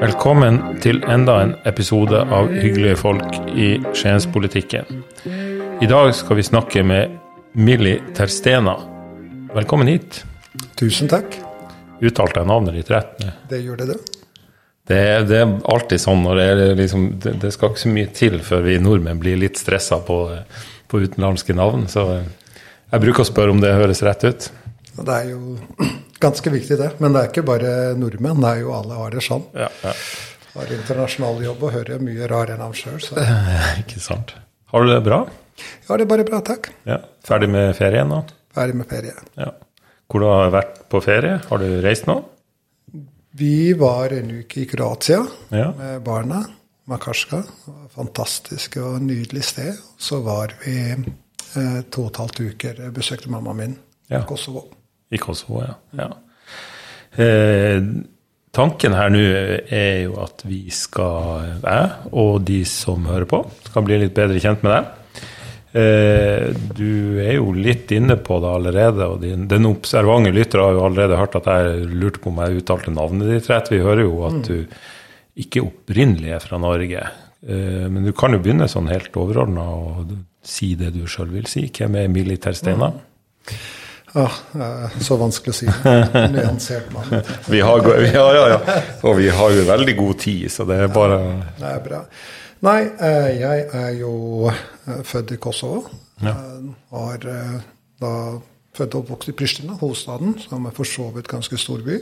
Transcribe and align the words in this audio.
Velkommen 0.00 0.56
til 0.82 0.98
enda 1.06 1.36
en 1.44 1.52
episode 1.68 2.18
av 2.18 2.48
Hyggelige 2.50 2.96
folk 2.98 3.36
i 3.54 3.68
Skienspolitikken. 3.94 5.04
I 5.80 5.86
dag 5.86 6.10
skal 6.18 6.40
vi 6.40 6.46
snakke 6.48 6.82
med 6.82 7.14
Millie 7.54 8.00
Terstena. 8.16 8.74
Velkommen 9.54 9.92
hit. 9.92 10.24
Tusen 10.80 11.10
takk. 11.12 11.38
Uttalte 12.02 12.42
jeg 12.42 12.50
navnet 12.50 12.80
ditt 12.80 12.90
rett? 12.90 13.14
Det 13.52 13.62
gjør 13.62 13.84
det. 13.84 14.00
Det, 14.90 15.00
det 15.30 15.40
er 15.44 15.54
alltid 15.70 16.02
sånn 16.02 16.26
når 16.26 16.40
det, 16.40 16.50
er 16.50 16.76
liksom, 16.82 17.08
det, 17.22 17.36
det, 17.44 17.54
skal 17.54 17.70
ikke 17.70 17.84
så 17.84 17.94
mye 17.94 18.10
til 18.16 18.40
før 18.42 18.66
vi 18.66 18.78
nordmenn 18.82 19.22
blir 19.22 19.38
litt 19.38 19.60
stressa 19.60 20.00
på, 20.02 20.22
på 20.90 21.04
utenlandske 21.04 21.54
navn. 21.54 21.86
Så 21.92 22.08
jeg 22.18 23.06
bruker 23.06 23.22
å 23.22 23.30
spørre 23.30 23.54
om 23.54 23.62
det 23.62 23.76
høres 23.78 24.02
rett 24.02 24.26
ut. 24.26 24.50
Det 24.98 25.14
er 25.14 25.30
jo 25.30 25.60
ganske 26.20 26.50
viktig, 26.52 26.76
det. 26.78 26.90
Men 27.00 27.12
det 27.14 27.22
er 27.22 27.30
ikke 27.32 27.46
bare 27.48 27.72
nordmenn. 27.98 28.40
Det 28.42 28.50
er 28.54 28.60
jo 28.64 28.74
alle 28.76 28.98
har 28.98 29.10
det 29.16 29.22
sånn. 29.26 29.44
Ja, 29.56 29.68
ja. 29.84 29.94
Har 30.54 30.72
internasjonal 30.74 31.42
jobb 31.44 31.62
og 31.62 31.72
hører 31.76 32.00
mye 32.02 32.26
rarere 32.30 32.56
enn 32.56 32.62
navn 32.64 32.74
sjøl. 32.74 32.98
ikke 33.84 34.00
sant. 34.02 34.34
Har 34.72 34.84
du 34.84 34.90
det 34.92 35.00
bra? 35.06 35.20
Ja, 35.86 35.96
det 35.96 36.04
er 36.06 36.10
bare 36.10 36.24
bra, 36.26 36.40
takk. 36.46 36.70
Ja. 36.88 37.00
Ferdig 37.26 37.50
med 37.52 37.72
ferien 37.78 38.08
nå? 38.10 38.22
Ferdig 38.56 38.74
med 38.80 38.88
ferie. 38.90 39.14
Ja. 39.38 39.52
Hvor 40.10 40.24
du 40.24 40.26
har 40.26 40.50
vært 40.54 40.80
på 40.90 41.00
ferie? 41.04 41.36
Har 41.46 41.60
du 41.62 41.68
reist 41.84 42.08
nå? 42.10 42.16
Vi 43.38 43.72
var 43.78 44.10
en 44.16 44.30
uke 44.40 44.64
i 44.64 44.66
Kroatia 44.66 45.20
Ja. 45.54 45.68
med 45.78 46.02
barna. 46.02 46.42
Makarska. 46.90 47.44
Fantastisk 47.94 48.76
og 48.82 48.96
nydelig 49.06 49.44
sted. 49.46 49.76
Så 49.98 50.18
var 50.26 50.50
vi 50.64 50.74
eh, 50.90 51.80
to 51.94 52.08
og 52.08 52.10
et 52.10 52.18
halvt 52.24 52.40
uker. 52.48 52.80
Besøkte 52.96 53.30
mammaen 53.30 53.56
min 53.60 53.76
Ja. 54.10 54.18
i 54.24 54.26
Kosovo. 54.26 54.64
I 55.10 55.18
Kosovo, 55.18 55.64
ja. 55.64 55.74
ja. 55.98 56.08
Eh, 57.20 57.82
tanken 58.54 58.94
her 58.94 59.10
nå 59.12 59.22
er 59.22 60.06
jo 60.06 60.16
at 60.22 60.44
vi 60.46 60.62
skal, 60.74 61.58
jeg 61.64 62.14
og 62.14 62.40
de 62.46 62.62
som 62.68 63.08
hører 63.10 63.28
på, 63.30 63.42
skal 63.66 63.86
bli 63.86 64.00
litt 64.04 64.16
bedre 64.16 64.42
kjent 64.42 64.64
med 64.66 64.76
deg. 64.76 64.96
Eh, 65.70 66.48
du 66.74 67.20
er 67.22 67.36
jo 67.36 67.52
litt 67.54 67.92
inne 67.94 68.16
på 68.18 68.40
det 68.42 68.54
allerede, 68.54 69.06
og 69.06 69.20
din, 69.22 69.46
den 69.50 69.68
observante 69.70 70.32
lytter 70.34 70.64
har 70.64 70.74
jo 70.74 70.86
allerede 70.88 71.18
hørt 71.20 71.36
at 71.38 71.50
jeg 71.50 71.90
lurte 71.90 72.22
på 72.22 72.32
om 72.32 72.40
jeg 72.42 72.62
uttalte 72.62 72.94
navnet 72.94 73.30
ditt 73.30 73.50
rett. 73.50 73.70
Vi 73.70 73.82
hører 73.82 74.06
jo 74.06 74.24
at 74.30 74.40
du 74.48 74.56
ikke 75.40 75.62
opprinnelig 75.66 76.34
er 76.36 76.42
fra 76.42 76.58
Norge. 76.60 77.04
Eh, 77.46 77.86
men 77.86 78.02
du 78.06 78.12
kan 78.16 78.34
jo 78.34 78.42
begynne 78.42 78.70
sånn 78.70 78.90
helt 78.90 79.14
overordna 79.16 79.66
og 79.76 80.16
si 80.46 80.74
det 80.78 80.94
du 80.96 81.04
sjøl 81.10 81.30
vil 81.34 81.46
si. 81.50 81.68
Hvem 81.70 82.00
er 82.00 82.10
Militær 82.12 82.56
Steinar? 82.56 82.98
Ah, 82.98 83.54
eh, 84.14 84.98
så 85.04 85.16
vanskelig 85.20 85.54
å 85.54 85.58
si. 85.60 85.68
Nyansert 86.34 86.90
mann. 86.94 87.10
Vi 87.52 87.60
har, 87.64 87.86
ja, 88.06 88.26
ja, 88.34 88.44
ja. 88.56 88.60
Og 89.06 89.16
vi 89.20 89.28
har 89.30 89.54
jo 89.54 89.64
veldig 89.68 89.96
god 89.98 90.18
tid, 90.24 90.46
så 90.52 90.66
det 90.68 90.78
er 90.84 90.92
bare 90.94 91.18
Det 91.58 91.70
er 91.70 91.82
bra. 91.84 92.04
Nei, 92.66 92.80
eh, 93.00 93.28
jeg 93.40 93.66
er 93.72 93.92
jo 94.02 94.12
eh, 94.50 95.02
født 95.08 95.32
i 95.32 95.38
Kosovo. 95.40 95.84
Ja. 96.20 96.34
Eh, 96.36 96.70
Har 96.92 97.22
da 98.00 98.10
født 98.76 98.94
og 98.96 99.04
oppvokst 99.04 99.30
i 99.32 99.36
Pristina, 99.36 99.76
hovedstaden, 99.80 100.34
som 100.44 100.66
er 100.68 100.74
for 100.76 100.88
så 100.88 101.08
vidt 101.14 101.30
ganske 101.30 101.56
stor 101.60 101.80
by. 101.86 101.96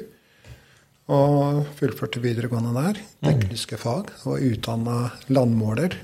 Og 1.15 1.63
fullførte 1.79 2.21
videregående 2.21 2.75
der. 2.77 2.99
Tekniske 3.25 3.79
fag. 3.81 4.11
Og 4.29 4.43
utdanna 4.51 5.13
landmåler 5.33 5.95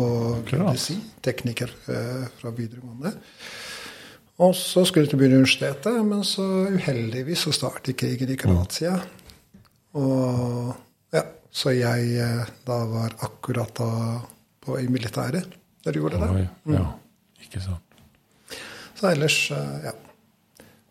og 0.00 0.48
medisin. 0.48 1.02
tekniker 1.22 1.70
fra 1.84 2.50
videregående. 2.56 3.12
Og 4.40 4.54
så 4.56 4.84
skulle 4.88 5.04
jeg 5.04 5.12
til 5.12 5.18
å 5.18 5.20
begynne 5.20 5.40
universitetet, 5.42 5.98
men 6.08 6.22
så 6.24 6.46
uheldigvis 6.72 7.44
så 7.44 7.52
startet 7.54 7.98
krigen 8.00 8.32
i 8.32 8.38
Kroatia. 8.40 8.94
Og 10.00 10.72
ja, 11.12 11.26
så 11.52 11.74
jeg 11.76 12.14
eh, 12.16 12.52
da 12.64 12.78
var 12.88 13.12
akkurat 13.28 13.74
da 13.76 13.90
på, 14.62 14.78
i 14.80 14.88
militæret 14.88 15.52
da 15.84 15.92
du 15.92 16.00
gjorde 16.00 16.22
det. 16.22 16.30
Oi, 16.32 16.46
ja, 16.72 16.86
ikke 17.44 17.60
sant. 17.60 17.98
Så 18.96 19.10
ellers, 19.10 19.36
eh, 19.52 19.90
ja. 19.90 19.92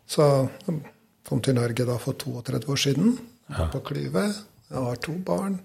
Så 0.06 0.28
jeg 0.68 0.78
kom 1.26 1.42
til 1.42 1.56
Norge 1.56 1.86
da 1.88 1.98
for 2.00 2.14
32 2.20 2.70
år 2.70 2.80
siden. 2.86 3.14
Ja. 3.48 3.66
På 3.72 3.82
Klyve. 3.84 4.28
Jeg 4.70 4.86
har 4.86 5.02
to 5.04 5.16
barn. 5.26 5.58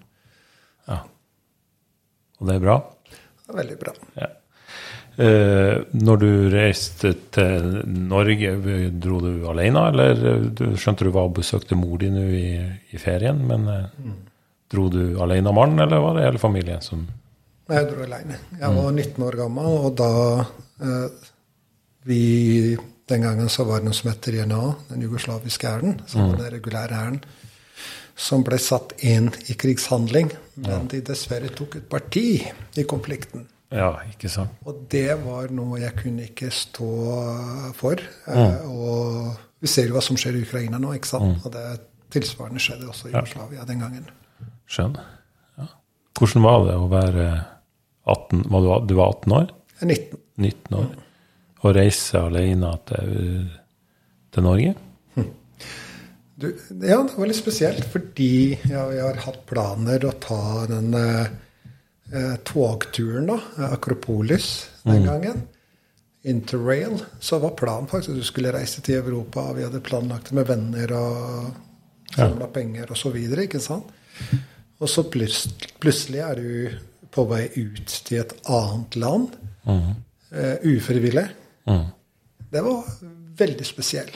Ja. 0.88 1.02
Og 2.38 2.48
det 2.48 2.58
er 2.58 2.64
bra? 2.64 2.76
Det 3.08 3.52
er 3.52 3.58
veldig 3.62 3.78
bra. 3.80 3.94
Ja. 4.18 4.28
Eh, 5.18 5.80
når 5.98 6.20
du 6.22 6.30
reiste 6.52 7.10
til 7.34 7.64
Norge, 7.90 8.52
dro 9.02 9.16
du 9.18 9.48
alene, 9.50 9.80
eller 9.90 10.20
du, 10.54 10.76
skjønte 10.78 11.08
du 11.08 11.10
var 11.10 11.26
og 11.26 11.40
besøkte 11.40 11.74
mor 11.74 11.96
di 11.98 12.12
nå 12.14 12.22
i, 12.38 12.50
i 12.94 13.00
ferien, 13.02 13.40
men 13.48 13.66
eh, 13.72 14.12
dro 14.70 14.86
du 14.94 15.18
alene 15.24 15.50
av 15.50 15.58
mannen, 15.58 15.82
eller 15.82 16.04
var 16.04 16.14
det 16.14 16.28
hele 16.28 16.42
familien 16.42 16.84
som 16.86 17.02
Jeg 17.66 17.90
dro 17.90 18.06
alene. 18.06 18.38
Jeg 18.60 18.78
var 18.78 18.94
19 18.94 19.26
år 19.26 19.40
gammel, 19.42 19.72
og 19.88 19.98
da 19.98 20.12
eh, 20.86 21.26
vi 22.06 22.22
Den 23.08 23.22
gangen 23.24 23.48
så 23.48 23.64
var 23.64 23.80
det 23.80 23.88
noe 23.88 23.96
som 23.96 24.10
het 24.12 24.26
RNA, 24.28 24.62
den 24.90 25.02
jugoslaviske 25.06 25.66
hæren, 25.66 25.94
som 26.06 26.26
var 26.28 26.42
den 26.42 26.50
regulære 26.52 26.92
hæren, 26.92 27.22
som 28.12 28.42
ble 28.44 28.58
satt 28.60 28.92
inn 29.00 29.30
i 29.48 29.56
krigshandling. 29.56 30.28
Men 30.60 30.90
de 30.92 31.00
dessverre 31.00 31.48
tok 31.48 31.78
et 31.80 31.86
parti 31.88 32.26
i 32.76 32.84
konflikten. 32.84 33.46
Ja, 33.74 33.90
ikke 34.08 34.30
sant? 34.32 34.54
Og 34.64 34.86
det 34.92 35.10
var 35.20 35.50
noe 35.52 35.80
jeg 35.82 35.92
kunne 35.98 36.24
ikke 36.30 36.48
stå 36.54 36.88
for. 37.76 38.00
Mm. 38.24 38.70
Og 38.72 39.60
vi 39.60 39.70
ser 39.70 39.90
jo 39.90 39.98
hva 39.98 40.04
som 40.04 40.16
skjer 40.16 40.38
i 40.38 40.44
Ukraina 40.46 40.80
nå, 40.80 40.94
ikke 40.96 41.10
sant? 41.10 41.44
Og 41.44 41.52
det 41.52 41.66
tilsvarende 42.14 42.62
skjedde 42.62 42.88
også 42.88 43.10
i 43.10 43.12
Jugoslavia 43.12 43.66
den 43.68 43.84
gangen. 43.84 44.08
Skjønner. 44.68 45.04
Ja. 45.60 45.68
Hvordan 46.18 46.46
var 46.46 46.64
det 46.64 46.78
å 46.78 46.88
være 46.92 47.28
18 48.08 48.46
var 48.48 48.64
du, 48.64 48.70
du 48.88 48.96
var 48.96 49.12
18 49.18 49.36
år? 49.36 49.52
Er 49.78 49.92
19. 49.92 50.22
19 50.48 50.78
år? 50.80 50.88
Å 51.58 51.72
reise 51.74 52.22
alene 52.22 52.72
til, 52.88 53.16
til 54.32 54.46
Norge? 54.46 54.74
Du, 56.38 56.46
ja, 56.86 57.00
det 57.02 57.16
var 57.18 57.26
litt 57.26 57.34
spesielt, 57.34 57.82
fordi 57.90 58.54
ja, 58.70 58.84
vi 58.86 59.00
har 59.02 59.16
hatt 59.24 59.40
planer 59.50 60.04
å 60.06 60.12
ta 60.22 60.68
den 60.70 60.92
eh, 60.94 61.32
eh, 62.12 62.34
togturen, 62.44 63.26
da, 63.26 63.38
eh, 63.58 63.72
Akropolis, 63.72 64.68
den 64.82 65.04
gangen. 65.04 65.42
Interrail. 66.22 66.98
Så 67.20 67.38
var 67.38 67.50
planen 67.56 67.88
faktisk 67.88 68.10
at 68.10 68.16
du 68.16 68.24
skulle 68.26 68.52
reise 68.52 68.82
til 68.82 68.98
Europa. 68.98 69.52
Vi 69.56 69.62
hadde 69.64 69.80
planlagt 69.80 70.28
det 70.30 70.34
med 70.34 70.46
venner 70.48 70.92
og 70.92 71.52
samla 72.14 72.46
penger 72.52 72.90
osv. 72.92 73.16
Ikke 73.16 73.60
sant? 73.60 73.84
Og 74.80 74.88
så 74.88 75.04
plutselig 75.10 76.20
er 76.22 76.34
du 76.34 76.78
på 77.10 77.24
vei 77.30 77.46
ut 77.56 77.94
til 78.04 78.20
et 78.20 78.34
annet 78.46 78.96
land. 78.96 79.28
eh, 80.32 80.56
ufrivillig. 80.64 81.26
Det 82.50 82.60
var 82.64 82.84
veldig 83.38 83.66
spesiell. 83.66 84.10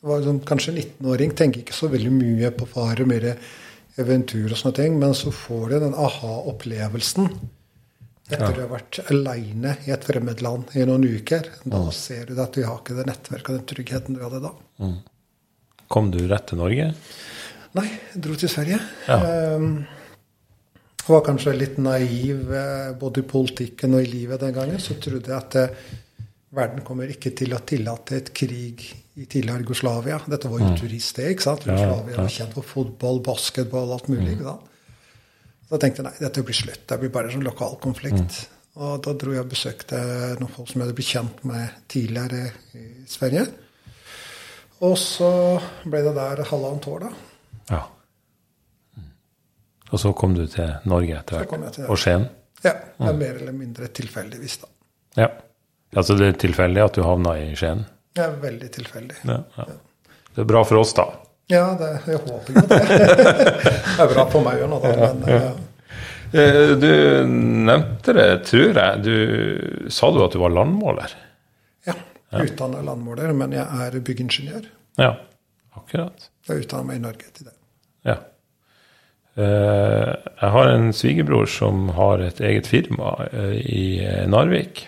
Det 0.00 0.08
var 0.08 0.18
liksom, 0.18 0.40
kanskje 0.40 0.72
19-åring, 0.74 1.34
tenker 1.38 1.60
ikke 1.62 1.76
så 1.76 1.88
veldig 1.88 2.12
mye 2.12 2.50
på 2.50 2.66
fare, 2.66 3.06
mer 3.06 3.28
eventyr 4.00 4.52
og 4.52 4.58
sånne 4.58 4.78
ting, 4.78 4.94
men 5.00 5.16
så 5.16 5.32
får 5.34 5.64
du 5.72 5.76
den 5.86 5.96
aha-opplevelsen 5.98 7.28
etter 8.32 8.54
å 8.54 8.64
ha 8.64 8.68
vært 8.70 9.00
aleine 9.12 9.74
i 9.84 9.92
et 9.92 10.04
fremmed 10.06 10.40
land 10.44 10.70
i 10.78 10.84
noen 10.88 11.04
uker. 11.04 11.50
Da 11.68 11.82
ser 11.92 12.30
du 12.30 12.38
at 12.40 12.54
du 12.56 12.62
har 12.64 12.78
ikke 12.80 12.96
det 12.96 13.08
nettverket 13.10 13.50
og 13.50 13.58
den 13.58 13.68
tryggheten 13.74 14.16
du 14.16 14.22
hadde 14.24 14.40
da. 14.46 14.52
Kom 15.92 16.08
du 16.14 16.22
rett 16.30 16.46
til 16.48 16.62
Norge? 16.62 16.92
Nei, 17.76 17.88
jeg 17.88 18.22
dro 18.24 18.36
til 18.36 18.52
Sverige. 18.52 18.78
Ja. 19.08 19.18
Um, 19.56 19.82
var 21.08 21.24
kanskje 21.26 21.54
litt 21.56 21.78
naiv 21.82 22.52
eh, 22.54 22.92
både 22.98 23.22
i 23.22 23.26
politikken 23.26 23.96
og 23.96 24.04
i 24.04 24.10
livet 24.10 24.42
den 24.44 24.54
gangen. 24.54 24.78
Så 24.78 24.94
trodde 25.02 25.32
jeg 25.32 25.38
at 25.38 25.56
eh, 25.58 25.72
verden 26.52 26.84
kommer 26.84 27.10
ikke 27.10 27.32
til 27.36 27.54
å 27.56 27.62
tillate 27.66 28.18
et 28.18 28.32
krig 28.36 28.84
i 29.16 29.24
tidligere 29.24 29.64
Jugoslavia. 29.64 30.18
Dette 30.28 30.50
var 30.52 30.62
jo 30.62 30.72
turiststed, 30.82 31.32
ikke 31.32 31.46
sant? 31.46 31.64
Mm. 31.66 31.72
Jugoslavia 31.72 32.18
var 32.20 32.34
kjent 32.36 32.56
for 32.58 32.68
fotball, 32.68 33.22
basketball, 33.24 33.94
alt 33.96 34.10
mulig. 34.12 34.36
ikke 34.36 34.48
sant? 34.50 34.68
Jeg 35.72 35.80
tenkte 35.80 36.04
nei, 36.04 36.12
dette 36.20 36.44
blir 36.44 36.56
slutt. 36.56 36.82
Det 36.88 36.98
blir 37.00 37.12
bare 37.12 37.30
en 37.30 37.38
sånn 37.38 37.46
lokal 37.46 37.78
konflikt. 37.80 38.42
Mm. 38.42 38.58
Og 38.82 38.98
da 39.04 39.14
dro 39.20 39.32
jeg 39.32 39.44
og 39.44 39.52
besøkte 39.52 40.00
noen 40.40 40.52
folk 40.52 40.68
som 40.68 40.80
jeg 40.80 40.86
hadde 40.86 40.96
blitt 40.98 41.12
kjent 41.12 41.42
med 41.48 41.78
tidligere 41.92 42.42
i 42.76 42.84
Sverige. 43.08 43.46
Og 44.84 44.96
så 45.00 45.30
ble 45.86 46.02
det 46.04 46.12
der 46.16 46.42
halvannet 46.50 46.88
år, 46.92 47.06
da. 47.06 47.12
Ja. 47.70 47.80
Mm. 48.98 49.08
Og 49.92 50.04
så 50.04 50.12
kom 50.18 50.36
du 50.36 50.44
til 50.52 50.72
Norge 50.92 51.16
etter 51.20 51.40
jeg 51.40 51.48
hvert. 51.52 51.80
Og 51.86 52.00
Skien? 52.00 52.28
Ja, 52.62 52.76
det 52.98 53.08
er 53.08 53.18
mer 53.18 53.40
eller 53.40 53.56
mindre 53.56 53.88
tilfeldigvis, 53.92 54.58
da. 54.64 54.70
Ja. 55.24 55.30
Altså 55.96 56.16
det 56.16 56.28
er 56.30 56.38
tilfeldig 56.40 56.82
at 56.86 56.94
du 56.96 57.02
havna 57.04 57.34
i 57.40 57.50
Skien? 57.58 57.84
Det 58.16 58.24
er 58.24 58.38
veldig 58.40 58.70
tilfeldig. 58.74 59.18
Ja, 59.28 59.40
ja. 59.58 59.66
Det 60.32 60.40
er 60.44 60.48
bra 60.48 60.62
for 60.64 60.80
oss, 60.80 60.94
da. 60.96 61.04
Ja, 61.52 61.66
det, 61.76 61.90
jeg 62.08 62.20
håper 62.22 62.54
jo 62.56 62.62
det. 62.70 62.78
det 62.88 64.00
er 64.00 64.12
bra 64.14 64.24
for 64.32 64.44
meg 64.46 64.62
òg 64.64 64.70
nå, 64.72 64.80
da. 64.84 64.94
Men 65.12 65.28
eh, 65.28 65.52
Eh, 66.32 66.70
Du 66.80 66.88
nevnte 67.28 68.12
det, 68.16 68.28
tror 68.48 68.78
jeg. 68.78 69.00
Du 69.04 69.90
Sa 69.92 70.08
du 70.14 70.22
at 70.24 70.32
du 70.32 70.38
var 70.40 70.54
landmåler? 70.54 71.12
ja, 71.84 71.92
utdanna 72.40 72.80
landmåler, 72.80 73.34
men 73.36 73.52
jeg 73.52 73.66
er 73.84 73.98
byggingeniør. 74.00 74.64
Ja, 74.96 75.10
akkurat. 75.76 76.30
Jeg 76.48 76.62
utdanna 76.64 76.88
meg 76.88 76.96
i 76.96 77.02
Norge 77.04 77.28
til 77.36 77.50
det. 77.50 77.52
Ja. 78.08 78.16
Eh, 79.36 80.14
jeg 80.40 80.50
har 80.56 80.70
en 80.72 80.88
svigerbror 80.96 81.46
som 81.52 81.90
har 81.98 82.24
et 82.24 82.40
eget 82.40 82.66
firma 82.70 83.12
eh, 83.28 83.52
i 83.60 83.84
Narvik. 84.32 84.86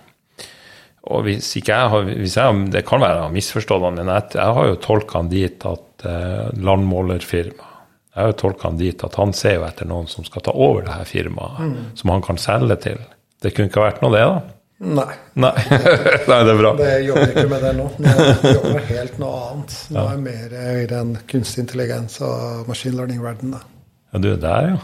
Og 1.12 1.26
hvis 1.26 1.50
ikke 1.60 1.76
jeg 1.76 1.92
har 1.92 2.06
hvis 2.08 2.36
jeg, 2.40 2.60
Det 2.72 2.84
kan 2.88 3.02
være 3.02 3.18
jeg 3.18 3.26
har 3.26 3.34
misforstått 3.34 3.84
han, 3.84 3.98
men 4.00 4.12
jeg, 4.14 4.30
jeg 4.38 4.56
har 4.58 4.68
jo 4.70 4.80
tolka 4.80 5.20
han 5.20 5.28
dit 5.32 5.66
at 5.68 6.06
eh, 6.08 6.46
landmålerfirma 6.64 7.68
Jeg 8.14 8.20
har 8.22 8.30
jo 8.30 8.38
tolka 8.40 8.70
han 8.70 8.80
dit 8.80 9.04
at 9.04 9.18
han 9.20 9.34
ser 9.36 9.58
jo 9.58 9.66
etter 9.68 9.90
noen 9.90 10.08
som 10.08 10.24
skal 10.24 10.46
ta 10.46 10.54
over 10.54 10.86
det 10.86 10.96
her 10.96 11.08
firmaet, 11.08 11.76
som 11.98 12.12
han 12.14 12.22
kan 12.24 12.38
selge 12.40 12.76
til. 12.84 13.00
Det 13.42 13.52
kunne 13.52 13.68
ikke 13.68 13.82
vært 13.82 14.04
noe, 14.04 14.14
det, 14.14 14.22
da? 14.22 14.54
Nei. 14.84 15.14
Nei, 15.38 15.52
Nei 16.30 16.38
det 16.46 16.52
er 16.52 16.58
bra. 16.60 16.72
Det 16.78 16.94
jobber 17.06 17.30
ikke 17.32 17.46
med 17.50 17.62
det 17.66 17.72
nå. 17.78 17.86
Nå 18.04 18.14
jobber 18.48 18.78
jeg 18.78 18.86
helt 18.98 19.20
noe 19.22 19.42
annet. 19.48 19.76
Nå 19.94 20.02
er 20.02 20.10
jeg 20.12 20.24
mer 20.24 20.56
i 20.62 20.88
den 20.90 21.14
kunstig 21.30 21.64
intelligens 21.64 22.18
og 22.24 22.68
machine 22.70 22.98
learning-verdenen. 22.98 23.70
Ja, 24.14 24.22
du 24.22 24.28
er 24.32 24.42
der, 24.42 24.68
ja. 24.72 24.82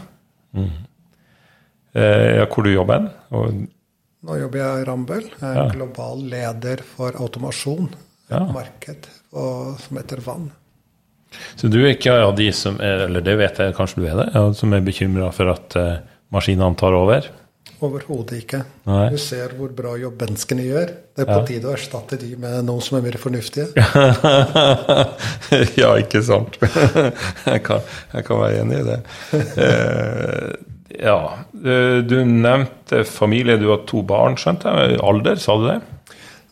Mm. 0.59 0.71
Eh, 1.95 2.41
hvor 2.51 2.67
du 2.67 2.71
jobber 2.71 2.99
hen? 2.99 3.67
Nå 4.21 4.37
jobber 4.37 4.61
jeg 4.61 4.83
i 4.83 4.87
Rambøll. 4.89 5.27
Jeg 5.33 5.49
er 5.49 5.59
Ja. 5.63 5.67
global 5.73 6.23
leder 6.29 6.83
for 6.85 7.11
automasjon. 7.17 7.89
Ja. 8.31 8.45
marked 8.47 9.09
og, 9.35 9.75
som 9.83 9.97
heter 9.99 10.21
Vann. 10.23 10.51
Så 11.59 11.67
du 11.67 11.81
er 11.81 11.91
ikke 11.97 12.13
av 12.15 12.33
de 12.37 12.45
som 12.55 12.77
er, 12.79 13.05
eller 13.09 13.19
det 13.23 13.33
vet 13.39 13.57
jeg 13.59 13.75
kanskje 13.75 13.99
du 13.99 14.07
er 14.07 14.15
det, 14.21 14.27
ja, 14.33 14.43
som 14.55 14.71
er 14.73 14.79
bekymra 14.87 15.33
for 15.35 15.51
at 15.51 15.75
uh, 15.75 15.97
maskinene 16.31 16.77
tar 16.79 16.95
over? 16.95 17.27
Overhodet 17.83 18.37
ikke. 18.43 18.61
Nei. 18.87 19.09
Du 19.11 19.17
ser 19.19 19.51
hvor 19.57 19.71
bra 19.75 19.97
jobb 19.99 20.19
menneskene 20.21 20.63
gjør. 20.63 20.93
Det 21.17 21.25
er 21.25 21.29
på 21.31 21.47
tide 21.49 21.67
å 21.67 21.75
erstatte 21.75 22.19
de 22.21 22.35
med 22.39 22.63
noen 22.67 22.83
som 22.85 22.99
er 22.99 23.05
mer 23.07 23.17
fornuftige. 23.19 23.67
ja, 25.81 25.91
ikke 25.99 26.21
sant? 26.23 26.55
jeg, 27.51 27.63
kan, 27.67 27.81
jeg 28.13 28.27
kan 28.27 28.43
være 28.45 28.63
enig 28.63 28.79
i 28.79 28.87
det. 28.93 28.99
Eh, 30.91 31.05
ja. 31.05 31.33
Eh, 31.65 31.97
Du 32.03 32.17
nevnte 32.25 33.03
familie. 33.07 33.57
Du 33.57 33.69
har 33.71 33.77
to 33.87 34.01
barn, 34.03 34.35
skjønte 34.37 34.69
jeg. 34.69 34.99
Alder, 35.03 35.35
sa 35.41 35.57
du 35.57 35.67
det? 35.69 35.79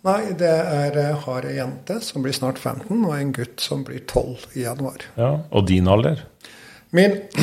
Nei, 0.07 0.31
det 0.39 0.47
er, 0.47 0.95
jeg 0.95 1.15
har 1.25 1.45
ei 1.45 1.57
jente 1.57 1.97
som 2.01 2.23
blir 2.23 2.31
snart 2.35 2.57
15, 2.61 3.01
og 3.03 3.13
en 3.17 3.33
gutt 3.35 3.59
som 3.59 3.81
blir 3.83 3.99
12 4.07 4.45
i 4.55 4.63
januar. 4.63 5.03
Ja. 5.19 5.33
Og 5.51 5.65
din 5.67 5.87
alder? 5.91 6.21
Min 6.95 7.17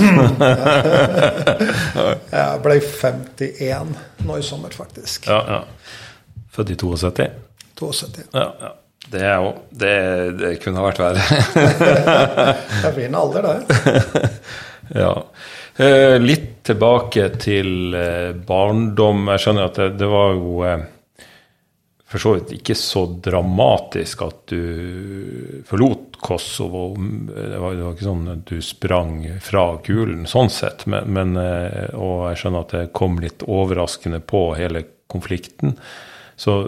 Jeg 2.33 2.63
ble 2.65 2.79
51 2.81 3.93
nå 4.27 4.39
i 4.41 4.43
sommer, 4.43 4.73
faktisk. 4.75 5.29
Ja, 5.31 5.43
ja. 5.47 5.61
Født 6.57 6.73
i 6.73 6.77
72? 6.81 7.29
72. 7.77 8.25
Ja, 8.33 8.47
ja. 8.65 8.73
Det, 9.07 9.21
er 9.23 9.37
jo, 9.45 9.53
det, 9.71 9.93
det 10.41 10.55
kunne 10.65 10.81
ha 10.81 10.89
vært 10.89 10.99
verre. 11.05 11.23
Det 12.83 12.91
blir 12.97 13.07
en 13.11 13.21
alder, 13.21 13.43
det. 13.47 13.61
Ja. 15.03 15.13
Eh, 15.77 16.17
litt 16.23 16.63
tilbake 16.65 17.29
til 17.37 17.95
eh, 17.95 18.33
barndom. 18.49 19.27
Jeg 19.35 19.43
skjønner 19.45 19.69
at 19.69 19.81
det, 19.81 19.89
det 20.01 20.09
var 20.09 20.31
jo 20.33 20.63
eh, 20.65 20.85
for 22.07 22.23
så 22.23 22.33
vidt 22.37 22.55
ikke 22.57 22.77
så 22.79 23.03
dramatisk 23.23 24.23
at 24.25 24.55
du 24.55 25.63
forlot 25.69 26.17
Kosovo. 26.23 26.95
Det 26.97 27.61
var, 27.61 27.77
det 27.77 27.85
var 27.85 27.93
ikke 27.93 28.09
sånn 28.09 28.33
at 28.33 28.49
du 28.49 28.63
sprang 28.65 29.21
fra 29.45 29.67
kulen, 29.85 30.25
sånn 30.31 30.49
sett. 30.55 30.87
Men, 30.89 31.13
men, 31.13 31.37
eh, 31.43 31.93
og 31.93 32.31
jeg 32.31 32.41
skjønner 32.41 32.65
at 32.65 32.75
det 32.79 32.85
kom 32.97 33.21
litt 33.21 33.45
overraskende 33.45 34.23
på 34.25 34.47
hele 34.57 34.87
konflikten. 35.13 35.77
Så 36.41 36.63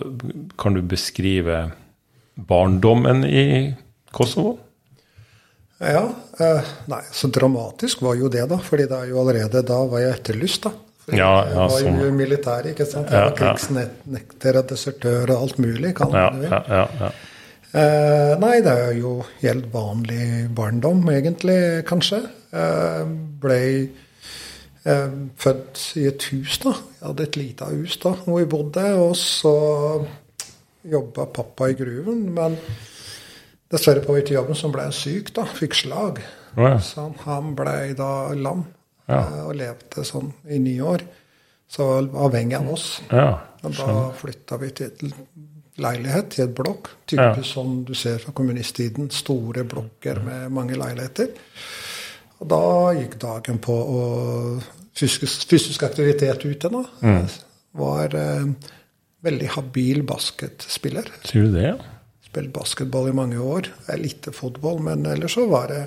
kan 0.61 0.77
du 0.77 0.85
beskrive 0.85 1.69
barndommen 2.37 3.25
i 3.25 3.45
Kosovo? 4.13 4.59
Ja. 5.81 6.05
Eh, 6.41 6.71
nei, 6.91 7.01
så 7.15 7.29
dramatisk 7.31 8.01
var 8.03 8.17
jo 8.19 8.29
det, 8.33 8.45
da. 8.51 8.59
fordi 8.59 8.89
det 8.91 8.97
er 8.99 9.11
jo 9.13 9.21
allerede 9.23 9.63
da 9.67 9.79
var 9.87 10.01
jeg 10.03 10.17
etterlyst, 10.19 10.63
da. 10.67 10.73
Fordi 11.05 11.19
Ja, 11.21 11.29
jeg 11.47 11.55
ja, 11.55 11.67
var 11.69 11.81
jo 11.81 11.87
sånn. 11.87 12.01
i 12.05 12.11
ikke 12.75 12.87
sant. 12.87 13.11
Jeg 13.11 13.19
Ja, 13.21 13.29
var 13.31 13.37
krigsnekter 13.39 14.59
og 14.59 14.67
desertør 14.73 15.31
og 15.31 15.37
alt 15.43 15.59
mulig. 15.59 15.95
Kall 15.97 16.11
det 16.13 16.19
Ja, 16.19 16.31
det 16.31 16.35
du 16.35 16.41
vil. 16.41 16.51
ja, 16.51 16.63
ja, 16.69 16.89
ja. 17.01 17.13
Eh, 17.79 18.35
nei, 18.41 18.61
det 18.65 18.73
er 18.73 18.93
jo 18.99 19.25
helt 19.43 19.67
vanlig 19.73 20.49
barndom, 20.57 21.03
egentlig, 21.13 21.85
kanskje. 21.85 22.23
Eh, 22.53 23.05
ble 23.41 23.89
eh, 24.85 25.09
født 25.37 25.83
i 26.01 26.07
et 26.09 26.23
hus, 26.33 26.59
da. 26.65 26.71
Jeg 27.01 27.07
hadde 27.09 27.23
et 27.29 27.37
lite 27.37 27.65
hus 27.71 27.97
da, 28.03 28.15
hvor 28.25 28.39
vi 28.41 28.47
bodde. 28.47 28.87
Og 28.99 29.15
så 29.17 30.07
jobba 30.89 31.27
pappa 31.27 31.69
i 31.71 31.75
gruven, 31.75 32.35
men 32.35 32.57
dessverre 33.71 34.01
på 34.05 34.15
vei 34.17 34.23
til 34.25 34.39
jobben 34.39 34.57
som 34.57 34.73
ble 34.73 34.87
syk, 34.93 35.33
da. 35.37 35.45
Fikk 35.45 35.75
slag. 35.77 36.21
Oh, 36.57 36.65
ja. 36.65 36.79
Så 36.83 37.09
han 37.27 37.55
ble 37.59 37.95
da 37.99 38.11
lam 38.35 38.65
Ja. 39.09 39.21
eh, 39.21 39.43
og 39.47 39.55
levde 39.57 40.05
sånn 40.05 40.33
i 40.49 40.59
ni 40.59 40.79
år. 40.81 41.03
Så 41.69 41.85
avhengig 42.15 42.57
av 42.57 42.71
oss. 42.73 43.01
ja. 43.13 43.39
Og 43.65 43.73
da 43.75 44.11
flytta 44.15 44.57
vi 44.61 44.69
til 44.71 44.87
et 44.87 45.03
leilighet, 45.83 46.29
til 46.31 46.45
et 46.45 46.55
blokk. 46.55 46.89
Typisk 47.11 47.45
som 47.45 47.85
du 47.85 47.93
ser 47.95 48.19
fra 48.23 48.31
kommunisttiden. 48.33 49.11
Store 49.11 49.65
blokker 49.65 50.21
med 50.25 50.53
mange 50.55 50.77
leiligheter. 50.79 51.33
Og 52.41 52.49
da 52.49 52.61
gikk 52.95 53.19
dagen 53.19 53.59
på 53.59 53.75
å 53.75 54.63
fysisk, 54.95 55.49
fysisk 55.51 55.83
aktivitet 55.83 56.45
ute, 56.47 56.71
da. 56.71 56.85
Var 57.75 58.15
eh, 58.15 58.45
veldig 59.27 59.49
habil 59.57 60.03
basketspiller. 60.07 61.11
Sier 61.27 61.49
du 61.49 61.53
det? 61.59 61.67
ja? 61.73 61.77
Spilt 62.29 62.53
basketball 62.53 63.09
i 63.09 63.17
mange 63.17 63.39
år. 63.41 63.71
Jeg 63.89 64.03
likte 64.03 64.33
fotball, 64.37 64.83
men 64.85 65.07
ellers 65.09 65.35
så 65.39 65.47
var 65.51 65.73
det 65.73 65.87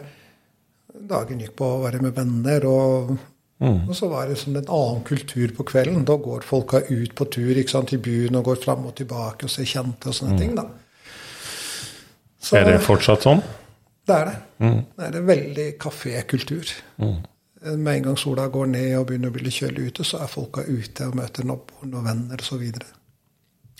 Dagen 1.08 1.40
gikk 1.40 1.54
på 1.56 1.66
å 1.66 1.78
være 1.86 2.02
med 2.04 2.12
venner, 2.18 2.66
og, 2.68 3.14
og 3.64 3.94
så 3.96 4.10
var 4.12 4.28
det 4.28 4.36
som 4.42 4.58
en 4.60 4.68
annen 4.68 5.00
kultur 5.08 5.54
på 5.56 5.64
kvelden. 5.70 6.04
Da 6.06 6.18
går 6.20 6.44
folka 6.46 6.82
ut 6.90 7.14
på 7.16 7.26
tur 7.32 7.56
ikke 7.58 7.72
sant, 7.72 7.94
i 7.96 8.00
byen 8.04 8.36
og 8.36 8.50
går 8.50 8.60
fram 8.66 8.84
og 8.90 8.94
tilbake 9.00 9.48
og 9.48 9.54
ser 9.54 9.70
kjente 9.72 10.12
og 10.12 10.18
sånne 10.18 10.38
ting. 10.42 10.52
da. 10.60 10.66
Så 12.42 12.58
Er 12.60 12.68
det 12.68 12.82
fortsatt 12.84 13.24
sånn? 13.24 13.42
det 14.10 14.16
er 14.18 14.26
det. 14.28 14.38
Det 14.98 15.08
er 15.08 15.18
en 15.22 15.28
veldig 15.32 15.68
kafékultur. 15.80 16.74
Med 17.00 17.92
en 17.96 18.04
gang 18.10 18.18
sola 18.18 18.48
går 18.52 18.66
ned 18.74 18.96
og 18.98 19.08
begynner 19.08 19.32
å 19.32 19.36
bli 19.36 19.46
litt 19.46 19.60
kjølig 19.62 19.92
ute, 19.92 20.04
så 20.04 20.20
er 20.26 20.32
folka 20.32 20.66
ute 20.68 21.08
og 21.08 21.16
møter 21.16 21.46
naboen 21.48 21.94
og 21.96 22.04
venner 22.10 22.42
osv. 22.44 22.66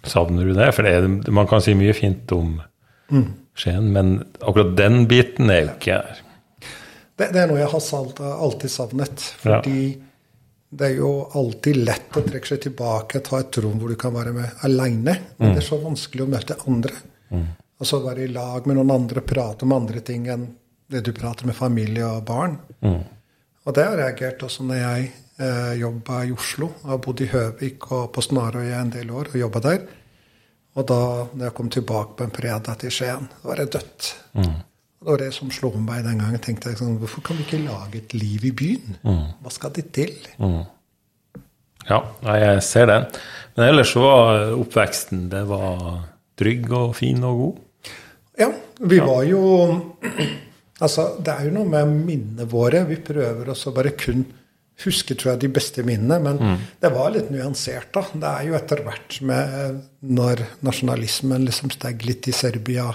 Savner 0.08 0.48
du 0.50 0.54
det? 0.58 0.72
For 0.76 0.88
det 0.88 0.94
er, 0.98 1.08
man 1.34 1.50
kan 1.50 1.62
si 1.64 1.76
mye 1.78 1.94
fint 1.98 2.32
om 2.36 2.60
Skien, 3.58 3.90
men 3.92 4.14
akkurat 4.40 4.76
den 4.78 5.04
biten 5.12 5.52
er 5.52 5.66
jo 5.66 5.74
ikke 5.74 5.98
her. 6.00 6.22
Det, 7.20 7.28
det 7.36 7.42
er 7.42 7.50
noe 7.52 7.60
jeg 7.60 7.70
har 7.70 8.32
alltid 8.32 8.72
savnet. 8.72 9.26
Fordi 9.44 9.82
det 10.72 10.88
er 10.88 11.02
jo 11.02 11.12
alltid 11.36 11.82
lett 11.84 12.16
å 12.16 12.24
trekke 12.24 12.48
seg 12.48 12.62
tilbake 12.64 13.20
ta 13.28 13.42
et 13.44 13.58
rom 13.62 13.76
hvor 13.82 13.92
du 13.92 13.98
kan 14.00 14.14
være 14.16 14.32
med 14.36 14.64
aleine. 14.68 15.18
Men 15.38 15.52
det 15.52 15.62
er 15.62 15.68
så 15.68 15.82
vanskelig 15.82 16.26
å 16.26 16.32
møte 16.32 16.58
andre. 16.72 16.96
Altså 17.82 18.00
være 18.04 18.24
i 18.24 18.32
lag 18.32 18.68
med 18.70 18.78
noen 18.78 18.94
andre, 18.96 19.24
prate 19.26 19.68
om 19.68 19.76
andre 19.76 20.04
ting 20.06 20.30
enn 20.32 20.48
det 20.92 21.04
du 21.06 21.12
prater 21.16 21.48
med 21.50 21.58
familie 21.58 22.08
og 22.08 22.24
barn. 22.28 22.56
Og 23.62 23.76
det 23.76 23.84
har 23.86 23.94
jeg 23.94 24.02
reagert 24.02 24.48
også 24.48 24.66
når 24.68 24.80
jeg 24.82 25.12
jobba 25.80 26.24
i 26.28 26.34
Oslo. 26.36 26.72
Jeg 26.82 26.90
har 26.92 27.00
bodd 27.04 27.22
i 27.24 27.30
Høvik 27.32 27.88
og 27.92 28.12
på 28.16 28.24
Snarøya 28.26 28.82
en 28.82 28.94
del 28.94 29.12
år 29.12 29.32
og 29.34 29.40
jobba 29.42 29.62
der. 29.66 29.86
Og 30.80 30.88
da 30.88 31.00
når 31.34 31.46
jeg 31.48 31.56
kom 31.58 31.72
tilbake 31.74 32.18
på 32.18 32.28
en 32.28 32.36
fredag 32.36 32.78
til 32.80 32.94
Skien, 32.96 33.26
da 33.32 33.50
var 33.50 33.60
det 33.60 33.72
dødt. 33.76 34.12
Og 34.36 34.46
det 34.46 35.10
var 35.10 35.24
det 35.24 35.32
som 35.34 35.50
slo 35.52 35.72
meg 35.82 36.04
den 36.06 36.22
gangen. 36.22 36.40
tenkte 36.40 36.70
jeg 36.70 36.78
sånn, 36.80 37.00
Hvorfor 37.02 37.26
kan 37.26 37.40
vi 37.40 37.48
ikke 37.48 37.64
lage 37.66 37.98
et 38.04 38.14
liv 38.14 38.46
i 38.46 38.54
byen? 38.54 39.00
Hva 39.42 39.52
skal 39.52 39.74
det 39.76 39.90
til? 39.98 40.14
Ja, 41.90 42.04
jeg 42.24 42.62
ser 42.64 42.86
den. 42.88 43.10
Men 43.58 43.68
ellers 43.72 43.92
så 43.96 44.04
var 44.06 44.54
oppveksten 44.62 45.26
det 45.32 45.42
var 45.50 46.06
trygg 46.40 46.70
og 46.72 46.96
fin 46.96 47.24
og 47.26 47.42
god. 47.42 47.60
Ja, 48.40 48.52
vi 48.80 49.02
var 49.04 49.26
jo 49.28 49.42
Altså, 50.82 51.12
det 51.22 51.30
er 51.30 51.46
jo 51.46 51.52
noe 51.54 51.70
med 51.70 51.92
minnene 51.94 52.48
våre. 52.50 52.80
Vi 52.90 52.96
prøver 53.06 53.52
også 53.54 53.70
bare 53.76 53.92
kun 53.94 54.24
huske 54.82 55.14
tror 55.14 55.34
jeg, 55.34 55.42
de 55.44 55.52
beste 55.54 55.84
minnene, 55.86 56.18
men 56.24 56.62
det 56.82 56.90
var 56.94 57.12
litt 57.14 57.30
nyansert. 57.30 57.92
da. 57.94 58.02
Det 58.14 58.30
er 58.30 58.48
jo 58.48 58.56
etter 58.58 58.84
hvert 58.86 59.18
med 59.30 59.82
når 60.02 60.46
nasjonalismen 60.66 61.46
liksom 61.46 61.74
steg 61.76 62.02
litt 62.08 62.30
i 62.32 62.34
Serbia 62.34 62.88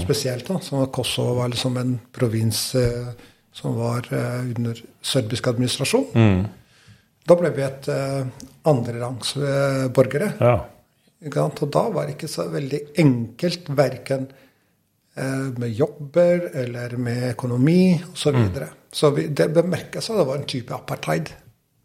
spesielt, 0.00 0.48
da, 0.48 0.60
som 0.64 0.86
Kosovo 0.88 1.40
var 1.42 1.52
liksom 1.52 1.76
en 1.82 1.98
provins 2.16 2.62
eh, 2.80 3.10
som 3.52 3.76
var 3.76 4.08
eh, 4.12 4.40
under 4.56 4.80
serbisk 5.04 5.50
administrasjon. 5.52 6.08
Da 7.26 7.34
ble 7.38 7.50
vi 7.56 7.64
et 7.66 7.88
eh, 7.90 8.26
andrerangs 8.70 9.34
eh, 9.40 9.86
borgere. 9.94 10.32
Ja. 10.38 10.56
Og 11.26 11.62
da 11.72 11.86
var 11.90 12.06
det 12.06 12.16
ikke 12.16 12.30
så 12.30 12.46
veldig 12.52 12.80
enkelt, 13.02 13.70
verken 13.74 14.28
eh, 15.16 15.48
med 15.56 15.72
jobber 15.74 16.50
eller 16.62 16.96
med 17.00 17.32
økonomi 17.32 17.96
osv. 17.98 18.20
Så, 18.20 18.34
videre. 18.36 18.68
Så 18.96 19.10
vi, 19.12 19.26
det 19.28 19.50
seg 19.52 20.16
det 20.16 20.24
var 20.24 20.38
en 20.38 20.48
type 20.48 20.72
apartheid. 20.72 21.32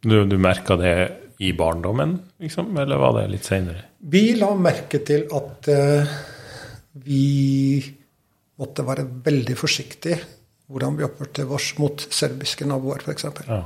Du, 0.01 0.15
du 0.25 0.37
merka 0.41 0.77
det 0.79 0.95
i 1.43 1.51
barndommen, 1.57 2.19
liksom? 2.39 2.71
Eller 2.77 3.01
var 3.01 3.17
det 3.17 3.27
litt 3.33 3.47
seinere? 3.49 3.89
Vi 4.11 4.31
la 4.37 4.51
merke 4.57 5.01
til 5.05 5.25
at 5.35 5.67
uh, 5.73 6.13
vi 7.03 7.81
måtte 8.61 8.85
være 8.85 9.07
veldig 9.25 9.57
forsiktige 9.57 10.19
hvordan 10.71 10.95
vi 10.95 11.05
oppførte 11.05 11.45
oss 11.51 11.73
mot 11.81 12.03
serbiske 12.15 12.65
naboer, 12.69 13.03
f.eks. 13.03 13.27
Ja. 13.49 13.63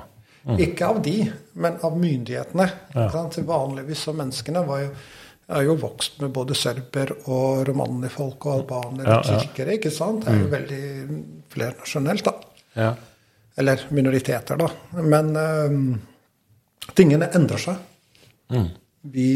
Ikke 0.61 0.87
av 0.89 1.01
de, 1.05 1.19
men 1.61 1.77
av 1.85 1.97
myndighetene. 1.99 2.65
Ja. 2.95 3.07
Vanligvis 3.45 4.05
så 4.07 4.13
menneskene 4.17 4.63
var 4.65 4.81
jo, 4.87 4.91
er 5.53 5.67
jo 5.67 5.75
vokst 5.81 6.17
med 6.23 6.33
både 6.33 6.57
serber 6.57 7.13
og 7.25 7.65
romanifolk 7.69 8.47
og 8.49 8.55
albanere 8.59 9.19
Ja, 9.19 9.19
og 9.21 9.59
ja. 9.59 9.67
ikke 9.77 9.93
sant? 9.93 10.25
Det 10.25 10.33
er 10.33 10.41
jo 10.41 10.53
veldig 10.53 10.85
flernasjonelt, 11.53 12.25
da. 12.25 12.35
Ja. 12.75 12.93
Eller 13.57 13.85
minoriteter, 13.95 14.59
da. 14.59 14.69
Men 15.01 15.31
uh, 15.35 16.89
tingene 16.97 17.29
endrer 17.37 17.61
seg. 17.61 17.83
Mm. 18.51 18.67
Vi, 19.13 19.29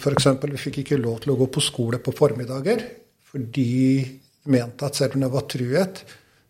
for 0.00 0.18
vi 0.18 0.58
fikk 0.60 0.82
ikke 0.82 0.98
lov 1.00 1.22
til 1.22 1.32
å 1.32 1.38
gå 1.38 1.46
på 1.54 1.62
skole 1.62 2.00
på 2.02 2.14
formiddager 2.14 2.82
fordi 3.32 4.02
de 4.44 4.50
mente 4.52 4.84
at 4.84 4.98
serberne 4.98 5.30
var 5.32 5.46
truet, 5.48 6.02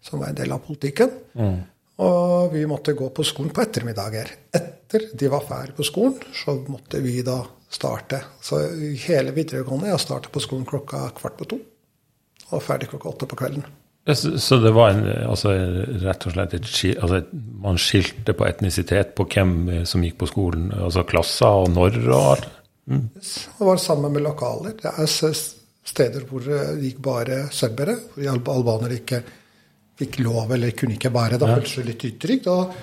som 0.02 0.18
var 0.18 0.32
en 0.32 0.38
del 0.40 0.50
av 0.50 0.64
politikken. 0.66 1.12
Mm. 1.38 1.60
Og 2.02 2.54
vi 2.54 2.64
måtte 2.66 2.96
gå 2.98 3.06
på 3.14 3.22
skolen 3.26 3.52
på 3.54 3.62
ettermiddager. 3.62 4.32
Etter 4.50 5.10
de 5.14 5.28
var 5.30 5.44
ferdig 5.46 5.76
på 5.76 5.86
skolen, 5.86 6.16
så 6.34 6.56
måtte 6.66 6.98
vi 7.04 7.20
da 7.22 7.38
starte. 7.72 8.18
Så 8.42 8.58
hele 9.04 9.34
videregående 9.36 9.92
jeg 9.92 10.02
startet 10.02 10.34
på 10.34 10.42
skolen 10.42 10.66
klokka 10.66 11.04
kvart 11.20 11.38
på 11.38 11.48
to. 11.52 11.60
Og 12.50 12.64
ferdig 12.64 12.90
klokka 12.90 13.12
åtte 13.12 13.30
på 13.30 13.38
kvelden. 13.44 13.68
Så, 14.02 14.38
så 14.42 14.56
det 14.58 14.72
var 14.74 14.90
en, 14.90 15.04
altså, 15.30 15.52
rett 16.02 16.24
og 16.26 16.32
slett 16.34 16.54
et 16.56 16.70
altså, 16.98 17.20
Man 17.62 17.78
skilte 17.78 18.34
på 18.34 18.48
etnisitet 18.48 19.12
på 19.14 19.28
hvem 19.30 19.52
eh, 19.70 19.84
som 19.86 20.02
gikk 20.02 20.16
på 20.18 20.26
skolen, 20.26 20.72
altså 20.74 21.04
klasser 21.06 21.62
og 21.62 21.70
når 21.70 22.00
og 22.08 22.24
alt? 22.32 22.48
det 22.82 23.62
var 23.62 23.78
sammen 23.78 24.10
med 24.12 24.24
lokaler. 24.24 24.74
Det 24.82 24.90
er 24.90 25.06
steder 25.86 26.24
hvor 26.26 26.42
det 26.42 26.82
gikk 26.82 26.98
bare 27.04 27.44
serbere. 27.54 27.94
Hvor 28.16 28.26
alb- 28.32 28.50
albanere 28.50 28.98
ikke 28.98 29.22
fikk 30.02 30.18
lov 30.24 30.50
eller 30.56 30.74
kunne 30.74 30.98
ikke 30.98 31.12
være. 31.14 31.38
Da 31.38 31.52
føltes 31.54 31.76
det 31.78 31.86
litt 31.92 32.04
utrygt. 32.10 32.50
Og 32.50 32.74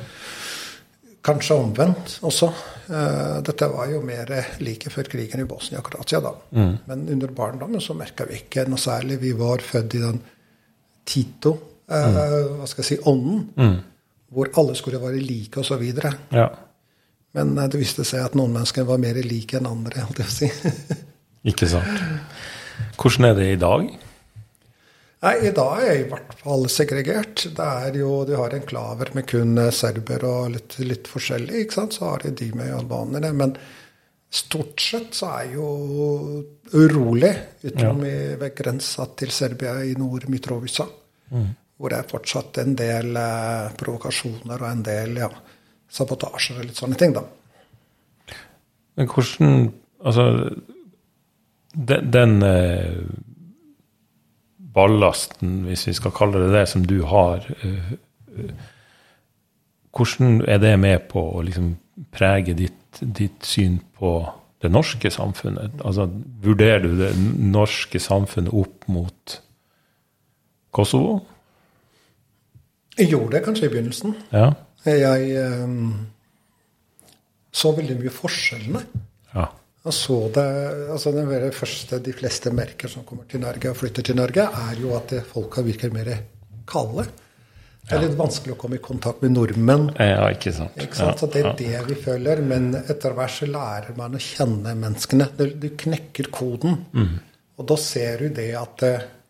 kanskje 1.27 1.59
omvendt 1.59 2.15
også. 2.23 2.49
Eh, 2.87 3.37
Dette 3.43 3.67
var 3.75 3.91
jo 3.91 3.99
mer 4.07 4.31
like 4.63 4.89
før 4.93 5.11
krigen 5.11 5.43
i 5.43 5.47
Bosnia 5.51 5.83
og 5.83 5.91
Kroatia, 5.91 6.23
da. 6.23 6.31
Men 6.87 7.07
under 7.11 7.35
barndommen 7.35 7.83
så 7.83 7.93
merka 7.93 8.25
vi 8.29 8.39
ikke 8.45 8.69
noe 8.71 8.79
særlig. 8.79 9.19
Vi 9.19 9.35
var 9.35 9.59
født 9.59 9.99
i 9.99 10.05
den 10.07 10.21
Tito, 11.05 11.53
eh, 11.89 12.17
hva 12.59 12.67
skal 12.67 12.83
jeg 12.83 12.89
si, 12.91 12.99
ånden. 13.09 13.77
Hvor 14.29 14.51
alle 14.61 14.75
skulle 14.77 14.99
være 15.01 15.21
like, 15.23 15.57
osv. 15.59 15.81
Ja. 16.35 16.49
Men 17.37 17.55
eh, 17.57 17.69
det 17.69 17.79
viste 17.81 18.05
seg 18.07 18.25
at 18.25 18.35
noen 18.37 18.53
mennesker 18.55 18.85
var 18.89 19.01
mer 19.01 19.17
like 19.25 19.57
enn 19.57 19.69
andre. 19.69 20.05
holdt 20.05 20.21
jeg 20.23 20.29
å 20.29 20.35
si. 20.35 20.99
Ikke 21.49 21.69
sant. 21.71 22.05
Hvordan 22.99 23.29
er 23.29 23.35
det 23.39 23.49
i 23.53 23.59
dag? 23.59 23.89
Nei, 25.19 25.33
I 25.49 25.51
dag 25.51 25.81
er 25.81 25.89
jeg 25.89 26.03
i 26.05 26.09
hvert 26.13 26.35
fall 26.39 26.61
segregert. 26.71 27.41
Det 27.57 27.65
er 27.83 27.97
jo, 27.99 28.21
De 28.27 28.37
har 28.39 28.53
enklaver 28.55 29.11
med 29.17 29.27
kun 29.27 29.57
eh, 29.59 29.73
serber 29.75 30.23
og 30.27 30.53
litt, 30.55 30.77
litt 30.79 31.09
forskjellig. 31.11 31.65
ikke 31.65 31.79
sant? 31.81 31.97
Så 31.97 32.07
har 32.07 32.23
de 32.23 32.31
de 32.39 32.51
med 32.55 32.71
albanere. 32.75 33.33
Men 33.35 33.57
stort 34.29 34.81
sett 34.81 35.15
så 35.17 35.31
er 35.39 35.55
jo 35.55 35.67
urolig 36.73 37.31
utenom 37.63 38.03
ja. 38.05 38.35
ved 38.41 38.53
grensa 38.57 39.07
til 39.17 39.31
Serbia 39.33 39.79
i 39.83 39.95
nord, 39.97 40.27
Mitrovica. 40.29 40.85
Hvor 41.79 41.93
det 41.93 41.99
er 41.99 42.09
fortsatt 42.09 42.59
en 42.61 42.73
del 42.77 43.15
eh, 43.15 43.69
provokasjoner 43.79 44.59
og 44.59 44.69
en 44.69 44.81
del 44.83 45.19
ja, 45.21 45.29
sabotasjer 45.89 46.59
og 46.59 46.67
litt 46.67 46.79
sånne 46.81 46.97
ting. 46.99 47.13
da. 47.15 47.23
Men 48.99 49.07
hvordan 49.07 49.69
Altså, 49.99 50.49
den, 51.75 52.11
den 52.13 52.43
eh, 52.43 53.03
ballasten, 54.73 55.63
hvis 55.67 55.87
vi 55.87 55.93
skal 55.97 56.13
kalle 56.15 56.45
det 56.45 56.53
det, 56.53 56.67
som 56.71 56.85
du 56.87 57.01
har 57.03 57.43
eh, 57.63 57.93
eh, 58.37 58.51
Hvordan 59.89 60.41
er 60.47 60.59
det 60.61 60.75
med 60.79 61.07
på 61.09 61.19
å 61.19 61.41
liksom 61.41 61.71
prege 62.15 62.55
ditt, 62.57 63.01
ditt 63.01 63.45
syn 63.47 63.79
på 63.99 64.13
det 64.63 64.71
norske 64.71 65.11
samfunnet? 65.13 65.81
Altså, 65.85 66.07
vurderer 66.43 66.85
du 66.85 66.95
det 66.99 67.11
norske 67.17 68.01
samfunnet 68.03 68.53
opp 68.55 68.87
mot 68.91 69.39
Kosovo? 70.75 71.19
Jeg 72.99 73.13
gjorde 73.13 73.37
det 73.37 73.45
kanskje 73.45 73.69
i 73.69 73.73
begynnelsen. 73.73 74.15
Ja. 74.35 74.51
Jeg 74.87 75.31
um, 75.63 75.93
så 77.51 77.71
veldig 77.75 77.97
mye 77.99 78.13
forskjellene. 78.13 78.83
ja. 79.35 79.47
Jeg 79.79 79.95
så 79.95 80.17
det, 80.35 80.43
altså 80.91 81.11
det 81.15 81.53
første 81.55 82.01
de 82.03 82.11
fleste 82.13 82.51
merker 82.51 82.91
som 82.91 83.05
kommer 83.07 83.23
til 83.31 83.39
Norge 83.39 83.71
og 83.71 83.77
flytter 83.79 84.03
til 84.03 84.17
Norge, 84.19 84.43
er 84.43 84.81
jo 84.81 84.91
at 84.97 85.13
folka 85.31 85.63
virker 85.63 85.93
mer 85.95 86.11
kalde. 86.67 87.05
Det 87.89 87.97
er 87.97 88.03
litt 88.05 88.17
vanskelig 88.19 88.53
å 88.53 88.59
komme 88.61 88.77
i 88.77 88.81
kontakt 88.83 89.23
med 89.25 89.33
nordmenn. 89.33 89.87
Ja, 89.97 90.27
ikke 90.29 90.53
sant. 90.53 90.77
Ikke 90.77 90.99
sant? 90.99 91.21
Så 91.21 91.29
det 91.33 91.41
er 91.41 91.55
det 91.57 91.79
vi 91.87 91.95
føler. 91.97 92.43
Men 92.45 92.69
etter 92.83 93.15
hvert 93.17 93.33
så 93.33 93.49
lærer 93.49 93.95
man 93.97 94.13
å 94.13 94.21
kjenne 94.21 94.75
menneskene. 94.77 95.25
Du, 95.39 95.69
knekker 95.83 96.29
koden. 96.33 96.77
Og 97.57 97.67
da 97.67 97.77
ser 97.81 98.21
du 98.21 98.35
det 98.37 98.51
at 98.59 98.85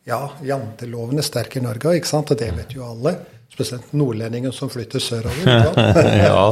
ja, 0.09 0.19
janteloven 0.43 1.21
er 1.21 1.25
sterk 1.25 1.55
i 1.55 1.63
Norge, 1.63 1.95
ikke 1.99 2.09
sant? 2.09 2.33
og 2.33 2.39
det 2.39 2.51
vet 2.57 2.75
jo 2.75 2.83
alle. 2.87 3.15
Spesielt 3.49 3.93
nordlendinger 3.97 4.53
som 4.55 4.69
flytter 4.71 5.01
sørover. 5.01 5.79
ja. 6.25 6.43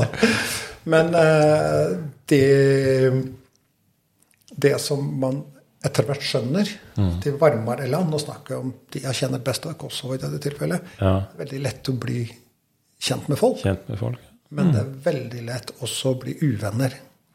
Men 0.87 1.11
eh, 1.15 1.97
det 2.31 3.11
Det 4.57 4.79
som 4.81 5.03
man 5.19 5.43
etter 5.87 6.05
hvert 6.07 6.23
skjønner 6.23 6.69
de 7.23 7.31
varmere 7.39 7.87
land 7.89 8.11
Nå 8.13 8.19
snakker 8.21 8.55
jeg 8.55 8.63
om 8.65 8.71
de 8.93 9.01
jeg 9.03 9.17
kjenner 9.21 9.41
best 9.43 9.65
av 9.69 9.75
Kosovo 9.81 10.15
i 10.15 10.21
dette 10.21 10.39
tilfellet. 10.43 10.93
Ja. 11.01 11.13
Det 11.31 11.35
er 11.37 11.43
veldig 11.45 11.61
lett 11.65 11.91
å 11.91 11.95
bli 12.05 12.23
kjent 13.07 13.27
med 13.31 13.39
folk. 13.41 13.61
Kjent 13.63 13.87
med 13.91 13.99
folk? 14.01 14.23
Men 14.57 14.71
det 14.71 14.79
er 14.79 14.91
veldig 15.09 15.41
lett 15.49 15.71
også 15.83 16.13
å 16.13 16.19
bli 16.21 16.37
uvenner. 16.41 16.93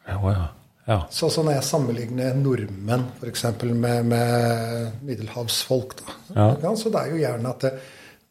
Ja, 0.09 0.17
ja. 0.33 0.45
ja. 0.89 0.97
Så, 1.13 1.29
så 1.29 1.43
når 1.45 1.59
jeg 1.59 1.67
sammenligner 1.69 2.33
nordmenn 2.39 3.05
f.eks. 3.19 3.43
Med, 3.69 4.09
med 4.09 5.03
middelhavsfolk, 5.05 5.93
da, 6.01 6.15
Ja. 6.33 6.73
så 6.75 6.89
det 6.93 7.03
er 7.03 7.13
jo 7.13 7.21
gjerne 7.21 7.53
at 7.53 7.67
det, 7.67 7.73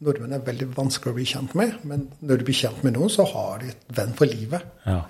nordmenn 0.03 0.35
er 0.35 0.43
veldig 0.45 0.67
vanskelig 0.75 1.13
å 1.15 1.19
bli 1.21 1.27
kjent 1.31 1.55
med. 1.59 1.77
Men 1.87 2.09
når 2.27 2.43
du 2.43 2.49
blir 2.49 2.59
kjent 2.59 2.83
med 2.83 2.97
noen, 2.99 3.11
så 3.15 3.25
har 3.31 3.63
de 3.63 3.71
et 3.71 3.85
venn 3.97 4.15
for 4.19 4.27
livet. 4.31 4.67
ja. 4.87 5.03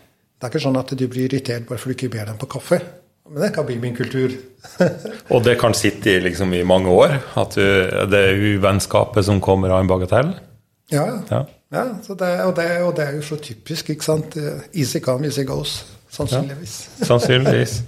Det 0.43 0.49
er 0.49 0.57
ikke 0.57 0.63
sånn 0.65 0.79
at 0.81 0.91
du 0.99 1.03
blir 1.07 1.29
irritert 1.29 1.69
bare 1.69 1.79
fordi 1.79 1.95
du 1.95 2.01
ikke 2.01 2.17
ber 2.17 2.27
dem 2.27 2.39
på 2.41 2.49
kaffe. 2.51 2.81
Men 3.33 3.47
det 3.47 3.53
kan 3.57 3.67
bli 3.67 3.79
min 3.81 3.97
kultur. 3.97 4.35
Og 5.35 5.43
det 5.45 5.57
kan 5.61 5.75
sitte 5.75 6.13
i, 6.13 6.21
liksom, 6.21 6.53
i 6.55 6.63
mange 6.69 6.93
år? 6.93 7.17
At 7.41 7.57
du, 7.57 7.65
det 8.13 8.21
er 8.21 8.43
uvennskapet 8.53 9.25
som 9.25 9.41
kommer 9.41 9.73
av 9.73 9.83
en 9.83 9.91
bagatell? 9.91 10.35
ja, 10.93 11.07
ja. 11.09 11.21
Ja. 11.31 11.45
ja 11.73 11.87
så 12.05 12.15
det, 12.15 12.35
og, 12.45 12.53
det, 12.59 12.69
og 12.85 12.93
det 12.99 13.07
er 13.07 13.17
jo 13.17 13.25
så 13.25 13.41
typisk, 13.41 13.91
ikke 13.95 14.05
sant. 14.05 14.37
Easy 14.75 15.01
come, 15.01 15.27
easy 15.27 15.47
goes. 15.49 15.81
Sannsynligvis. 16.13 16.77
Sannsynligvis. 17.03 17.81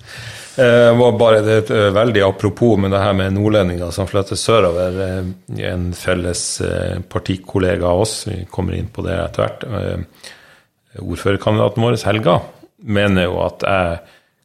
Eh, 0.55 0.99
var 0.99 1.17
bare 1.19 1.41
det 1.43 1.55
et 1.65 1.71
veldig 1.97 2.21
apropos 2.23 2.77
med 2.79 2.93
det 2.95 3.01
her 3.03 3.15
med 3.19 3.33
nordlendinger 3.35 3.91
som 3.91 4.07
flytter 4.07 4.39
sørover. 4.39 4.99
Eh, 5.03 5.65
en 5.67 5.89
felles 5.99 6.43
eh, 6.63 7.01
partikollega 7.11 7.89
av 7.91 8.05
oss, 8.05 8.13
vi 8.29 8.45
kommer 8.47 8.77
inn 8.79 8.87
på 8.87 9.03
det 9.03 9.17
etter 9.19 9.43
hvert, 9.43 9.65
eh, 9.67 10.29
ordførerkandidaten 11.03 11.83
vår, 11.83 11.99
Helga, 12.07 12.37
mener 12.87 13.27
jo 13.27 13.41
at 13.43 13.67
jeg 13.67 13.99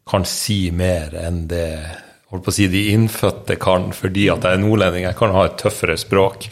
kan 0.09 0.25
si 0.27 0.69
mer 0.75 1.13
enn 1.21 1.43
det 1.51 1.67
holdt 2.29 2.45
på 2.45 2.51
å 2.51 2.53
si, 2.53 2.67
de 2.69 2.87
innfødte 2.93 3.55
kan, 3.61 3.89
fordi 3.95 4.27
at 4.33 4.45
jeg 4.45 4.57
er 4.57 4.61
nordlending. 4.61 5.07
Jeg 5.07 5.17
kan 5.17 5.33
ha 5.33 5.47
et 5.47 5.57
tøffere 5.61 5.95
språk, 5.97 6.49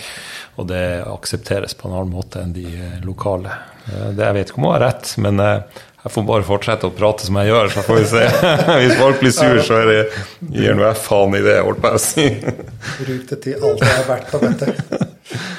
og 0.58 0.70
det 0.72 0.86
aksepteres 1.06 1.76
på 1.78 1.90
en 1.90 1.98
annen 2.00 2.16
måte 2.16 2.42
enn 2.42 2.56
de 2.56 2.66
eh, 2.72 2.96
lokale. 3.06 3.54
Eh, 3.86 4.08
Det, 4.18 4.24
jeg 4.26 4.38
vet 4.40 4.50
ikke 4.50 4.62
om 4.64 4.66
hun 4.70 4.74
har 4.74 4.86
rett, 4.88 5.12
men 5.22 5.44
eh, 5.44 5.84
jeg 6.02 6.14
får 6.16 6.26
bare 6.32 6.48
fortsette 6.48 6.88
å 6.90 6.96
prate 6.98 7.28
som 7.28 7.38
jeg 7.42 7.52
gjør, 7.52 7.70
så 7.76 7.84
får 7.86 8.00
vi 8.00 8.08
se. 8.14 8.24
Hvis 8.82 8.96
folk 9.02 9.22
blir 9.22 9.36
sur, 9.36 9.60
så 9.68 9.82
er 9.84 9.92
det, 9.92 10.00
gir 10.56 10.78
nå 10.78 10.86
jeg 10.88 11.02
faen 11.04 11.38
i 11.38 11.44
det, 11.46 11.60
holdt 11.68 11.84
på 11.84 11.94
å 11.94 12.02
si. 12.02 12.26
Bruk 13.04 13.30
det 13.34 13.40
til 13.46 13.62
alt 13.70 13.84
det 13.84 13.94
er 13.94 14.10
verdt 14.10 14.34
å 14.38 14.42
vite. 14.48 15.08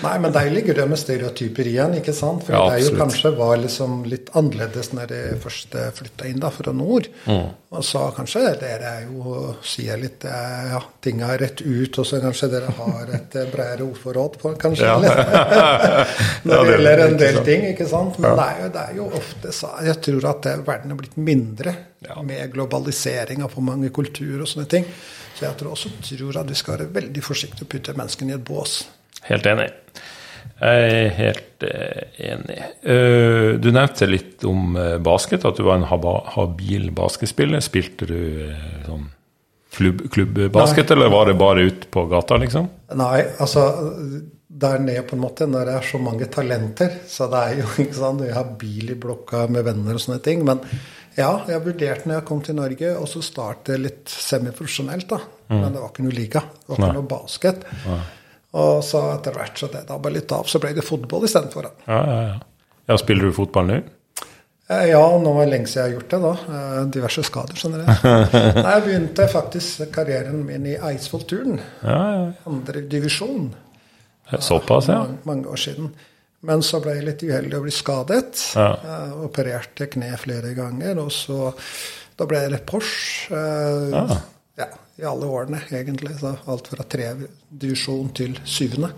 Nei, 0.02 0.14
men 0.22 0.32
der 0.32 0.50
ligger 0.52 0.76
det 0.78 0.88
med 0.88 1.00
stereotyper 1.00 1.68
igjen, 1.68 1.98
ikke 2.00 2.14
sant? 2.16 2.46
For 2.46 2.56
Ja, 2.56 2.64
det 2.72 2.80
er 2.80 2.88
jo 2.88 2.98
kanskje 2.98 3.34
var 3.36 3.56
liksom 3.60 4.02
litt 4.08 4.30
annerledes 4.38 4.92
når 4.96 5.10
de 5.12 5.22
først 5.42 5.76
flytta 5.98 6.28
inn 6.30 6.40
da, 6.42 6.52
fra 6.54 6.72
nord. 6.76 7.10
Mm. 7.28 7.48
Og 7.68 7.84
så 7.84 8.06
kanskje 8.16 8.46
dere 8.62 8.90
er 8.96 9.02
jo 9.04 9.50
sier 9.60 9.98
litt 10.00 10.24
eh, 10.24 10.70
ja, 10.72 10.78
ting 11.04 11.20
er 11.20 11.36
rett 11.42 11.60
ut, 11.60 11.98
og 12.00 12.06
så 12.08 12.20
kanskje 12.22 12.48
dere 12.54 12.72
har 12.78 13.12
et 13.18 13.36
eh, 13.36 13.50
bredere 13.52 13.84
ordforråd 13.84 14.38
på 14.40 14.54
kanskje. 14.62 14.88
Ja. 14.88 14.96
Når 16.48 16.54
det 16.54 16.62
er 16.62 16.72
gjelder 16.72 17.04
en 17.04 17.20
del 17.20 17.40
ting, 17.44 17.68
ikke 17.74 17.88
sant. 17.90 18.16
Men 18.24 18.38
det, 18.40 18.46
er 18.46 18.62
jo, 18.62 18.72
det 18.72 18.86
er 18.86 18.96
jo 18.96 19.10
ofte 19.20 19.52
så 19.52 19.74
Jeg 19.84 20.00
tror 20.08 20.30
at 20.32 20.48
eh, 20.48 20.64
verden 20.64 20.96
er 20.96 21.00
blitt 21.02 21.20
mindre 21.20 21.76
med 22.24 22.54
globalisering 22.54 23.44
av 23.44 23.52
for 23.52 23.66
mange 23.66 23.92
kulturer 23.92 24.46
og 24.46 24.48
sånne 24.48 24.68
ting. 24.72 24.88
Så 25.36 25.44
jeg 25.44 25.60
tror 25.60 25.76
også 25.76 25.92
tror 26.02 26.40
at 26.40 26.48
vi 26.48 26.56
skal 26.56 26.78
være 26.78 26.94
veldig 26.94 27.22
forsiktige 27.22 27.66
og 27.66 27.72
putte 27.74 27.94
menneskene 27.98 28.32
i 28.32 28.38
et 28.38 28.48
bås. 28.48 28.80
Helt 29.26 29.46
enig. 29.50 29.68
Jeg 30.58 30.86
er 30.90 31.12
helt 31.14 31.66
eh, 31.66 32.30
enig. 32.32 32.58
Eh, 32.82 33.52
du 33.62 33.68
nevnte 33.70 34.08
litt 34.10 34.42
om 34.48 34.74
eh, 34.78 34.96
basket, 35.02 35.46
at 35.46 35.58
du 35.58 35.66
var 35.68 35.78
en 35.78 35.86
habil 35.86 36.90
basketspiller. 36.96 37.62
Spilte 37.62 38.08
du 38.10 38.18
sånn 38.86 39.06
klubbbasket, 39.78 40.88
klubb, 40.88 40.96
eller 40.96 41.12
var 41.12 41.28
det 41.28 41.36
bare 41.38 41.68
ut 41.68 41.86
på 41.94 42.08
gata, 42.10 42.40
liksom? 42.42 42.66
Nei, 42.98 43.20
altså 43.38 43.68
der 44.48 44.80
nede, 44.82 45.04
på 45.06 45.14
en 45.14 45.22
måte, 45.22 45.46
når 45.46 45.68
det 45.68 45.74
er 45.78 45.86
så 45.86 46.00
mange 46.02 46.26
talenter. 46.32 47.00
Så 47.06 47.28
det 47.30 47.44
er 47.44 47.62
jo 47.62 47.70
ikke 47.84 47.98
sant, 48.00 48.26
Jeg 48.26 48.34
har 48.34 48.54
bil 48.58 48.94
i 48.94 48.98
blokka 48.98 49.46
med 49.52 49.66
venner 49.68 49.94
og 49.94 50.02
sånne 50.02 50.18
ting. 50.24 50.42
Men 50.48 50.64
ja, 51.18 51.30
jeg 51.46 51.62
vurderte 51.62 52.08
når 52.08 52.18
jeg 52.18 52.28
kom 52.32 52.42
til 52.42 52.58
Norge, 52.58 52.94
og 52.98 53.06
så 53.10 53.22
starte 53.22 53.78
litt 53.78 54.10
semiprofesjonelt, 54.10 55.06
da. 55.10 55.22
Mm. 55.48 55.58
Men 55.60 55.70
det 55.70 55.82
var 55.82 55.92
ikke 55.92 56.08
noe 56.08 56.18
liga. 56.18 56.46
Det 56.58 56.72
var 56.72 56.82
ikke 56.82 56.98
noe 56.98 57.12
basket. 57.14 57.68
Nei. 57.86 58.04
Og 58.56 58.80
så 58.84 59.02
etter 59.12 59.36
hvert 59.36 59.60
så 59.60 59.68
det 59.72 59.84
dabba 59.88 60.12
litt 60.12 60.32
av, 60.32 60.48
så 60.48 60.60
ble 60.62 60.72
det 60.76 60.86
fotball 60.86 61.26
istedenfor. 61.28 61.68
Ja, 61.84 61.98
ja, 61.98 62.18
ja. 62.30 62.36
ja, 62.88 62.98
spiller 63.00 63.28
du 63.28 63.36
fotball 63.36 63.68
nå? 63.68 63.78
Eh, 64.68 64.90
ja, 64.90 65.00
nå 65.20 65.32
er 65.34 65.46
det 65.46 65.52
lenge 65.54 65.70
siden 65.70 65.80
jeg 65.80 65.86
har 65.86 65.94
gjort 65.96 66.10
det. 66.12 66.20
da. 66.24 66.32
Eh, 66.56 66.80
diverse 66.96 67.24
skader, 67.24 67.60
skjønner 67.60 67.84
jeg. 67.84 67.96
Nei, 68.58 68.74
jeg 68.74 68.84
begynte 68.84 69.28
faktisk 69.32 69.84
karrieren 69.94 70.44
min 70.48 70.68
i 70.68 70.76
Eidsvollturen. 70.90 71.60
Ja, 71.82 72.00
ja. 72.16 72.28
Andre 72.48 72.84
divisjon. 72.88 73.50
Såpass, 74.28 74.90
ja. 74.92 75.02
Mange, 75.04 75.20
mange, 75.28 75.52
år 75.52 75.60
siden. 75.60 75.92
Men 76.48 76.60
så 76.62 76.82
ble 76.84 76.98
jeg 76.98 77.06
litt 77.06 77.22
uheldig 77.24 77.56
og 77.58 77.64
ble 77.64 77.74
skadet. 77.74 78.42
Ja. 78.56 78.68
Jeg 78.84 79.22
opererte 79.26 79.88
kne 79.90 80.12
flere 80.20 80.52
ganger. 80.56 81.00
Og 81.04 81.12
så 81.12 81.52
Da 82.18 82.26
ble 82.26 82.40
det 82.50 82.64
Porsche. 82.66 83.30
Uh, 83.30 83.92
ja. 83.94 84.04
I 84.98 85.06
alle 85.06 85.30
årene, 85.30 85.62
egentlig. 85.70 86.16
Så 86.18 86.34
alt 86.50 86.68
fra 86.72 86.84
tre 86.90 87.12
divisjon 87.48 88.10
til 88.16 88.36
syvende. 88.44 88.90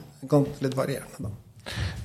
Litt 0.64 0.76
varierende, 0.76 1.28
da. 1.28 1.36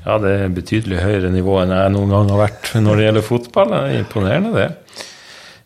Ja, 0.05 0.17
det 0.21 0.31
er 0.35 0.53
betydelig 0.53 0.99
høyere 1.01 1.31
nivå 1.33 1.55
enn 1.61 1.73
jeg 1.73 1.91
noen 1.95 2.11
gang 2.11 2.31
har 2.33 2.41
vært 2.43 2.73
når 2.77 2.99
det 2.99 3.05
gjelder 3.07 3.25
fotball. 3.25 3.71
Det 3.71 3.81
er 3.81 4.03
imponerende, 4.03 4.51
det. 4.55 4.69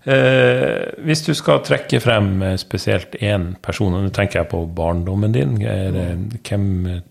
Eh, 0.10 0.86
hvis 1.04 1.26
du 1.26 1.34
skal 1.36 1.60
trekke 1.66 2.00
frem 2.02 2.32
eh, 2.46 2.56
spesielt 2.62 3.18
én 3.20 3.52
person, 3.62 3.98
og 3.98 4.06
nå 4.06 4.14
tenker 4.16 4.40
jeg 4.40 4.52
på 4.54 4.64
barndommen 4.78 5.36
din, 5.36 5.58
er, 5.60 6.16
hvem 6.38 6.70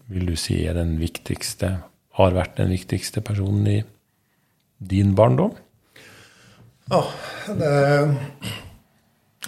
vil 0.08 0.30
du 0.30 0.36
si 0.40 0.62
er 0.64 0.78
den 0.78 0.96
viktigste, 1.02 1.74
har 2.18 2.34
vært 2.34 2.56
den 2.58 2.72
viktigste 2.72 3.22
personen 3.22 3.68
i 3.68 3.78
din 4.78 5.12
barndom? 5.18 5.52
Ja, 6.88 7.02
det 7.58 7.72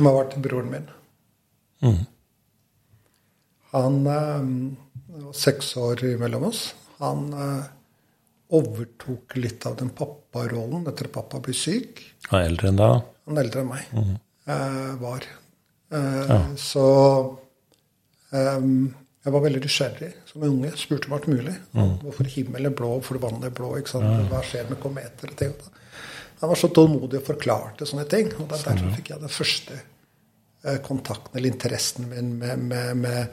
må 0.01 0.13
ha 0.13 0.19
vært 0.21 0.41
broren 0.45 0.75
min. 0.75 0.91
Mm. 1.85 2.01
Han 3.71 4.07
eh, 4.07 5.25
var 5.25 5.37
seks 5.37 5.77
år 5.77 6.03
mellom 6.19 6.49
oss. 6.51 6.63
Han 6.99 7.29
eh, 7.33 7.69
overtok 8.59 9.37
litt 9.39 9.67
av 9.67 9.77
den 9.79 9.93
papparollen 9.97 10.89
etter 10.91 11.09
at 11.09 11.15
pappa 11.15 11.43
ble 11.45 11.55
syk. 11.57 12.03
Han 12.31 12.41
er 12.41 12.51
eldre 12.51 12.73
enn 12.73 12.81
deg? 12.81 13.13
Han 13.29 13.39
er 13.39 13.47
eldre 13.47 13.63
enn 13.63 13.71
meg. 13.71 13.93
Mm. 13.95 14.17
Eh, 14.51 14.91
var. 15.01 15.29
Eh, 15.95 16.25
ja. 16.33 16.41
Så 16.59 16.87
jeg 18.31 19.35
var 19.35 19.43
veldig 19.43 19.61
nysgjerrig 19.65 20.11
som 20.29 20.45
unge. 20.47 20.71
Spurte 20.79 21.11
om 21.11 21.17
alt 21.17 21.27
mulig. 21.31 21.55
Mm. 21.75 21.97
Hvorfor 22.05 22.29
himmelen 22.31 22.71
er 22.71 22.77
blå, 22.79 22.93
hvorfor 22.99 23.19
vannet 23.23 23.49
er 23.49 23.55
blå? 23.55 23.73
Ja. 23.81 24.03
Hva 24.31 24.43
skjer 24.47 24.71
med 24.71 24.79
kometer? 24.83 25.33
og 25.33 25.39
ting? 25.39 25.55
Han 26.41 26.49
var 26.49 26.57
så 26.57 26.71
tålmodig 26.73 27.19
og 27.21 27.27
forklarte 27.27 27.89
sånne 27.89 28.07
ting. 28.09 28.31
Og 28.39 28.47
derfor 28.49 28.79
sånn, 28.79 28.95
fikk 28.97 29.11
jeg 29.13 29.23
den 29.25 29.35
første 29.35 29.81
kontakten 30.85 31.39
eller 31.39 31.53
interessen 31.53 32.09
min 32.11 32.35
med, 32.39 32.59
med, 32.59 32.97
med, 32.97 33.27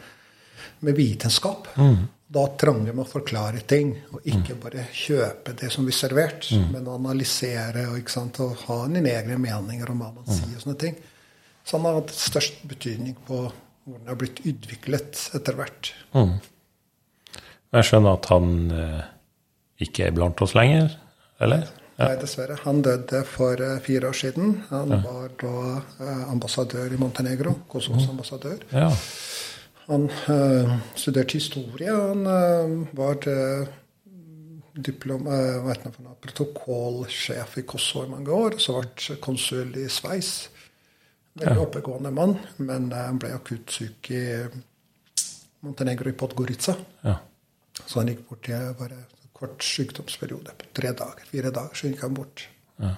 med 0.79 0.95
vitenskap. 0.95 1.67
Mm. 1.77 2.07
Da 2.27 2.43
trenger 2.59 2.91
man 2.91 3.05
å 3.05 3.09
forklare 3.09 3.61
ting, 3.67 3.93
og 4.11 4.25
ikke 4.27 4.57
mm. 4.57 4.63
bare 4.63 4.87
kjøpe 4.91 5.53
det 5.59 5.69
som 5.71 5.87
blir 5.87 5.95
servert, 5.95 6.49
mm. 6.51 6.65
men 6.73 6.89
analysere 6.91 7.85
og, 7.93 8.09
sant, 8.11 8.41
og 8.43 8.65
ha 8.65 8.81
dine 8.91 9.13
egne 9.13 9.37
meninger 9.39 9.93
om 9.93 10.03
hva 10.03 10.11
man 10.11 10.27
mm. 10.27 10.33
sier. 10.35 10.57
og 10.57 10.65
sånne 10.65 10.81
ting. 10.81 10.97
Så 11.63 11.77
han 11.77 11.87
har 11.87 12.01
hatt 12.01 12.11
størst 12.15 12.61
betydning 12.67 13.15
på 13.27 13.45
hvordan 13.47 14.03
det 14.03 14.11
har 14.11 14.19
blitt 14.19 14.43
utviklet 14.43 15.21
etter 15.39 15.55
hvert. 15.55 15.91
Mm. 16.15 16.35
Jeg 17.77 17.87
skjønner 17.87 18.17
at 18.17 18.27
han 18.31 18.53
eh, 18.75 19.01
ikke 19.87 20.07
er 20.07 20.15
blant 20.15 20.43
oss 20.43 20.55
lenger, 20.55 20.91
eller? 21.43 21.67
Nei, 21.97 22.11
dessverre. 22.21 22.59
Han 22.61 22.83
døde 22.85 23.23
for 23.25 23.57
uh, 23.57 23.79
fire 23.81 24.11
år 24.11 24.17
siden. 24.17 24.59
Han 24.69 24.91
var 25.01 25.31
da 25.41 25.55
uh, 25.81 26.31
ambassadør 26.31 26.93
i 26.93 26.99
Montenegro. 27.01 27.55
Kosovos 27.69 28.05
mm. 28.05 28.13
ambassadør. 28.13 28.61
Ja. 28.71 28.91
Han 29.87 30.09
øh, 30.29 30.71
studerte 30.95 31.33
historie. 31.33 31.91
Han 31.95 32.25
øh, 32.27 32.97
var 32.97 33.17
øh, 33.27 33.67
diplom, 34.85 35.27
protokollsjef 36.21 37.57
i 37.57 37.61
Kosovo 37.61 38.05
i 38.05 38.09
mange 38.09 38.31
år. 38.31 38.57
Så 38.57 38.81
ble 38.81 39.15
konsul 39.21 39.77
i 39.77 39.89
Sveits. 39.89 40.49
Veldig 41.37 41.55
ja. 41.55 41.61
oppegående 41.61 42.11
mann, 42.11 42.35
men 42.57 42.91
han 42.91 43.19
ble 43.19 43.29
akutt 43.35 43.71
syk 43.71 44.09
i 44.11 44.23
Montenegro, 45.61 46.09
i 46.09 46.17
Podgorica. 46.17 46.73
Ja. 47.05 47.13
Så 47.85 47.99
han 47.99 48.09
gikk 48.09 48.23
bort 48.29 48.41
til 48.43 48.73
bare 48.79 48.97
kort 49.39 49.63
sykdomsperiode. 49.63 50.55
På 50.57 50.69
tre 50.77 50.93
dager, 50.97 51.25
fire 51.31 51.51
dager, 51.53 51.77
så 51.77 51.91
gikk 51.91 52.03
han 52.05 52.17
bort. 52.17 52.47
Ja. 52.81 52.95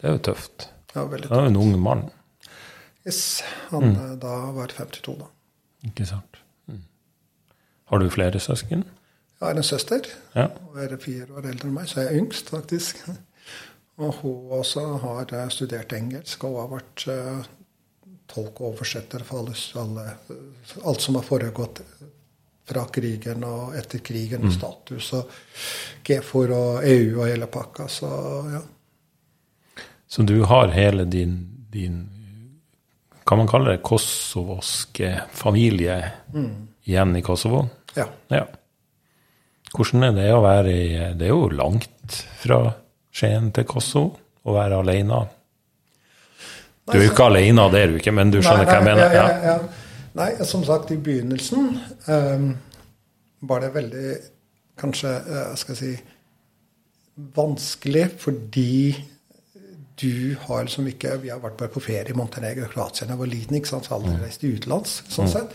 Det 0.00 0.10
er 0.10 0.18
jo 0.18 0.22
tøft. 0.30 0.68
Ja, 0.94 1.04
veldig 1.04 1.28
tøft. 1.28 1.34
Han 1.34 1.44
er 1.44 1.52
en 1.52 1.60
ung 1.60 1.78
mann. 1.80 2.04
Yes. 3.06 3.42
Han 3.70 3.90
mm. 3.92 4.18
da 4.20 4.34
var 4.56 4.72
52, 4.72 5.16
da. 5.20 5.30
Ikke 5.88 6.06
sant. 6.08 6.40
Mm. 6.66 6.84
Har 7.92 8.00
du 8.00 8.10
flere 8.12 8.40
søsken? 8.40 8.84
Jeg 9.40 9.48
har 9.48 9.60
en 9.60 9.66
søster. 9.66 10.08
Ja. 10.34 10.48
Hun 10.72 10.80
er 10.80 10.96
fire 11.02 11.28
år 11.32 11.50
eldre 11.50 11.68
enn 11.68 11.76
meg, 11.76 11.88
så 11.90 12.00
jeg 12.00 12.12
er 12.12 12.22
yngst, 12.22 12.52
faktisk. 12.54 13.04
Og 14.02 14.14
hun 14.22 14.54
også 14.58 14.86
har 15.04 15.34
eh, 15.36 15.50
studert 15.54 15.92
engelsk 15.94 16.44
og 16.48 16.56
har 16.58 16.70
vært 16.72 17.04
uh, 17.14 17.44
tolk 18.26 18.58
og 18.58 18.72
oversetter 18.72 19.22
for 19.22 19.44
alle, 19.44 20.16
alt 20.82 21.04
som 21.04 21.14
har 21.14 21.22
foregått 21.22 21.84
fra 22.64 22.86
krigen 22.92 23.44
og 23.44 23.74
etter 23.76 24.00
krigen, 24.04 24.46
med 24.46 24.52
mm. 24.52 24.56
status 24.56 25.10
og 25.18 25.36
GFOR 26.04 26.54
og 26.56 26.88
EU 26.88 27.20
og 27.20 27.28
hele 27.28 27.48
pakka. 27.52 27.88
Så 27.88 28.10
ja. 28.52 28.62
Så 30.08 30.22
du 30.22 30.36
har 30.46 30.70
hele 30.70 31.04
din, 31.10 31.38
din 31.72 32.02
kan 33.26 33.38
man 33.38 33.48
kalle 33.48 33.70
det 33.74 33.82
kosovoske 33.82 35.20
familie 35.32 35.96
mm. 36.34 36.50
igjen 36.84 37.16
i 37.16 37.22
Kosovo? 37.22 37.64
Ja. 37.96 38.04
ja. 38.28 38.44
Hvordan 39.74 40.04
er 40.10 40.12
det 40.14 40.26
å 40.34 40.42
være 40.44 40.74
i 40.74 40.90
Det 41.18 41.26
er 41.26 41.32
jo 41.32 41.48
langt 41.50 42.20
fra 42.42 42.60
Skien 43.14 43.48
til 43.54 43.66
Kosovo 43.66 44.12
å 44.44 44.54
være 44.54 44.82
alene. 44.84 45.22
Du 46.84 46.98
er 46.98 47.06
jo 47.06 47.12
ikke 47.14 47.30
alene, 47.30 47.64
det 47.72 47.80
er 47.80 47.92
du 47.92 47.96
ikke, 47.96 48.12
men 48.12 48.32
du 48.32 48.42
skjønner 48.42 48.66
nei, 48.66 48.68
hva 48.68 48.76
jeg 48.76 48.86
mener? 48.90 49.14
Ja, 49.16 49.28
ja. 49.48 49.83
Nei, 50.14 50.30
som 50.46 50.62
sagt, 50.66 50.92
i 50.94 51.00
begynnelsen 51.02 51.72
eh, 52.06 52.44
var 53.48 53.64
det 53.64 53.72
veldig 53.74 54.10
kanskje, 54.78 55.10
eh, 55.10 55.54
skal 55.58 55.74
jeg 55.74 55.80
si, 55.80 56.14
vanskelig 57.34 58.06
fordi 58.22 58.94
du 60.00 60.34
har 60.46 60.64
liksom 60.66 60.88
ikke 60.90 61.12
Vi 61.22 61.30
har 61.30 61.38
vært 61.38 61.58
bare 61.60 61.70
på 61.70 61.82
ferie 61.82 62.10
i 62.10 62.16
Montenegro 62.18 62.64
og 62.66 62.72
Kroatia 62.72 63.06
da 63.06 63.14
jeg 63.14 63.20
var 63.20 63.30
liten. 63.30 63.56
ikke 63.56 63.70
sant, 63.70 63.86
så 63.86 63.94
aldri 63.94 64.14
mm. 64.16 64.22
reist 64.24 64.42
utenlands. 64.42 64.96
sånn 65.06 65.28
mm. 65.28 65.32
sett. 65.34 65.54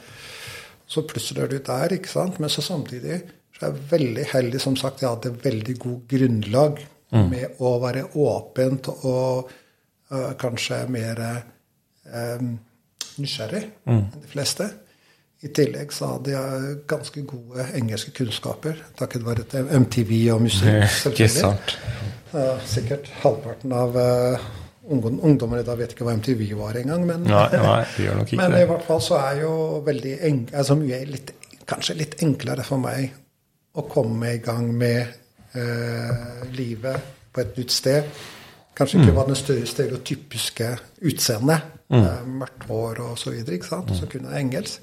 Så 0.90 1.04
plutselig 1.08 1.44
er 1.44 1.52
du 1.52 1.58
der, 1.60 1.96
ikke 1.98 2.12
sant. 2.12 2.40
Men 2.40 2.52
så 2.54 2.64
samtidig 2.64 3.20
så 3.58 3.66
er 3.66 3.74
jeg 3.74 3.90
veldig 3.92 4.26
heldig. 4.32 4.62
Som 4.64 4.78
sagt, 4.80 5.04
jeg 5.04 5.12
hadde 5.12 5.34
veldig 5.44 5.76
god 5.84 6.00
grunnlag 6.14 6.80
mm. 7.12 7.28
med 7.34 7.60
å 7.60 7.74
være 7.84 8.06
åpent 8.16 8.88
og 8.96 9.52
uh, 9.52 10.32
kanskje 10.40 10.80
mer 10.96 11.22
um, 12.08 12.56
nysgjerrig 13.24 13.66
enn 13.90 14.06
de 14.16 14.30
fleste. 14.32 14.70
I 15.40 15.50
tillegg 15.56 15.94
så 15.96 16.14
hadde 16.18 16.34
jeg 16.34 16.72
ganske 16.90 17.22
gode 17.28 17.66
engelske 17.80 18.12
kunnskaper 18.18 18.80
takket 19.00 19.24
være 19.24 19.46
til 19.48 19.70
MTV 19.86 20.12
og 20.34 20.42
musikk. 20.44 20.90
selvfølgelig. 21.04 21.54
Uh, 22.34 22.60
sikkert 22.68 23.08
halvparten 23.24 23.72
av 23.74 23.96
uh, 23.96 24.50
ungdommer 24.90 25.62
i 25.62 25.66
dag 25.66 25.80
vet 25.80 25.96
ikke 25.96 26.06
hva 26.06 26.18
MTV 26.20 26.44
var 26.60 26.82
engang. 26.82 27.06
Men, 27.08 27.24
nei, 27.30 27.46
nei, 27.56 27.78
det 27.96 28.06
gjør 28.06 28.20
nok 28.20 28.34
ikke 28.34 28.42
men 28.42 28.58
i 28.60 28.68
hvert 28.74 28.86
fall 28.90 29.02
så 29.06 29.22
er 29.22 29.42
jo 29.46 29.54
veldig 29.88 30.18
enk, 30.28 30.54
altså 30.60 30.78
mye 30.82 31.00
litt, 31.08 31.34
kanskje 31.70 31.98
litt 32.02 32.20
enklere 32.26 32.68
for 32.68 32.84
meg 32.84 33.08
å 33.80 33.88
komme 33.88 34.36
i 34.36 34.44
gang 34.44 34.70
med 34.76 35.16
uh, 35.56 36.46
livet 36.52 37.16
på 37.32 37.46
et 37.46 37.58
nytt 37.62 37.74
sted. 37.74 38.12
Kanskje 38.76 39.00
ikke 39.00 39.14
mm. 39.14 39.18
var 39.22 39.32
den 39.32 39.68
stereotypiske 39.72 40.74
utseendet. 41.08 41.79
Mm. 41.90 42.38
mørkt 42.38 42.68
hår 42.70 43.00
og 43.02 43.18
så 43.18 43.32
videre. 43.34 43.56
ikke 43.58 43.66
sant? 43.72 43.92
Så 43.98 44.06
kunne 44.06 44.30
jeg 44.30 44.46
engelsk. 44.46 44.82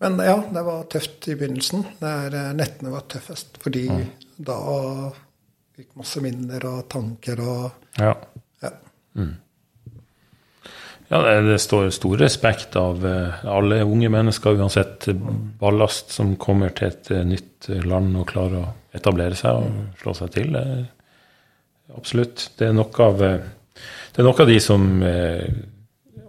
Men 0.00 0.16
ja, 0.20 0.38
det 0.52 0.62
var 0.64 0.88
tøft 0.92 1.28
i 1.28 1.36
begynnelsen. 1.36 1.84
Der 2.00 2.52
nettene 2.56 2.92
var 2.92 3.04
tøffest. 3.08 3.58
Fordi 3.60 3.86
mm. 3.90 4.04
da 4.48 4.58
Fikk 5.76 5.90
masse 6.00 6.22
minner 6.24 6.62
og 6.64 6.86
tanker 6.88 7.40
og 7.44 7.98
Ja. 8.00 8.14
Ja, 8.64 8.70
mm. 9.12 9.34
ja 11.10 11.18
det, 11.26 11.34
det, 11.50 11.58
står 11.60 11.90
stor 11.92 12.16
respekt 12.16 12.78
av 12.80 13.04
uh, 13.04 13.44
alle 13.44 13.82
unge 13.84 14.08
mennesker, 14.08 14.56
uansett 14.56 15.10
ballast, 15.60 16.14
som 16.16 16.32
kommer 16.40 16.72
til 16.72 16.88
et 16.88 17.10
nytt 17.28 17.68
land 17.84 18.16
og 18.16 18.24
klarer 18.30 18.62
å 18.62 18.72
etablere 18.96 19.36
seg 19.36 19.60
og 19.60 19.68
mm. 19.68 19.84
slå 20.00 20.16
seg 20.16 20.32
til. 20.32 20.56
Det, 20.56 20.64
absolutt. 22.00 22.46
Det 22.56 22.70
er 22.70 22.74
nok 22.80 23.00
av, 23.04 23.20
det 23.20 24.24
er 24.24 24.28
nok 24.30 24.40
av 24.46 24.48
de 24.54 24.56
som 24.64 24.88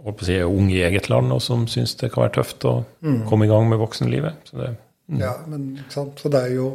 holdt 0.08 0.20
på 0.20 0.26
å 0.26 0.28
si, 0.28 0.36
er 0.40 0.50
unge 0.50 0.74
i 0.76 0.84
eget 0.86 1.08
land, 1.12 1.32
og 1.34 1.42
som 1.44 1.66
syns 1.70 1.96
det 2.00 2.10
kan 2.12 2.24
være 2.24 2.36
tøft 2.40 2.66
å 2.68 2.74
mm. 3.04 3.24
komme 3.28 3.46
i 3.46 3.50
gang 3.52 3.68
med 3.70 3.82
voksenlivet. 3.82 4.50
Så 4.50 4.60
det 4.62 4.74
Ja, 5.18 5.34
men 5.48 5.70
ikke 5.78 5.94
sant? 5.94 6.20
Så 6.20 6.32
det 6.32 6.44
er 6.50 6.54
jo 6.58 6.68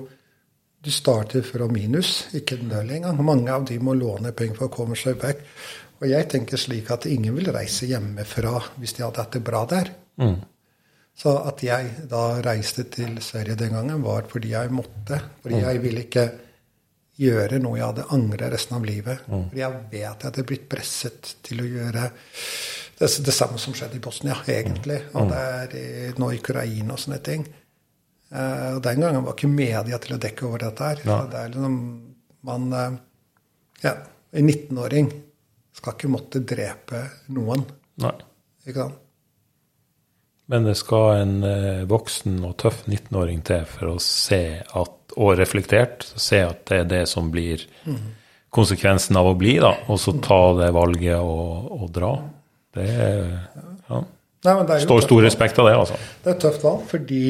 Du 0.83 0.89
starter 0.91 1.45
fra 1.47 1.63
minus, 1.71 2.25
ikke 2.35 2.57
null 2.59 2.89
engang. 2.91 3.21
Mange 3.23 3.53
av 3.53 3.63
de 3.63 3.77
må 3.79 3.93
låne 3.95 4.33
penger 4.35 4.57
for 4.57 4.67
å 4.67 4.73
komme 4.73 4.97
seg 4.99 5.15
vekk. 5.15 5.45
Og 6.01 6.09
jeg 6.11 6.27
tenker 6.27 6.59
slik 6.59 6.89
at 6.91 7.05
ingen 7.07 7.37
vil 7.37 7.47
reise 7.55 7.87
hjemmefra 7.87 8.57
hvis 8.81 8.97
de 8.97 9.05
hadde 9.05 9.23
hatt 9.23 9.37
det 9.37 9.43
bra 9.47 9.61
der. 9.71 9.93
Mm. 10.19 10.41
Så 11.15 11.37
at 11.47 11.63
jeg 11.63 12.07
da 12.11 12.23
reiste 12.43 12.83
til 12.91 13.15
Sverige 13.23 13.55
den 13.61 13.77
gangen, 13.77 14.03
var 14.03 14.27
fordi 14.27 14.51
jeg 14.51 14.73
måtte. 14.75 15.21
Fordi 15.39 15.61
jeg 15.61 15.81
ville 15.85 16.03
ikke 16.03 16.25
gjøre 17.21 17.59
noe 17.61 17.77
jeg 17.77 17.85
hadde 17.85 18.09
angret 18.15 18.53
resten 18.55 18.77
av 18.79 18.87
livet. 18.87 19.25
Fordi 19.29 19.61
jeg 19.61 19.79
vet 19.91 19.99
jeg 20.01 20.29
hadde 20.29 20.45
blitt 20.49 20.69
presset 20.69 21.35
til 21.45 21.61
å 21.61 21.69
gjøre 21.69 22.07
det, 22.99 23.07
er 23.07 23.25
det 23.25 23.35
samme 23.35 23.59
som 23.61 23.75
skjedde 23.75 23.97
i 23.97 24.03
Bosnia, 24.03 24.37
egentlig. 24.49 24.99
Og 25.17 25.29
det 25.31 25.43
er 25.57 25.75
i, 25.79 25.85
nå 26.19 26.31
i 26.31 26.39
Ukraina 26.39 26.95
og 26.95 27.01
sånne 27.01 27.19
ting. 27.25 27.45
Uh, 28.33 28.75
og 28.77 28.81
den 28.85 29.03
gangen 29.03 29.25
var 29.25 29.35
ikke 29.35 29.51
media 29.51 29.99
til 30.01 30.15
å 30.15 30.21
dekke 30.21 30.47
over 30.47 30.65
dette 30.65 30.89
her. 30.89 31.03
Ja. 31.05 31.19
det 31.29 31.41
er 31.41 31.53
liksom 31.53 31.77
man 32.47 32.67
uh, 32.73 32.95
Ja, 33.83 33.97
en 34.33 34.49
19-åring 34.49 35.11
skal 35.75 35.95
ikke 35.97 36.11
måtte 36.13 36.41
drepe 36.41 37.03
noen. 37.35 37.65
Nei. 38.01 38.13
Ikke 38.65 38.85
sant? 38.85 38.99
Men 40.51 40.65
det 40.67 40.75
skal 40.75 41.21
en 41.21 41.37
uh, 41.45 41.85
voksen 41.89 42.41
og 42.43 42.57
tøff 42.63 42.83
19-åring 42.87 43.43
til 43.47 43.67
for 43.69 43.93
å 43.93 44.01
se 44.01 44.43
at, 44.65 44.97
og 45.13 45.37
reflektert, 45.39 46.05
se 46.17 46.41
at 46.43 46.65
det 46.69 46.81
er 46.81 46.89
det 46.89 47.03
som 47.11 47.29
blir 47.31 47.63
konsekvensen 48.53 49.17
av 49.17 49.29
å 49.31 49.37
bli, 49.37 49.55
da, 49.61 49.71
og 49.89 49.99
så 50.01 50.13
ta 50.21 50.41
det 50.59 50.73
valget 50.75 51.21
og, 51.21 51.69
og 51.77 51.93
dra. 51.93 52.11
Det 52.73 52.87
ja. 52.89 54.03
Nei, 54.43 54.53
det 54.67 54.81
står 54.83 55.05
stor 55.05 55.21
respekt 55.23 55.59
av 55.61 55.69
det, 55.69 55.75
altså. 55.79 55.97
Det 56.23 56.31
er 56.31 56.35
et 56.35 56.41
tøft 56.43 56.65
valg, 56.65 56.81
fordi 56.89 57.21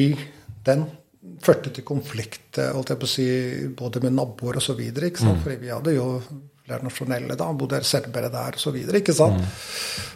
den 0.66 0.82
førte 1.44 1.70
til 1.74 1.84
konflikt 1.86 2.58
eh, 2.58 2.72
holdt 2.74 2.90
jeg 2.90 3.00
på 3.00 3.06
å 3.06 3.12
si, 3.12 3.28
både 3.76 4.02
med 4.02 4.16
naboer 4.16 4.58
osv. 4.58 4.80
Mm. 4.80 5.38
Fordi 5.44 5.56
vi 5.60 5.70
hadde 5.70 5.94
jo 5.94 6.08
flernasjonelle, 6.64 7.36
da, 7.38 7.50
bodde 7.54 7.82
serbere 7.84 8.30
der 8.32 8.58
osv. 8.58 8.78
sant? 9.12 9.44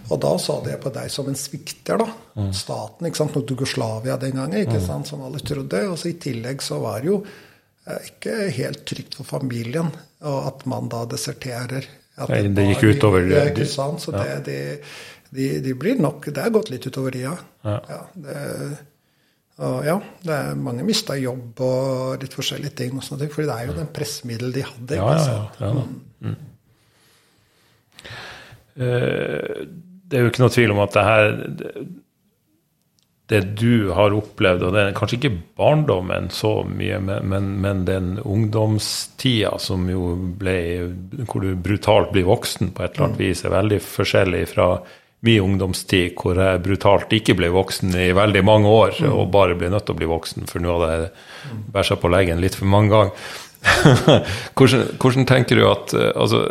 Og 0.08 0.20
da 0.24 0.32
sa 0.40 0.56
de 0.64 0.78
på 0.80 0.92
deg 0.94 1.12
som 1.12 1.28
en 1.28 1.36
svikter, 1.38 2.00
da. 2.00 2.08
Staten, 2.56 3.08
ikke 3.08 3.20
sant, 3.20 3.36
mot 3.36 3.52
Jugoslavia 3.54 4.16
den 4.20 4.38
gangen, 4.40 4.62
ikke 4.64 4.80
sant, 4.82 5.10
som 5.10 5.22
alle 5.26 5.42
trodde. 5.44 5.84
Og 5.92 5.98
så 6.00 6.10
i 6.10 6.16
tillegg 6.20 6.64
så 6.64 6.80
var 6.82 7.04
det 7.04 7.12
jo 7.12 7.20
eh, 7.22 8.10
ikke 8.12 8.40
helt 8.58 8.84
trygt 8.88 9.20
for 9.20 9.28
familien 9.28 9.92
og 10.26 10.48
at 10.50 10.64
man 10.70 10.88
da 10.90 11.04
deserterer. 11.06 11.86
At 12.18 12.32
Nei, 12.32 12.40
det 12.50 12.64
gikk 12.72 12.96
utover- 12.96 13.28
det, 13.28 13.44
ikke 13.52 13.68
sant? 13.70 14.02
Så 14.02 14.10
det, 14.16 14.40
det, 14.48 14.58
de, 15.34 15.48
de 15.60 15.74
blir 15.76 15.98
nok 16.00 16.30
Det 16.32 16.40
har 16.42 16.50
gått 16.54 16.70
litt 16.72 16.86
utover 16.88 17.12
de, 17.14 17.24
ja. 17.26 17.34
Ja. 17.66 17.78
ja 17.88 18.00
det, 18.14 18.36
og 19.58 19.80
ja, 19.84 19.96
det 20.22 20.34
er 20.34 20.54
mange 20.62 20.84
mista 20.86 21.16
jobb 21.18 21.58
og 21.66 22.22
litt 22.22 22.34
forskjellige 22.36 22.76
ting. 22.78 22.92
og 22.94 23.02
sånne 23.02 23.24
ting, 23.24 23.32
fordi 23.34 23.48
det 23.50 23.56
er 23.56 23.66
jo 23.66 23.78
den 23.80 23.88
pressmiddel 23.96 24.52
de 24.54 24.62
hadde. 24.62 24.98
Ja, 25.00 25.08
ja, 25.18 25.40
ja. 25.58 25.70
ja. 25.74 25.86
Mm. 26.28 26.36
Eh, 28.78 29.64
Det 30.08 30.16
er 30.16 30.22
jo 30.24 30.30
ikke 30.30 30.40
noe 30.44 30.54
tvil 30.54 30.72
om 30.72 30.78
at 30.84 30.94
det 30.94 31.02
her 31.04 31.32
det- 33.28 33.54
du 33.60 33.90
har 33.92 34.14
opplevd, 34.16 34.62
og 34.62 34.72
det 34.72 34.80
er 34.80 34.94
kanskje 34.96 35.18
ikke 35.18 35.42
barndommen 35.58 36.30
så 36.30 36.64
mye, 36.64 36.98
men, 36.98 37.28
men, 37.28 37.60
men 37.60 37.84
den 37.84 38.06
ungdomstida 38.24 39.58
som 39.60 39.84
jo 39.90 40.14
ble 40.38 40.94
Hvor 41.26 41.42
du 41.42 41.54
brutalt 41.56 42.12
blir 42.12 42.24
voksen 42.24 42.70
på 42.72 42.82
et 42.84 42.94
eller 42.94 43.08
annet 43.10 43.18
vis, 43.18 43.44
er 43.44 43.50
veldig 43.50 43.80
forskjellig 43.84 44.46
fra 44.48 44.70
min 45.20 45.42
ungdomstid, 45.42 46.14
hvor 46.20 46.38
jeg 46.38 46.62
brutalt 46.62 47.12
ikke 47.16 47.34
ble 47.38 47.50
voksen 47.50 47.94
i 47.98 48.12
veldig 48.14 48.42
mange 48.46 48.70
år, 48.70 49.00
og 49.10 49.32
bare 49.34 49.56
ble 49.58 49.70
nødt 49.72 49.88
til 49.88 49.96
å 49.96 49.98
bli 49.98 50.08
voksen, 50.10 50.46
for 50.50 50.62
nå 50.62 50.76
hadde 50.76 50.90
jeg 50.94 51.58
bæsja 51.74 51.98
på 51.98 52.10
leggen 52.12 52.42
litt 52.42 52.58
for 52.58 52.70
mange 52.70 52.92
ganger. 52.92 53.34
hvordan, 54.56 54.84
hvordan 55.02 55.26
tenker 55.26 55.58
du 55.58 55.64
at 55.66 55.90
eh, 55.98 56.12
altså, 56.14 56.44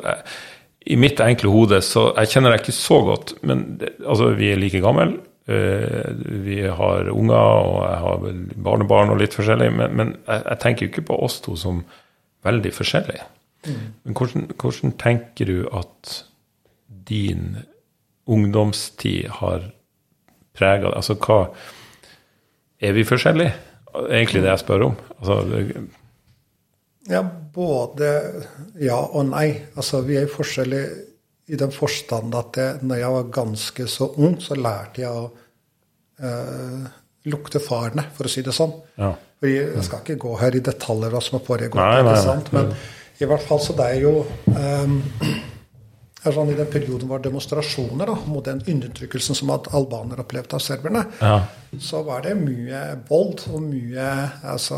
I 0.92 0.98
mitt 1.00 1.22
enkle 1.24 1.54
hode 1.54 1.78
så 1.80 2.10
Jeg 2.20 2.34
kjenner 2.34 2.52
deg 2.52 2.66
ikke 2.66 2.74
så 2.76 2.98
godt, 3.08 3.32
men 3.48 3.62
altså, 4.04 4.34
vi 4.36 4.50
er 4.52 4.60
like 4.60 4.82
gamle. 4.84 5.22
eh, 5.48 6.12
vi 6.44 6.60
har 6.68 7.08
unger, 7.14 7.72
og 7.72 7.80
jeg 7.86 8.02
har 8.04 8.28
barnebarn 8.68 9.14
og 9.16 9.22
litt 9.22 9.40
forskjellig, 9.40 9.72
men, 9.72 9.96
men 9.96 10.14
jeg, 10.18 10.44
jeg 10.44 10.62
tenker 10.66 10.86
jo 10.86 10.92
ikke 10.92 11.08
på 11.14 11.22
oss 11.30 11.40
to 11.48 11.56
som 11.56 11.80
veldig 12.44 12.74
forskjellige. 12.76 13.24
Men 13.68 14.16
hvordan, 14.16 14.52
hvordan 14.60 14.94
tenker 15.00 15.48
du 15.50 15.58
at 15.76 16.14
din 17.08 17.58
ungdomstid 18.28 19.28
har 19.40 19.72
prega 20.58 20.92
Altså, 20.96 21.16
hva 21.22 21.48
Er 22.82 22.94
vi 22.94 23.04
forskjellige? 23.08 23.54
Egentlig 24.10 24.44
det 24.44 24.52
jeg 24.52 24.60
spør 24.62 24.84
om. 24.92 24.96
Altså, 25.20 25.38
Ja, 27.10 27.22
både 27.54 28.10
ja 28.84 28.98
og 29.00 29.30
nei. 29.32 29.62
Altså, 29.76 30.02
vi 30.06 30.18
er 30.20 30.28
forskjellige 30.30 30.90
i 31.48 31.56
den 31.56 31.72
forstand 31.72 32.36
at 32.36 32.52
det, 32.58 32.68
når 32.84 32.96
jeg 33.00 33.12
var 33.16 33.30
ganske 33.32 33.88
så 33.88 34.10
ung, 34.20 34.36
så 34.44 34.58
lærte 34.60 35.02
jeg 35.02 35.10
å 35.10 35.30
eh, 36.20 36.88
lukte 37.32 37.62
farene, 37.64 38.04
for 38.18 38.28
å 38.28 38.32
si 38.32 38.44
det 38.44 38.54
sånn. 38.56 38.76
ja. 39.00 39.14
Fordi 39.38 39.54
Jeg 39.54 39.84
skal 39.86 40.00
ikke 40.02 40.16
gå 40.18 40.32
her 40.42 40.56
i 40.58 40.64
detaljer 40.66 41.12
hva 41.14 41.20
som 41.22 41.36
har 41.38 41.44
foregått, 41.46 41.78
Nei, 41.78 42.02
nei, 42.02 42.14
nei. 42.26 42.38
men 42.56 42.72
i 43.22 43.26
hvert 43.30 43.44
fall 43.46 43.60
så 43.62 43.76
det 43.78 43.86
er 43.86 44.00
jo 44.02 44.14
er 44.50 44.96
sånn, 46.36 46.50
I 46.52 46.58
den 46.58 46.70
perioden 46.72 47.10
var 47.10 47.20
demonstrasjoner 47.24 48.10
da, 48.10 48.16
mot 48.28 48.46
den 48.46 48.62
undertrykkelsen 48.68 49.36
som 49.38 49.52
at 49.56 49.70
albanere 49.78 50.24
opplevde 50.26 50.58
av 50.58 50.64
serberne, 50.64 51.06
Ja. 51.22 51.40
så 51.80 52.04
var 52.06 52.22
det 52.26 52.36
mye 52.40 52.82
vold 53.10 53.46
og 53.54 53.62
mye 53.68 54.10
altså, 54.44 54.78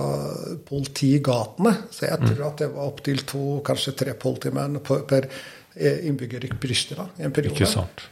politi 0.67 1.15
i 1.15 1.23
gatene. 1.23 1.75
Så 1.91 2.05
jeg 2.09 2.19
tror 2.25 2.45
at 2.51 2.57
det 2.63 2.69
var 2.75 2.88
opptil 2.91 3.23
to, 3.25 3.62
kanskje 3.65 3.95
tre 3.95 4.13
politimenn 4.13 4.79
per 4.83 5.27
eh, 5.75 6.05
innbygger 6.07 6.45
i 6.45 6.53
Pristina 6.59 7.09
i 7.19 7.23
en 7.27 7.31
periode. 7.35 7.55
Ikke 7.55 7.69
sant. 7.69 8.07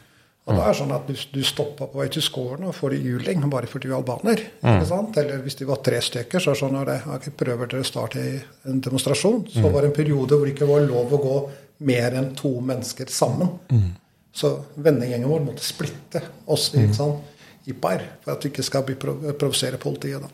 Og 0.47 0.55
det 0.55 0.63
er 0.63 0.75
sånn 0.79 0.91
at 0.95 1.07
du, 1.09 1.11
du 1.35 1.41
stopper 1.43 1.89
på 1.91 1.99
vei 1.99 2.05
til 2.07 2.23
skolen 2.23 2.69
og 2.69 2.75
får 2.77 2.93
juling 3.03 3.41
bare 3.51 3.67
fordi 3.67 3.89
du 3.89 3.91
er 3.91 3.97
albaner. 3.97 4.39
ikke 4.63 4.85
sant? 4.87 5.17
Eller 5.19 5.41
hvis 5.43 5.57
de 5.59 5.65
var 5.67 5.81
tre 5.83 5.99
stykker, 5.99 6.39
så 6.39 6.53
er 6.53 6.55
det 6.55 6.61
sånn 6.61 6.77
at 6.79 7.07
ok, 7.17 7.25
prøver 7.35 7.67
dere 7.67 7.83
å 7.83 7.87
starte 7.89 8.23
en 8.63 8.79
demonstrasjon. 8.79 9.41
Så 9.51 9.65
var 9.67 9.83
det 9.83 9.89
en 9.91 9.97
periode 9.97 10.37
hvor 10.39 10.47
det 10.47 10.53
ikke 10.55 10.69
var 10.69 10.85
lov 10.87 11.11
å 11.17 11.19
gå 11.25 11.35
mer 11.77 12.17
enn 12.17 12.33
to 12.35 12.51
mennesker 12.61 13.09
sammen. 13.11 13.57
Så 14.37 14.53
vennegjengen 14.75 15.29
vår 15.29 15.45
måtte 15.45 15.65
splitte 15.65 16.21
oss 16.45 16.69
mm. 16.73 16.93
sånn, 16.93 17.15
i 17.67 17.73
par 17.73 18.03
for 18.23 18.35
at 18.35 18.45
vi 18.45 18.51
ikke 18.51 18.65
skal 18.65 18.85
provosere 18.85 19.79
politiet. 19.81 20.21
da. 20.23 20.29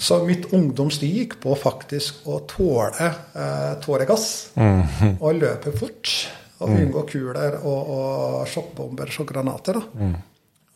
Så 0.00 0.22
mitt 0.24 0.46
ungdomstid 0.56 1.12
gikk 1.12 1.34
på 1.42 1.52
faktisk 1.60 2.22
å 2.30 2.38
tåle 2.48 3.08
eh, 3.10 3.72
tåregass 3.84 4.26
og 5.20 5.34
løpe 5.36 5.74
fort. 5.76 6.14
Og 6.60 6.72
unngå 6.76 7.02
kuler 7.08 7.54
og, 7.64 7.90
og 7.96 8.48
sjokkbomber 8.48 9.12
og 9.22 9.28
granater. 9.28 9.78
da. 9.80 10.08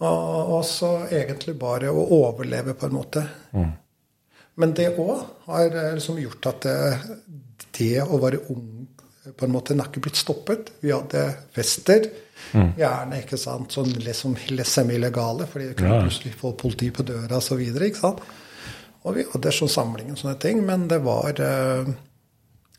Og, 0.05 0.53
og 0.59 0.63
så 0.69 0.93
egentlig 1.07 1.55
bare 1.61 1.91
å 1.93 2.07
overleve, 2.19 2.75
på 2.77 2.89
en 2.89 2.97
måte. 2.97 3.25
Men 4.61 4.73
det 4.77 4.91
òg 5.01 5.21
har 5.49 5.67
eh, 5.71 5.93
liksom 5.97 6.21
gjort 6.23 6.51
at 6.51 6.67
det, 6.67 6.79
det 7.79 8.03
å 8.05 8.21
være 8.23 8.45
ung 8.55 8.85
på 9.33 9.47
en 9.47 9.53
måte 9.55 9.75
har 9.79 9.89
ikke 9.89 10.03
blitt 10.05 10.21
stoppet. 10.21 10.71
Vi 10.85 10.93
hadde 10.93 11.25
fester. 11.55 12.11
Gjerne 12.53 13.21
ikke 13.23 13.39
sant, 13.41 13.73
sånn 13.73 13.93
liksom 14.05 14.35
semi-legale, 14.37 15.47
fordi 15.51 15.69
vi 15.71 15.75
kunne 15.79 15.95
Ja. 15.95 16.03
plutselig 16.03 16.35
få 16.35 16.53
politi 16.57 16.91
på 16.91 17.03
døra 17.03 17.37
osv. 17.39 17.63
Og 19.05 19.15
vi 19.15 19.25
hadde 19.33 19.53
sånn 19.53 19.69
samling 19.69 20.13
og 20.13 20.19
sånne 20.19 20.39
ting, 20.41 20.65
men 20.67 20.89
det 20.89 21.01
var 21.05 21.41
eh, 21.41 21.87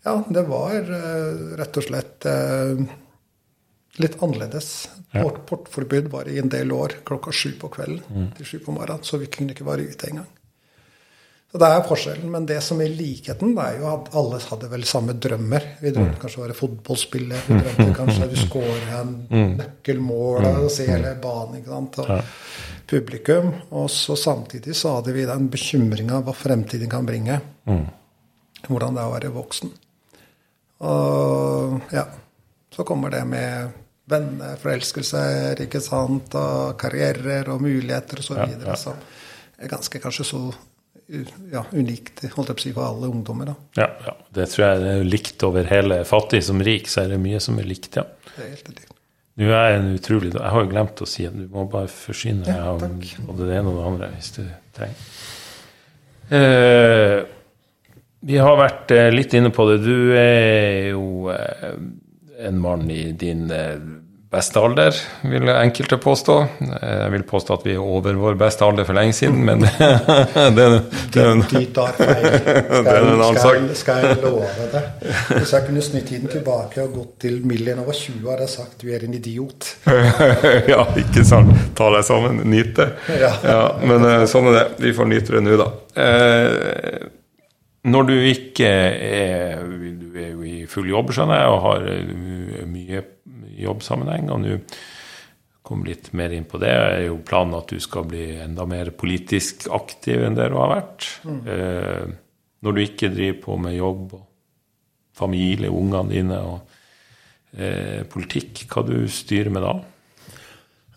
Ja, 0.06 0.24
det 0.30 0.46
var 0.48 0.76
eh, 0.76 1.58
rett 1.58 1.78
og 1.78 1.84
slett 1.84 2.26
eh, 2.30 2.86
litt 3.98 4.22
annerledes. 4.22 4.88
Port, 5.16 5.46
portforbud 5.48 6.10
var 6.12 6.28
i 6.28 6.38
en 6.40 6.50
del 6.50 6.72
år 6.76 7.00
klokka 7.08 7.32
sju 7.32 7.54
på 7.60 7.70
kvelden 7.70 8.32
til 8.38 8.46
sju 8.46 8.60
på 8.60 8.74
morgenen, 8.76 9.04
så 9.04 9.18
vi 9.18 9.30
kunne 9.32 9.56
ikke 9.56 9.66
være 9.66 9.88
ute 9.90 10.10
engang. 10.12 10.28
Så 11.56 11.60
det 11.62 11.68
er 11.72 11.86
forskjellen, 11.88 12.32
men 12.34 12.46
det 12.50 12.58
som 12.60 12.82
er 12.84 12.92
likheten, 12.92 13.54
det 13.56 13.64
er 13.64 13.76
jo 13.80 13.86
at 13.88 14.10
alle 14.20 14.42
hadde 14.44 14.68
vel 14.74 14.82
samme 14.84 15.14
drømmer. 15.24 15.68
Vi 15.80 15.94
drømte 15.96 16.20
kanskje 16.20 16.42
å 16.42 16.44
være 16.44 16.56
fotballspiller, 16.58 17.46
vi 17.48 17.60
drømte 17.62 17.94
kanskje 17.96 18.28
å 18.28 18.40
skåre 18.42 18.98
en 18.98 19.14
nøkkelmål 19.62 20.50
og 20.50 20.68
se 20.76 20.90
hele 20.90 21.14
banen. 21.24 21.62
ikke 21.62 21.72
sant, 21.72 22.02
og 22.04 22.84
publikum. 22.92 23.48
Og 23.72 23.88
så 23.88 24.20
samtidig 24.20 24.76
så 24.76 24.98
hadde 24.98 25.16
vi 25.16 25.24
den 25.32 25.48
bekymringa 25.56 26.20
hva 26.28 26.36
fremtiden 26.36 26.92
kan 26.92 27.08
bringe. 27.08 27.40
Hvordan 28.68 29.00
det 29.00 29.06
er 29.06 29.08
å 29.08 29.16
være 29.16 29.34
voksen. 29.40 29.74
Og 30.92 31.96
ja, 31.96 32.06
så 32.76 32.84
kommer 32.84 33.16
det 33.16 33.24
med 33.32 33.82
venner, 34.12 34.60
forelskelser, 34.60 35.64
ikke 35.70 35.80
sant, 35.80 36.36
og 36.36 36.76
karrierer 36.84 37.48
og 37.56 37.64
muligheter 37.64 38.20
og 38.20 38.32
så 38.34 38.42
videre, 38.44 38.76
som 38.76 39.00
er 39.56 39.72
ganske 39.72 40.04
kanskje 40.04 40.32
så 40.36 40.48
ja, 41.52 41.62
unikt 41.72 42.24
holdt 42.34 42.50
jeg 42.50 42.58
på 42.58 42.62
å 42.62 42.64
si, 42.64 42.74
for 42.74 42.88
alle 42.88 43.12
ungdommer. 43.12 43.52
da. 43.52 43.56
Ja, 43.84 43.88
ja, 44.08 44.16
det 44.38 44.50
tror 44.52 44.66
jeg 44.66 44.90
er 44.96 45.08
likt 45.08 45.46
over 45.46 45.70
hele 45.70 46.02
fattig 46.08 46.42
som 46.48 46.64
rik, 46.66 46.90
så 46.92 47.04
er 47.04 47.14
det 47.14 47.22
mye 47.22 47.42
som 47.44 47.60
er 47.62 47.70
likt, 47.70 48.00
ja. 48.00 48.08
Det 48.34 48.42
er 48.42 48.52
helt 48.56 48.70
riktig. 48.72 48.92
Nå 49.36 49.50
er 49.52 49.74
en 49.76 49.90
utrolig 49.98 50.30
Jeg 50.32 50.48
har 50.48 50.64
jo 50.64 50.72
glemt 50.72 51.02
å 51.04 51.06
si 51.12 51.26
at 51.28 51.34
du 51.36 51.50
må 51.52 51.66
bare 51.68 51.90
forsyne 51.92 52.46
deg 52.48 52.56
av 52.56 52.80
både 53.28 53.48
det 53.50 53.58
ene 53.58 53.72
og 53.74 53.80
det 53.82 53.88
andre 53.90 54.08
hvis 54.14 54.30
du 54.38 54.44
trenger. 54.78 55.10
Eh, 56.36 57.18
vi 58.26 58.38
har 58.42 58.56
vært 58.58 58.94
eh, 58.96 59.12
litt 59.14 59.36
inne 59.38 59.52
på 59.54 59.68
det. 59.70 59.76
Du 59.84 60.16
er 60.18 60.94
jo 60.96 61.28
eh, 61.36 61.76
en 62.48 62.62
mann 62.64 62.88
i 62.90 63.12
din 63.12 63.52
eh, 63.54 63.76
beste 64.36 64.60
alder, 64.62 64.98
vil 65.32 65.50
enkelte 65.56 65.98
påstå. 66.04 66.36
Eh, 66.68 66.96
Jeg 67.06 67.12
vil 67.16 67.24
påstå 67.30 67.56
at 67.58 67.66
vi 67.66 67.74
er 67.76 67.82
over 67.82 68.14
vår 68.20 68.38
beste 68.40 68.66
alder 68.68 68.86
for 68.88 68.94
lenge 68.98 69.16
siden, 69.18 69.42
men 69.48 69.62
det, 69.66 69.72
det, 70.58 70.68
det, 71.16 71.26
det, 71.50 71.62
tar 71.76 71.96
feil. 71.98 72.28
Skal, 72.76 72.92
er 72.92 73.00
en 73.00 73.12
annen 73.16 73.40
skal, 73.40 73.60
jeg- 73.64 73.80
skal 73.82 74.06
jeg 74.06 74.20
love 74.24 74.70
det? 74.76 74.84
Hvis 75.40 75.54
jeg 75.56 75.66
kunne 75.70 75.84
snudd 75.86 76.08
tiden 76.12 76.32
tilbake 76.36 76.84
og 76.86 76.94
gått 77.00 77.16
til 77.26 77.40
Million 77.48 77.82
over 77.86 77.96
20, 77.98 78.22
hadde 78.30 78.46
jeg 78.46 78.54
sagt 78.58 78.84
du 78.86 78.92
er 78.94 79.08
en 79.08 79.18
idiot. 79.18 79.72
Ja, 80.72 80.82
ikke 81.00 81.24
sant. 81.28 81.52
Ta 81.78 81.88
deg 81.94 82.04
sammen, 82.08 82.42
nyt 82.50 82.74
det. 82.78 82.90
Ja. 83.22 83.32
Ja, 83.46 83.60
men 83.86 84.04
eh, 84.06 84.24
sånn 84.30 84.52
er 84.52 84.58
det. 84.60 84.66
Vi 84.84 84.94
får 84.98 85.10
nyte 85.12 85.36
det 85.38 85.44
nå, 85.46 85.58
da. 85.62 85.68
Eh, 86.02 87.06
når 87.86 88.08
du 88.10 88.14
ikke 88.32 88.66
er 88.66 89.60
Du 89.62 90.16
er 90.18 90.32
jo 90.32 90.42
i 90.48 90.64
full 90.70 90.88
jobb, 90.90 91.12
skjønner 91.14 91.38
jeg, 91.44 91.52
og 91.54 91.60
har 91.68 91.86
eh, 91.92 92.64
mye 92.72 93.04
jobbsammenheng, 93.62 94.30
og 94.34 94.44
nå 94.44 94.60
kom 95.66 95.82
litt 95.88 96.12
mer 96.14 96.34
inn 96.36 96.46
på 96.46 96.60
det, 96.62 96.70
er 96.70 97.00
jo 97.08 97.18
planen 97.26 97.58
at 97.58 97.72
du 97.74 97.82
skal 97.82 98.06
bli 98.06 98.36
enda 98.44 98.68
mer 98.70 98.92
politisk 98.94 99.66
aktiv 99.74 100.22
enn 100.28 100.38
det 100.38 100.52
du 100.54 100.60
har 100.60 100.72
vært. 100.76 101.08
Eh, 101.26 102.06
når 102.66 102.76
du 102.76 102.82
ikke 102.84 103.14
driver 103.14 103.42
på 103.48 103.58
med 103.62 103.78
jobb 103.78 104.14
og 104.18 104.24
familie, 105.16 105.72
ungene 105.72 106.12
dine 106.12 106.40
og 106.44 106.78
eh, 107.58 108.04
politikk, 108.12 108.66
hva 108.70 108.86
du 108.86 108.98
styrer 109.10 109.54
med 109.54 109.66
da? 109.66 109.74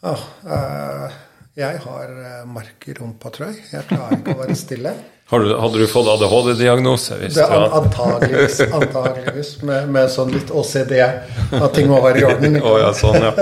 Ja, 0.02 0.14
eh, 0.54 1.18
jeg 1.58 1.80
har 1.84 2.12
eh, 2.22 2.42
mark 2.46 2.88
i 2.88 2.96
rumpa, 2.98 3.32
tror 3.34 3.50
jeg. 3.50 3.64
Jeg 3.72 3.88
klarer 3.88 4.20
ikke 4.20 4.36
å 4.36 4.42
være 4.42 4.58
stille. 4.58 4.94
Har 5.28 5.42
du, 5.44 5.50
hadde 5.60 5.78
du 5.82 5.86
fått 5.92 6.06
ADHD-diagnose? 6.08 7.18
hvis 7.20 7.34
Det 7.36 7.44
du 7.44 7.52
hadde- 7.52 7.74
antageligvis, 7.82 8.60
antageligvis 8.72 9.50
med, 9.68 9.88
med 9.92 10.08
sånn 10.14 10.30
litt 10.32 10.48
OCD, 10.50 10.94
at 11.02 11.74
ting 11.76 11.90
må 11.90 11.98
være 12.00 12.22
i 12.22 12.24
orden. 12.24 12.56
oh, 12.64 12.78
ja, 12.80 12.92
sånn, 12.96 13.18
ja. 13.26 13.32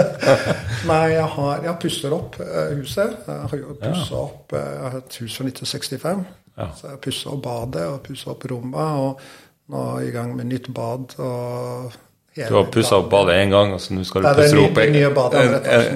Nei, 0.91 1.05
jeg 1.15 1.29
har, 1.37 1.61
jeg 1.69 1.77
pusser 1.85 2.17
opp 2.17 2.41
eh, 2.43 2.73
huset. 2.81 3.15
Jeg 3.29 3.51
har 3.53 3.61
jo 3.61 3.77
pussa 3.85 4.19
opp 4.25 4.53
eh, 4.59 4.67
Jeg 4.75 4.83
har 4.89 4.99
et 4.99 5.21
hus 5.23 5.37
fra 5.39 5.47
1965. 5.47 6.25
Ja. 6.57 6.69
Så 6.75 6.91
jeg 6.91 7.01
pussa 7.07 7.31
opp 7.37 7.43
badet 7.47 7.87
og 7.93 8.01
pussa 8.09 8.33
opp 8.35 8.49
rommet. 8.51 8.99
Og 9.07 9.71
nå 9.71 9.85
er 9.93 10.01
jeg 10.03 10.11
i 10.11 10.17
gang 10.19 10.35
med 10.39 10.51
nytt 10.51 10.69
bad. 10.75 11.15
og 11.23 11.95
Du 12.37 12.55
har 12.55 12.67
pussa 12.73 12.99
opp 13.01 13.07
badet 13.11 13.39
én 13.41 13.53
gang, 13.53 13.71
og 13.73 13.81
så 13.81 13.95
nå 13.97 14.03
skal 14.05 14.27
du 14.27 14.29
pusse 14.37 14.59
opp 14.61 14.81
en, 14.83 14.97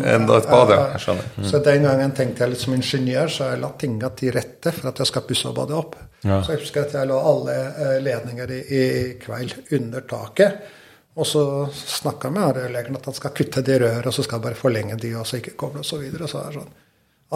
enda 0.09 0.39
et 0.41 0.47
bad. 0.49 0.71
Jeg 0.73 1.03
skjønner. 1.05 1.27
Mm. 1.37 1.49
Så 1.51 1.61
den 1.67 1.85
gangen 1.85 2.15
tenkte 2.17 2.45
jeg 2.45 2.55
litt 2.55 2.63
som 2.63 2.77
ingeniør, 2.77 3.33
så 3.35 3.51
jeg 3.51 3.61
la 3.61 3.71
tinga 3.83 4.11
til 4.17 4.33
rette 4.37 4.73
for 4.73 4.89
at 4.89 5.03
jeg 5.03 5.11
skal 5.11 5.27
pusse 5.29 5.51
opp 5.51 5.59
badet 5.59 5.77
opp. 5.77 5.99
Ja. 6.25 6.39
Så 6.45 6.55
jeg 6.55 6.63
husker 6.63 6.87
at 6.87 6.95
jeg 6.97 7.11
la 7.11 7.19
alle 7.31 7.57
eh, 7.57 7.97
ledninger 8.05 8.55
i, 8.57 8.61
i 8.81 8.85
kveld 9.21 9.57
under 9.77 10.07
taket. 10.09 10.77
Og 11.21 11.27
så 11.29 11.43
snakka 11.75 12.29
jeg 12.31 12.37
med 12.39 12.57
rørleggeren 12.57 12.97
at 13.01 13.09
han 13.11 13.19
skal 13.19 13.35
kutte 13.37 13.65
de 13.67 13.77
rørene, 13.83 14.07
og 14.09 14.17
så 14.17 14.25
skal 14.25 14.39
jeg 14.39 14.47
bare 14.47 14.61
forlenge 14.61 14.97
de, 15.03 15.13
og 15.21 15.29
så 15.29 15.41
ikke 15.41 15.57
koble 15.61 15.83
og 15.83 15.89
så 15.89 15.99
videre. 16.01 16.25
Og 16.25 16.33
så 16.33 16.41
er 16.41 16.55
det 16.55 16.63
sånn 16.63 16.73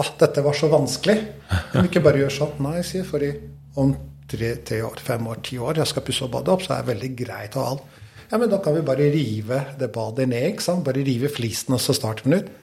At 0.01 0.17
dette 0.23 0.43
var 0.43 0.57
så 0.57 0.71
vanskelig. 0.71 1.17
Jeg 1.51 1.75
vil 1.75 1.91
ikke 1.91 2.05
bare 2.07 2.23
gjøre 2.23 2.37
sånn. 2.39 2.57
Nei, 2.65 2.79
sier 2.81 3.03
jeg 3.03 3.09
fordi 3.11 3.29
om 3.81 3.93
tre, 4.31 4.55
tre 4.65 4.81
år, 4.83 5.03
fem 5.03 5.27
år, 5.29 5.43
ti 5.45 5.59
år 5.61 5.83
jeg 5.83 5.91
skal 5.91 6.05
pusse 6.07 6.25
opp 6.25 6.33
badet 6.39 6.55
opp, 6.55 6.65
så 6.65 6.73
er 6.73 6.81
det 6.81 6.93
veldig 6.93 7.11
greit 7.19 7.55
å 7.55 7.63
ha 7.65 7.75
alt. 7.75 7.94
Ja, 8.31 8.37
men 8.41 8.49
da 8.51 8.59
kan 8.63 8.75
vi 8.75 8.83
bare 8.85 9.09
rive 9.13 9.61
det 9.79 9.91
badet 9.93 10.29
ned, 10.31 10.53
ikke 10.53 10.65
sant? 10.65 10.85
Bare 10.85 11.03
rive 11.05 11.29
flisen, 11.31 11.75
og 11.77 11.83
så 11.83 11.95
starter 11.97 12.25
vi 12.25 12.35
nytt. 12.35 12.53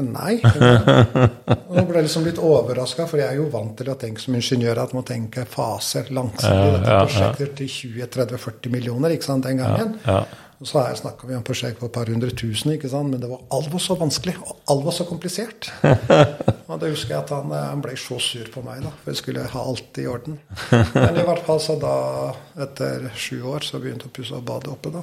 Nei. 0.00 0.38
Og 0.40 1.74
nå 1.76 1.82
ble 1.84 1.98
jeg 1.98 2.06
liksom 2.06 2.24
litt 2.24 2.38
overraska, 2.40 3.04
for 3.10 3.20
jeg 3.20 3.28
er 3.28 3.36
jo 3.36 3.50
vant 3.52 3.74
til 3.76 3.90
å 3.92 3.96
tenke 4.00 4.22
som 4.22 4.36
ingeniør 4.38 4.80
at 4.86 4.94
man 4.96 5.04
tenker 5.04 5.44
faser 5.48 6.08
langsiktig. 6.16 6.48
i 6.48 6.78
Dette 6.78 6.96
prosjektet 7.02 7.58
til 7.60 7.68
20-30-40 8.00 8.72
millioner 8.72 9.12
ikke 9.12 9.28
sant, 9.28 9.44
den 9.44 9.60
gangen. 9.60 9.98
Ja. 10.06 10.22
Og 10.62 10.68
så 10.70 10.78
her 10.78 10.94
snakka 10.94 11.26
vi 11.26 11.34
om 11.34 11.42
prosjekt 11.42 11.80
på 11.80 11.88
et 11.88 11.94
par 11.96 12.06
hundre 12.06 12.30
tusen, 12.38 12.76
ikke 12.76 12.86
sant? 12.86 13.10
men 13.10 13.18
det 13.18 13.26
var, 13.26 13.40
alt 13.50 13.66
var 13.72 13.80
så 13.82 13.96
vanskelig, 13.98 14.36
og 14.46 14.60
alt 14.70 14.84
var 14.86 14.94
så 14.94 15.06
komplisert. 15.08 15.66
og 16.70 16.76
da 16.78 16.86
husker 16.86 17.16
jeg 17.16 17.18
at 17.18 17.32
han, 17.34 17.50
eh, 17.50 17.64
han 17.66 17.82
ble 17.82 17.96
så 17.98 18.20
sur 18.22 18.46
på 18.54 18.62
meg, 18.62 18.84
da, 18.84 18.92
for 19.00 19.10
jeg 19.10 19.18
skulle 19.18 19.48
ha 19.50 19.64
alt 19.72 19.98
i 19.98 20.06
orden. 20.06 20.38
Men 20.70 21.18
i 21.18 21.26
hvert 21.26 21.42
fall 21.48 21.58
så 21.64 21.74
da, 21.82 21.96
etter 22.62 23.08
sju 23.18 23.40
år, 23.56 23.66
så 23.66 23.82
begynte 23.82 24.06
jeg 24.06 24.12
å 24.12 24.16
pusse 24.20 24.38
opp 24.38 24.46
badet 24.52 24.70
oppe, 24.70 24.94
da. 24.94 25.02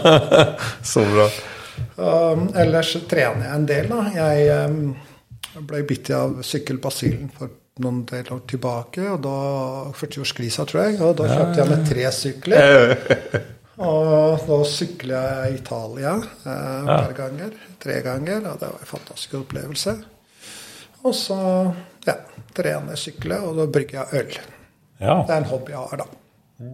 Så 0.94 1.04
bra. 1.04 1.28
Um, 2.00 2.48
ellers 2.56 2.96
trener 3.12 3.44
jeg 3.44 3.58
en 3.58 3.68
del, 3.68 3.92
da. 3.92 4.02
Jeg 4.16 4.58
um, 4.72 4.82
ble 5.68 5.84
bitt 5.92 6.14
av 6.16 6.40
sykkelbasillen 6.48 7.28
for 7.36 7.52
noen 7.84 8.06
del 8.08 8.32
år 8.32 8.44
tilbake, 8.48 9.04
og 9.12 9.20
da 9.28 9.38
40-årskrisa, 10.00 10.64
tror 10.64 10.86
jeg. 10.86 11.00
Og 11.04 11.16
da 11.20 11.28
kjøpte 11.28 11.60
jeg 11.60 11.72
meg 11.76 11.88
tre 11.92 12.12
sykler. 12.24 13.50
Og 13.80 14.42
da 14.44 14.56
sykler 14.68 15.14
jeg 15.16 15.52
i 15.52 15.58
Italia 15.60 16.14
eh, 16.20 16.88
hver 16.88 17.14
ganger. 17.16 17.54
Tre 17.80 18.00
ganger, 18.04 18.44
og 18.50 18.60
det 18.60 18.68
var 18.68 18.82
en 18.84 18.90
fantastisk 18.90 19.38
opplevelse. 19.40 19.94
Og 21.00 21.14
så 21.16 21.38
ja, 22.04 22.18
trener 22.56 22.92
jeg 22.92 23.04
sykle, 23.06 23.40
og 23.40 23.56
da 23.56 23.68
brygger 23.72 24.02
jeg 24.02 24.20
øl. 24.20 24.40
Ja. 25.00 25.14
Det 25.24 25.32
er 25.32 25.38
en 25.40 25.48
hobby 25.48 25.72
jeg 25.72 25.80
har, 25.92 26.02
da. 26.02 26.66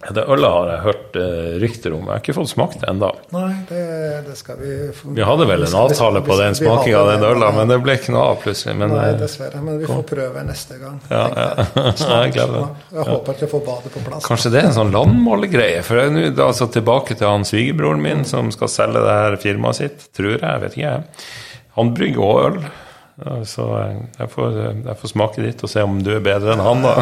Det 0.00 0.22
ølet 0.32 0.48
har 0.48 0.68
jeg 0.70 0.80
hørt 0.80 1.16
eh, 1.20 1.48
rykter 1.60 1.92
om. 1.92 2.06
Jeg 2.06 2.14
har 2.14 2.22
ikke 2.22 2.34
fått 2.38 2.48
smakt 2.54 2.78
det 2.80 2.88
ennå. 2.88 3.10
Nei, 3.34 3.50
det, 3.68 3.82
det 4.24 4.36
skal 4.38 4.56
vi 4.56 4.70
Vi 5.18 5.26
hadde 5.28 5.44
vel 5.50 5.66
en 5.66 5.76
avtale 5.76 6.22
på 6.24 6.38
den 6.40 6.56
smakinga 6.56 7.02
av 7.02 7.10
den 7.10 7.26
øla, 7.28 7.50
men 7.58 7.68
det 7.68 7.76
ble 7.84 7.98
ikke 7.98 8.14
noe 8.14 8.30
av 8.30 8.40
plutselig. 8.40 8.78
Men 8.80 8.94
Nei, 8.96 9.10
eh, 9.10 9.18
dessverre. 9.20 9.60
Men 9.66 9.76
vi 9.82 9.90
får 9.90 10.00
prøve 10.08 10.46
neste 10.48 10.80
gang. 10.80 10.96
Ja, 11.12 11.26
ja. 11.36 11.68
jeg. 12.24 12.32
Jeg 12.96 13.06
håper 13.10 13.36
at 13.36 13.44
jeg 13.44 13.52
får 13.52 13.62
badet 13.66 13.92
på 13.92 14.02
plass. 14.06 14.24
kanskje 14.24 14.54
det 14.54 14.62
er 14.62 14.70
en 14.70 14.78
sånn 14.80 14.94
landmålegreie. 14.94 15.84
For 15.84 16.00
jeg 16.00 16.10
er 16.10 16.16
nå 16.16 16.46
altså 16.46 16.70
tilbake 16.72 17.18
til 17.20 17.28
han 17.28 17.44
svigerbroren 17.48 18.00
min 18.02 18.24
som 18.28 18.48
skal 18.54 18.72
selge 18.72 19.04
det 19.04 19.16
her 19.20 19.36
firmaet 19.42 19.82
sitt, 19.82 20.08
tror 20.16 20.38
jeg 20.38 20.64
vet 20.64 20.76
ikke 20.78 20.86
jeg. 20.86 21.26
Han 21.76 21.92
brygger 21.96 22.24
òg 22.24 22.40
øl. 22.48 22.62
Ja, 23.20 23.36
Så 23.44 23.64
jeg 24.18 24.28
får, 24.32 24.58
jeg 24.86 24.96
får 25.00 25.12
smake 25.12 25.42
ditt 25.44 25.64
og 25.66 25.70
se 25.72 25.82
om 25.84 25.98
du 26.04 26.12
er 26.14 26.22
bedre 26.24 26.54
enn 26.54 26.62
han, 26.64 26.84
da. 26.84 26.92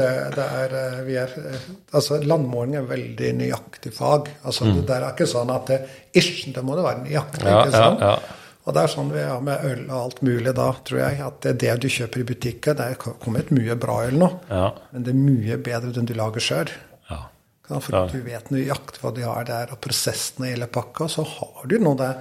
det, 0.00 0.10
det 0.36 0.48
er, 0.64 0.74
eh, 0.80 0.98
vi 1.06 1.16
er, 1.18 1.32
eh, 1.52 1.64
altså 1.96 2.20
Landmåling 2.22 2.76
er 2.80 2.90
veldig 2.90 3.32
nøyaktig 3.40 3.92
fag. 3.96 4.30
Altså, 4.46 4.68
Det 4.78 4.94
er 4.96 5.08
ikke 5.10 5.26
sånn 5.30 5.50
at 5.54 5.72
det, 5.72 5.80
ish, 6.14 6.44
det 6.54 6.62
må 6.66 6.76
det 6.78 6.84
være 6.86 7.02
nøyaktig. 7.06 7.42
Mm. 7.46 7.50
Ja, 7.50 7.64
ikke 7.64 7.80
sant? 7.80 8.04
ja. 8.06 8.36
Og 8.68 8.74
det 8.76 8.82
er 8.84 8.90
sånn 8.92 9.08
vi 9.10 9.22
har 9.24 9.40
med 9.42 9.62
øl 9.64 9.80
og 9.88 9.96
alt 9.96 10.18
mulig 10.22 10.52
da, 10.54 10.66
tror 10.86 11.00
jeg. 11.00 11.20
At 11.24 11.38
det, 11.46 11.54
det 11.62 11.78
du 11.82 11.88
kjøper 11.90 12.20
i 12.22 12.26
butikken, 12.28 12.76
det 12.78 12.88
er 12.92 12.98
kommet 13.00 13.48
mye 13.56 13.74
bra 13.80 14.02
øl 14.06 14.18
nå. 14.20 14.28
Ja. 14.52 14.66
Men 14.92 15.06
det 15.06 15.14
er 15.14 15.18
mye 15.18 15.56
bedre 15.64 15.94
enn 15.96 16.06
du 16.10 16.12
lager 16.18 16.44
sjøl. 16.44 16.70
ja. 17.08 17.22
For 17.70 18.10
du 18.12 18.20
vet 18.26 18.50
nøyaktig 18.52 19.00
hva 19.02 19.12
de 19.16 19.24
har 19.24 19.48
der, 19.48 19.72
og 19.72 19.80
prosessen 19.82 20.44
i 20.46 20.52
hele 20.52 20.68
pakka. 20.70 21.08
Så 21.10 21.24
har 21.26 21.66
du 21.70 21.78
noe 21.82 21.98
der 21.98 22.20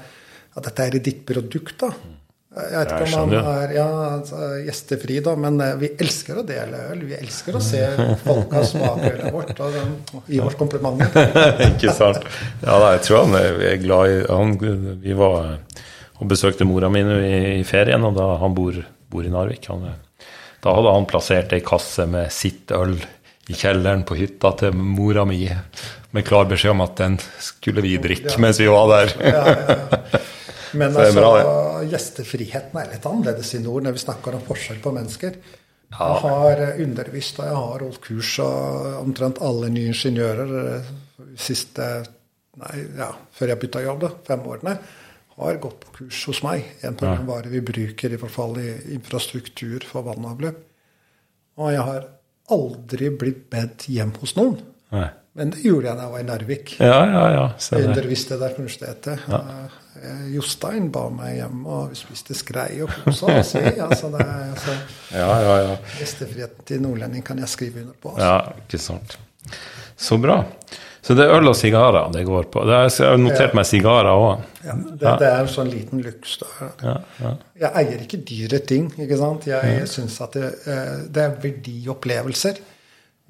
at 0.55 0.65
dette 0.65 0.87
er 0.87 0.97
i 0.97 1.03
ditt 1.03 1.21
produkt, 1.27 1.75
da. 1.83 1.91
Jeg 2.69 2.75
vet 2.75 2.91
ikke 2.93 3.05
Jeg 3.07 3.15
om 3.15 3.33
han 3.33 3.51
er 3.53 3.73
ja, 3.75 3.87
altså, 4.17 4.39
gjestefri, 4.65 5.19
da, 5.25 5.35
men 5.39 5.59
eh, 5.63 5.75
vi 5.79 5.91
elsker 6.05 6.41
å 6.41 6.45
dele 6.47 6.81
øl. 6.93 7.05
Vi 7.09 7.17
elsker 7.17 7.57
å 7.57 7.63
se 7.63 7.83
folka 8.25 8.63
smake 8.67 9.13
ølet 9.13 9.35
vårt 9.35 9.63
og 9.65 10.27
gi 10.29 10.41
oss 10.43 10.57
komplimenter. 10.59 11.31
ikke 11.71 11.95
sant? 11.95 12.25
Ja, 12.63 12.75
da, 12.75 12.93
jeg 12.97 13.05
tror 13.07 13.25
han 13.25 13.39
er 13.39 13.79
glad 13.83 14.13
i 14.13 14.19
han, 14.27 14.57
Vi 15.03 15.17
var 15.17 15.55
og 16.19 16.27
besøkte 16.27 16.67
mora 16.67 16.89
mi 16.91 17.01
i, 17.01 17.59
i 17.59 17.65
ferien, 17.67 18.03
og 18.03 18.17
da 18.17 18.33
han 18.41 18.55
bor, 18.55 18.75
bor 19.11 19.25
i 19.25 19.31
Narvik. 19.31 19.69
Han, 19.71 19.87
da 20.63 20.75
hadde 20.75 20.95
han 20.97 21.07
plassert 21.09 21.55
ei 21.55 21.63
kasse 21.65 22.07
med 22.09 22.31
sitt 22.35 22.73
øl 22.75 22.97
i 23.49 23.55
kjelleren 23.57 24.03
på 24.05 24.17
hytta 24.19 24.51
til 24.59 24.75
mora 24.75 25.23
mi, 25.25 25.45
med 26.11 26.25
klar 26.27 26.49
beskjed 26.49 26.75
om 26.75 26.83
at 26.85 26.97
den 26.99 27.15
skulle 27.41 27.81
vi 27.85 27.95
drikke 28.01 28.35
mens 28.41 28.59
vi 28.61 28.67
var 28.69 28.91
der. 28.91 29.15
Ja, 29.23 29.45
ja, 29.47 29.79
ja. 29.79 30.25
Men 30.77 30.93
er 30.93 31.07
altså, 31.07 31.23
bra, 31.23 31.81
gjestefriheten 31.89 32.79
er 32.81 32.93
litt 32.93 33.07
annerledes 33.09 33.55
i 33.57 33.63
nord 33.63 33.85
når 33.85 33.97
vi 33.97 34.03
snakker 34.03 34.37
om 34.37 34.45
forskjell 34.45 34.81
på 34.83 34.93
mennesker. 34.95 35.39
Jeg 35.89 36.21
har 36.23 36.61
eh, 36.61 36.81
undervist 36.83 37.39
og 37.41 37.47
jeg 37.47 37.57
har 37.57 37.83
holdt 37.85 38.01
kurs 38.03 38.35
av 38.43 38.99
omtrent 38.99 39.41
alle 39.41 39.71
nye 39.73 39.89
ingeniører 39.89 40.55
eh, 40.61 40.89
siste 41.39 41.87
nei, 42.59 42.75
ja, 42.99 43.09
før 43.35 43.53
jeg 43.53 43.61
bytta 43.63 43.83
jobb, 43.85 44.03
da, 44.05 44.11
fem 44.27 44.45
årene. 44.53 44.75
Har 45.39 45.61
gått 45.63 45.79
på 45.85 45.95
kurs 46.01 46.21
hos 46.29 46.41
meg. 46.43 46.65
En 46.83 46.97
på 46.99 47.07
den 47.07 47.25
vare 47.29 47.49
vi 47.51 47.61
bruker 47.63 48.11
i 48.11 48.19
hvert 48.19 48.33
fall 48.33 48.57
i 48.59 48.73
infrastruktur 48.97 49.85
for 49.87 50.03
vannavløp. 50.05 50.59
Og 51.59 51.71
jeg 51.71 51.85
har 51.87 52.09
aldri 52.53 53.09
blitt 53.15 53.45
bedt 53.51 53.87
hjem 53.91 54.11
hos 54.19 54.35
noen. 54.35 54.59
Nei. 54.91 55.07
Men 55.39 55.53
det 55.53 55.61
gjorde 55.63 55.87
jeg 55.87 55.95
da 55.95 56.05
jeg 56.05 56.11
var 56.11 56.21
i 56.21 56.27
Narvik. 56.27 56.71
Ja, 56.81 56.99
ja, 57.07 57.25
ja. 57.31 57.43
Jeg 57.55 57.83
der. 57.83 57.89
underviste 57.93 58.39
der 58.41 58.55
på 58.55 58.63
universitetet. 58.65 59.27
Eh, 59.29 59.77
Jostein 60.33 60.89
ba 60.93 61.05
meg 61.13 61.39
hjem, 61.39 61.63
og 61.65 61.93
vi 61.93 61.99
spiste 61.99 62.37
skrei 62.37 62.81
og 62.85 62.91
kosa 62.93 63.31
oss. 63.39 63.55
Altså, 63.55 64.11
det 64.13 64.25
altså, 64.25 64.75
Ja, 65.13 65.29
ja, 65.43 65.55
ja. 65.65 65.77
Gjestefriheten 65.99 66.67
til 66.69 66.83
nordlending 66.83 67.25
kan 67.25 67.39
jeg 67.41 67.49
skrive 67.51 67.83
under 67.83 67.97
på. 67.99 68.13
Altså. 68.15 68.29
Ja, 68.29 68.65
ikke 68.65 68.81
sant. 68.81 69.17
Så 69.99 70.17
bra. 70.21 70.43
Så 71.01 71.15
det 71.17 71.25
er 71.25 71.39
øl 71.39 71.49
og 71.49 71.55
sigarer 71.57 72.11
det 72.13 72.25
går 72.27 72.49
på. 72.53 72.63
Det 72.67 72.75
er, 72.75 72.89
jeg 72.91 73.09
har 73.09 73.17
notert 73.17 73.55
meg 73.57 73.65
sigarer 73.65 74.11
òg. 74.11 74.43
Ja, 74.65 74.75
det, 74.75 75.13
det 75.21 75.29
er 75.29 75.39
en 75.41 75.51
sånn 75.51 75.71
liten 75.71 76.03
luks. 76.05 76.35
Ja, 76.83 76.97
ja. 77.23 77.31
Jeg 77.63 77.71
eier 77.81 78.03
ikke 78.03 78.19
dyre 78.29 78.59
ting. 78.67 78.91
ikke 78.99 79.17
sant? 79.17 79.47
Jeg 79.49 79.87
syns 79.89 80.19
at 80.21 80.35
det, 80.37 80.51
eh, 80.69 80.93
det 81.09 81.23
er 81.23 81.39
verdiopplevelser. 81.41 82.59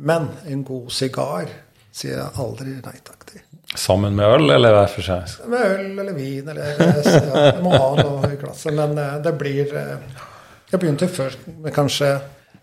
Men 0.10 0.27
en 0.49 0.65
god 0.67 0.91
sigar 0.95 1.51
sier 1.91 2.17
jeg 2.17 2.29
aldri 2.41 2.75
nei 2.79 2.97
takk 3.05 3.25
til. 3.32 3.43
Sammen 3.77 4.15
med 4.15 4.25
øl, 4.25 4.49
eller 4.49 4.73
hver 4.73 4.89
for 4.89 5.05
seg? 5.05 5.36
Med 5.49 5.62
øl 5.62 5.99
eller 6.01 6.15
vin 6.17 6.47
eller 6.49 6.79
ja, 6.82 7.43
Jeg 7.51 7.62
må 7.62 7.73
ha 7.75 7.89
noe 7.99 8.32
i 8.34 8.39
glasset. 8.41 8.73
Men 8.73 8.97
eh, 8.97 9.19
det 9.21 9.34
blir 9.38 9.75
eh, 9.77 10.23
Jeg 10.71 10.82
begynte 10.82 11.10
før, 11.12 11.38
men 11.62 11.75
kanskje 11.75 12.10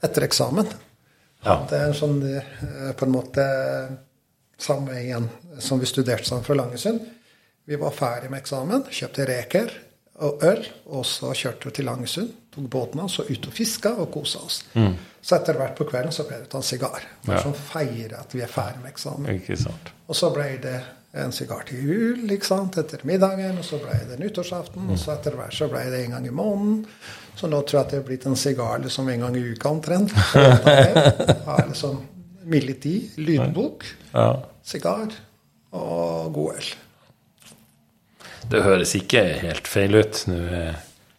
etter 0.02 0.26
eksamen. 0.26 0.66
Ja. 1.46 1.60
Det 1.70 1.78
er 1.78 1.86
en 1.92 1.96
sånn 1.96 2.18
eh, 2.26 2.90
på 2.98 3.06
en 3.06 3.14
måte 3.14 3.46
samme 4.58 4.98
igjen 4.98 5.28
som 5.62 5.78
vi 5.78 5.86
studerte 5.86 6.26
sammen 6.26 6.46
fra 6.46 6.58
Langesund. 6.58 7.04
Vi 7.66 7.78
var 7.78 7.94
ferdig 7.94 8.32
med 8.32 8.42
eksamen, 8.42 8.86
kjøpte 8.90 9.26
reker 9.28 9.70
og 10.26 10.42
øl, 10.48 10.62
og 10.96 11.06
så 11.06 11.32
kjørte 11.36 11.68
vi 11.68 11.76
til 11.76 11.86
Langesund. 11.86 12.34
Tok 12.54 12.66
båten 12.72 13.02
og 13.04 13.30
ut 13.30 13.46
og 13.46 13.54
fiska 13.54 13.94
og 14.00 14.10
kosa 14.14 14.42
oss. 14.46 14.62
Så 15.26 15.34
etter 15.40 15.56
hvert 15.58 15.74
på 15.74 15.84
kvelden 15.88 16.12
så 16.14 16.22
ble 16.28 16.36
det 16.44 16.54
en 16.54 16.62
sigar. 16.62 17.02
For 17.24 17.34
Ja. 17.34 17.40
sånn 17.42 17.56
feire 17.58 18.20
at 18.20 18.34
vi 18.36 18.42
er 18.44 18.50
ferdig 18.52 18.82
med 18.84 18.92
eksamen. 18.92 19.26
Ikke 19.40 19.56
sant. 19.58 19.88
Og 20.08 20.14
så 20.14 20.28
ble 20.34 20.44
det 20.62 20.76
en 21.16 21.32
sigar 21.32 21.64
til 21.66 21.80
jul 21.82 22.30
ikke 22.30 22.44
sant, 22.46 22.76
etter 22.78 23.00
middagen, 23.08 23.56
og 23.58 23.64
så 23.64 23.78
ble 23.80 23.96
det 24.10 24.18
nyttårsaften, 24.20 24.90
og 24.92 24.98
så 25.00 25.14
etter 25.16 25.34
hvert 25.34 25.54
så 25.56 25.66
ble 25.72 25.82
det 25.90 26.04
en 26.04 26.10
gang 26.14 26.26
i 26.28 26.30
måneden. 26.30 26.84
Så 27.36 27.48
nå 27.50 27.62
tror 27.66 27.80
jeg 27.80 27.86
at 27.86 27.90
det 27.90 27.98
er 27.98 28.06
blitt 28.06 28.26
en 28.26 28.36
sigar 28.36 28.78
liksom 28.84 29.08
en 29.08 29.20
gang 29.24 29.36
i 29.36 29.42
uka 29.54 29.68
omtrent. 29.68 30.12
Har 31.46 31.64
liksom 31.66 32.02
mildt 32.44 32.86
i, 32.86 32.96
lydbok, 33.16 33.84
Ja. 34.14 34.28
sigar 34.64 35.08
og 35.72 36.32
god 36.36 36.54
øl. 36.60 36.74
Det 38.50 38.62
høres 38.62 38.94
ikke 38.94 39.24
helt 39.42 39.66
feil 39.66 39.94
ut. 39.98 40.22
Nå 40.30 40.36
eh, 40.36 40.74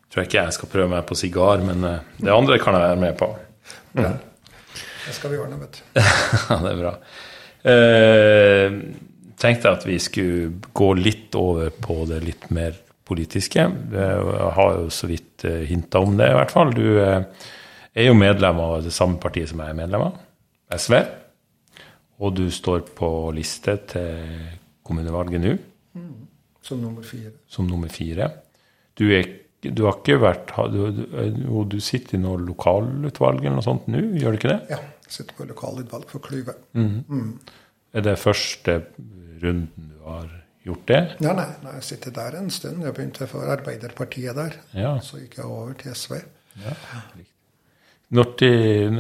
tror 0.10 0.24
jeg 0.24 0.30
ikke 0.30 0.43
jeg 0.46 0.54
skal 0.56 0.70
prøve 0.72 0.89
meg 0.93 1.06
på 1.10 1.17
sigar, 1.20 1.58
men 1.65 1.84
eh, 1.84 2.00
det 2.22 2.32
andre 2.32 2.58
kan 2.63 2.74
jeg 2.78 2.86
være 2.86 3.02
med 3.02 3.17
på. 3.20 3.34
Ja. 3.97 4.13
Det 5.08 5.13
skal 5.15 5.32
vi 5.32 5.39
ordne, 5.41 5.60
vet 5.62 5.77
du. 5.80 6.01
Ja, 6.49 6.58
det 6.63 6.71
er 6.73 6.82
bra. 6.82 6.93
Eh, 7.67 8.75
tenkte 9.39 9.71
at 9.77 9.86
vi 9.88 9.97
skulle 10.01 10.51
gå 10.75 10.89
litt 10.97 11.36
over 11.39 11.71
på 11.71 12.01
det 12.10 12.21
litt 12.25 12.49
mer 12.53 12.75
politiske. 13.08 13.63
Jeg 13.93 14.51
har 14.58 14.80
jo 14.82 14.89
så 14.91 15.08
vidt 15.10 15.45
eh, 15.47 15.63
hinta 15.69 16.01
om 16.03 16.17
det, 16.19 16.27
i 16.32 16.38
hvert 16.38 16.53
fall. 16.53 16.73
Du 16.75 16.99
eh, 17.01 17.23
er 17.97 18.10
jo 18.10 18.17
medlem 18.17 18.60
av 18.63 18.82
det 18.86 18.93
samme 18.95 19.19
partiet 19.21 19.51
som 19.51 19.63
jeg 19.63 19.73
er 19.73 19.80
medlem 19.80 20.10
av, 20.10 20.19
SV. 20.75 20.97
Og 22.19 22.34
du 22.36 22.47
står 22.51 22.84
på 22.97 23.10
liste 23.36 23.77
til 23.93 24.21
kommunevalget 24.88 25.43
nå, 25.43 25.56
Som 26.65 26.82
nummer 26.84 27.03
fire. 27.06 27.32
som 27.47 27.67
nummer 27.67 27.88
fire. 27.93 28.30
Du, 28.97 29.06
er, 29.13 29.27
du 29.65 29.84
har 29.88 29.96
ikke 29.98 30.20
vært 30.22 30.52
du, 30.72 30.80
du, 30.93 31.04
jo, 31.41 31.63
du 31.65 31.80
sitter 31.82 32.17
i 32.17 32.22
noe 32.22 32.38
lokalutvalg 32.46 33.41
eller 33.41 33.58
noe 33.58 33.65
sånt 33.65 33.88
nå, 33.89 34.04
gjør 34.22 34.36
du 34.36 34.39
ikke 34.39 34.52
det? 34.54 34.60
Ja. 34.76 34.80
Sitter 35.08 35.38
på 35.38 35.48
lokalutvalg 35.48 36.10
for 36.12 36.20
Klyve. 36.24 36.54
Er 36.78 38.04
det 38.06 38.17
første 38.20 38.82
runden 39.41 39.93
du 39.93 40.02
har 40.04 40.28
gjort 40.67 40.84
det? 40.91 41.00
Nei, 41.24 41.32
nei, 41.38 41.48
nei, 41.63 41.74
jeg 41.80 41.86
sitter 41.88 42.13
der 42.17 42.36
en 42.41 42.50
stund. 42.52 42.84
Jeg 42.84 42.93
begynte 42.98 43.28
for 43.32 43.48
Arbeiderpartiet 43.54 44.36
der. 44.36 44.58
Ja. 44.76 44.91
Så 45.04 45.22
gikk 45.22 45.38
jeg 45.39 45.48
over 45.48 45.78
til 45.80 45.96
SV. 45.96 46.17
Når, 48.17 48.34
til, 48.39 49.00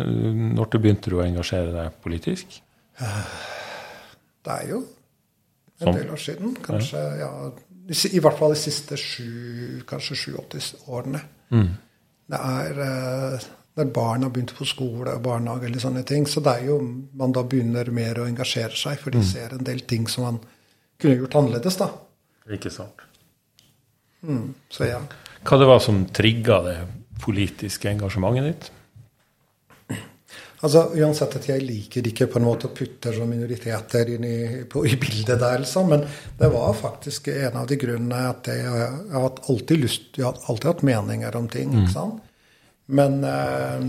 når 0.55 0.71
til 0.71 0.83
begynte 0.83 1.11
du 1.11 1.17
å 1.19 1.25
engasjere 1.25 1.75
deg 1.75 1.99
politisk? 2.03 2.57
Det 2.97 4.55
er 4.55 4.71
jo 4.71 4.79
en 5.77 5.85
Sånn. 5.91 5.99
del 5.99 6.09
år 6.15 6.23
siden. 6.23 6.55
Kanskje, 6.65 7.03
ja, 7.19 7.29
i 7.87 8.19
hvert 8.19 8.39
fall 8.39 8.53
de 8.53 8.59
siste 8.59 8.97
sju, 8.99 9.83
kanskje 9.87 10.17
sju-åtte 10.19 10.59
årene. 10.91 11.21
Det 12.27 12.39
er 12.39 12.81
når 13.77 13.91
barn 13.93 14.25
har 14.25 14.31
begynt 14.33 14.55
på 14.57 14.65
skole 14.65 15.13
og 15.13 15.21
barnehage 15.23 15.67
eller 15.69 15.81
sånne 15.81 16.03
ting. 16.07 16.25
Så 16.27 16.41
det 16.43 16.53
er 16.57 16.69
jo 16.71 16.79
man 17.17 17.35
da 17.35 17.43
begynner 17.47 17.91
mer 17.93 18.19
å 18.19 18.25
engasjere 18.27 18.75
seg, 18.75 18.97
for 18.99 19.13
de 19.13 19.21
ser 19.23 19.53
en 19.53 19.67
del 19.67 19.83
ting 19.89 20.07
som 20.09 20.25
man 20.25 20.39
kunne 20.97 21.19
gjort 21.19 21.37
annerledes, 21.37 21.77
da. 21.77 21.91
Ikke 22.57 22.71
sant. 22.73 23.03
Så 24.73 24.89
ja. 24.89 24.99
Hva 25.45 25.59
det 25.61 25.67
var 25.69 25.79
som 25.83 26.01
trigga 26.09 26.57
det 26.65 26.77
politiske 27.21 27.91
engasjementet 27.91 28.49
ditt? 28.49 28.71
Altså, 30.57 30.87
Uansett 30.97 31.35
at 31.37 31.45
jeg 31.51 31.61
liker 31.61 32.07
ikke 32.09 32.25
på 32.31 32.39
en 32.39 32.47
måte 32.47 32.65
å 32.69 32.73
putte 32.73 33.11
sånne 33.13 33.29
minoriteter 33.35 34.09
inn 34.15 34.25
i, 34.25 34.37
på, 34.69 34.81
i 34.89 34.95
bildet 34.97 35.37
der, 35.37 35.61
liksom. 35.61 35.91
Men 35.93 36.05
det 36.39 36.49
var 36.53 36.73
faktisk 36.77 37.29
en 37.35 37.59
av 37.61 37.67
de 37.69 37.77
grunnene 37.77 38.23
at 38.31 38.49
jeg, 38.49 38.65
jeg 38.65 39.13
har 39.13 39.41
alltid 39.53 39.83
lyst 39.83 40.17
Jeg 40.17 40.25
har 40.25 40.41
alltid 40.49 40.71
hatt 40.71 40.85
meninger 40.89 41.37
om 41.37 41.49
ting. 41.53 41.75
ikke 41.83 41.93
sant? 41.93 42.23
Men 42.97 43.19
eh, 43.27 43.87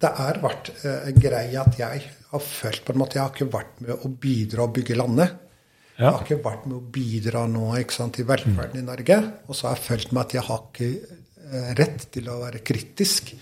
det 0.00 0.12
har 0.16 0.40
vært 0.42 0.72
eh, 0.80 1.08
en 1.10 1.20
greie 1.20 1.60
at 1.60 1.78
jeg 1.78 2.08
har 2.30 2.42
følt 2.48 2.84
på 2.86 2.94
en 2.94 3.02
måte 3.02 3.18
Jeg 3.18 3.24
har 3.26 3.34
ikke 3.34 3.52
vært 3.52 3.80
med 3.84 3.94
å 3.94 4.12
bidra 4.24 4.64
og 4.64 4.76
bygge 4.78 4.96
landet. 4.98 5.40
Jeg 5.94 6.08
har 6.08 6.24
ikke 6.24 6.42
vært 6.42 6.64
med 6.66 6.80
å 6.80 6.84
bidra 6.94 7.44
nå 7.46 7.68
ikke 7.78 7.94
sant, 7.94 8.16
til 8.16 8.26
velferden 8.26 8.80
i 8.80 8.86
Norge. 8.86 9.20
Og 9.46 9.54
så 9.54 9.68
har 9.68 9.76
jeg 9.76 9.86
følt 9.90 10.14
meg 10.14 10.24
at 10.24 10.38
jeg 10.38 10.48
har 10.48 10.64
ikke 10.70 10.88
eh, 11.52 11.74
rett 11.78 12.08
til 12.16 12.32
å 12.32 12.40
være 12.46 12.64
kritisk 12.66 13.36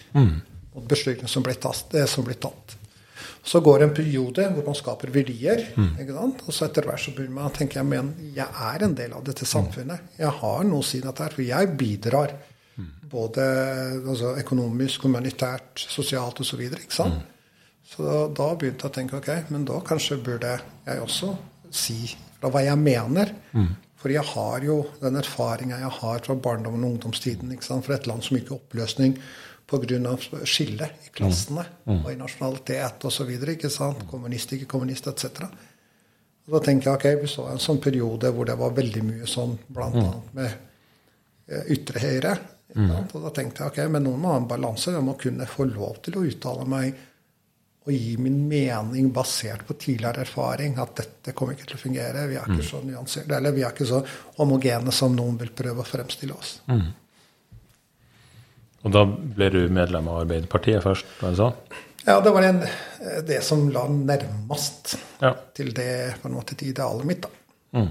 mot 0.74 0.86
beslutninger 0.88 1.30
som 1.30 1.44
blir 1.44 1.58
tatt. 1.60 1.96
Som 2.08 2.26
blir 2.28 2.38
tatt. 2.40 2.76
Så 3.42 3.60
går 3.60 3.80
det 3.80 3.86
en 3.88 3.94
periode 3.96 4.44
hvor 4.54 4.66
man 4.68 4.78
skaper 4.78 5.10
verdier. 5.10 5.64
ikke 5.98 6.14
sant? 6.14 6.44
Og 6.46 6.54
så 6.54 6.68
etter 6.68 6.86
hvert 6.86 7.02
så 7.02 7.14
begynner 7.14 7.40
man 7.40 7.50
å 7.50 7.56
tenke 7.56 7.80
jeg, 7.80 7.88
men 7.90 8.12
jeg 8.36 8.46
er 8.46 8.86
en 8.86 8.94
del 8.94 9.16
av 9.18 9.24
dette 9.26 9.48
samfunnet. 9.48 10.14
Jeg 10.18 10.30
har 10.38 10.64
noe 10.68 10.84
å 10.84 10.86
si 10.86 11.02
dette 11.02 11.26
her, 11.26 11.34
for 11.34 11.46
jeg 11.46 11.72
bidrar. 11.78 12.36
Både 13.12 13.44
altså, 13.98 14.32
økonomisk, 14.40 15.08
humanitært, 15.08 15.82
sosialt 15.82 16.40
osv. 16.40 16.62
Så, 16.70 16.82
sant? 17.02 17.24
så 17.92 18.06
da, 18.06 18.18
da 18.38 18.50
begynte 18.56 18.86
jeg 18.86 18.92
å 18.92 18.94
tenke 18.94 19.18
ok, 19.18 19.32
men 19.52 19.66
da 19.68 19.82
kanskje 19.84 20.22
burde 20.24 20.54
jeg 20.86 21.02
også 21.02 21.34
si 21.68 21.98
fra 22.38 22.50
hva 22.52 22.62
jeg 22.64 22.78
mener. 22.80 23.34
For 24.02 24.10
jeg 24.10 24.24
har 24.32 24.64
jo 24.66 24.80
den 25.02 25.18
erfaringa 25.20 25.78
jeg 25.78 25.96
har 25.98 26.22
fra 26.24 26.34
barndommen 26.46 26.86
og 26.86 26.96
ungdomstiden. 26.96 27.52
ikke 27.54 27.68
sant? 27.68 27.86
fra 27.86 27.98
et 27.98 28.08
land 28.10 28.22
som 28.22 28.38
gikk 28.38 28.50
i 28.50 28.56
oppløsning 28.56 29.18
pga. 29.72 30.14
skille 30.44 30.88
i 31.06 31.12
klassene 31.14 31.64
og 31.98 32.08
i 32.12 32.18
nasjonalitet 32.20 33.06
osv. 33.08 33.34
Kommunist, 34.10 34.56
ikke 34.56 34.70
kommunist, 34.76 35.08
etc. 35.10 35.46
Og 36.46 36.56
Da 36.56 36.60
tenker 36.66 36.90
jeg 36.90 36.98
ok, 36.98 37.22
vi 37.22 37.30
så 37.30 37.46
en 37.52 37.62
sånn 37.62 37.80
periode 37.82 38.32
hvor 38.34 38.48
det 38.48 38.58
var 38.58 38.74
veldig 38.76 39.04
mye 39.06 39.28
sånn, 39.30 39.54
bl.a. 39.68 40.08
med 40.36 40.50
eh, 40.50 41.70
ytre 41.76 42.02
høyre. 42.02 42.34
Mm. 42.74 42.90
Og 43.12 43.18
da 43.26 43.30
tenkte 43.36 43.62
jeg 43.62 43.72
ok, 43.72 43.80
men 43.92 44.06
noen 44.08 44.20
må 44.22 44.32
ha 44.32 44.40
en 44.40 44.50
balanse. 44.50 44.94
Jeg 44.94 45.06
må 45.06 45.14
kunne 45.20 45.48
få 45.48 45.68
lov 45.70 46.02
til 46.04 46.18
å 46.18 46.26
uttale 46.26 46.66
meg 46.68 47.08
og 47.82 47.90
gi 47.90 48.14
min 48.22 48.36
mening 48.46 49.08
basert 49.14 49.64
på 49.66 49.74
tidligere 49.74 50.22
erfaring. 50.22 50.76
At 50.78 50.94
dette 51.00 51.34
kommer 51.34 51.56
ikke 51.56 51.72
til 51.72 51.78
å 51.78 51.82
fungere. 51.82 52.26
Vi 52.30 52.38
er 52.38 52.50
ikke 52.50 52.66
så 52.66 52.82
nyanserte, 52.86 53.38
eller 53.38 53.54
vi 53.54 53.64
er 53.66 53.74
ikke 53.74 53.88
så 53.90 54.02
homogene 54.38 54.94
som 54.94 55.14
noen 55.16 55.38
vil 55.40 55.50
prøve 55.56 55.82
å 55.82 55.88
fremstille 55.88 56.36
oss. 56.36 56.56
Og 58.82 58.92
da 58.94 59.04
ble 59.06 59.48
du 59.54 59.60
medlem 59.70 60.08
av 60.10 60.24
Arbeiderpartiet 60.24 60.82
først? 60.82 61.06
var 61.20 61.30
det 61.30 61.38
sånn? 61.38 61.58
Ja, 62.06 62.16
det 62.20 62.32
var 62.34 62.42
en, 62.48 62.62
det 63.28 63.42
som 63.46 63.68
la 63.70 63.84
nærmest 63.88 64.96
Ja. 65.22 65.34
til 65.54 65.70
det 65.76 66.16
på 66.22 66.26
en 66.28 66.34
måte 66.34 66.56
til 66.58 66.72
idealet 66.72 67.04
mitt. 67.06 67.22
da. 67.22 67.86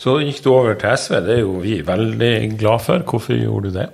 Så 0.00 0.14
gikk 0.22 0.38
du 0.44 0.50
over 0.54 0.74
til 0.80 0.94
SV. 0.96 1.16
Det 1.26 1.34
er 1.34 1.40
jo 1.42 1.58
vi 1.60 1.80
veldig 1.84 2.58
glad 2.60 2.80
for. 2.86 3.02
Hvorfor 3.04 3.36
gjorde 3.36 3.68
du 3.68 3.78
det? 3.80 3.88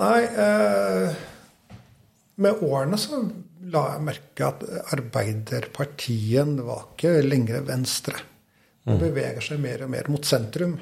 Nei, 0.00 0.22
eh, 0.24 1.14
med 2.42 2.62
årene 2.66 2.98
så 2.98 3.20
la 3.70 3.84
jeg 3.92 4.02
merke 4.08 4.48
at 4.48 4.64
Arbeiderpartiet 4.96 6.56
var 6.66 6.88
ikke 6.96 7.12
lenger 7.22 7.62
venstre. 7.68 8.16
Det 8.84 8.98
beveger 9.00 9.40
seg 9.40 9.60
mer 9.62 9.84
og 9.86 9.90
mer 9.94 10.08
mot 10.12 10.24
sentrum. 10.28 10.74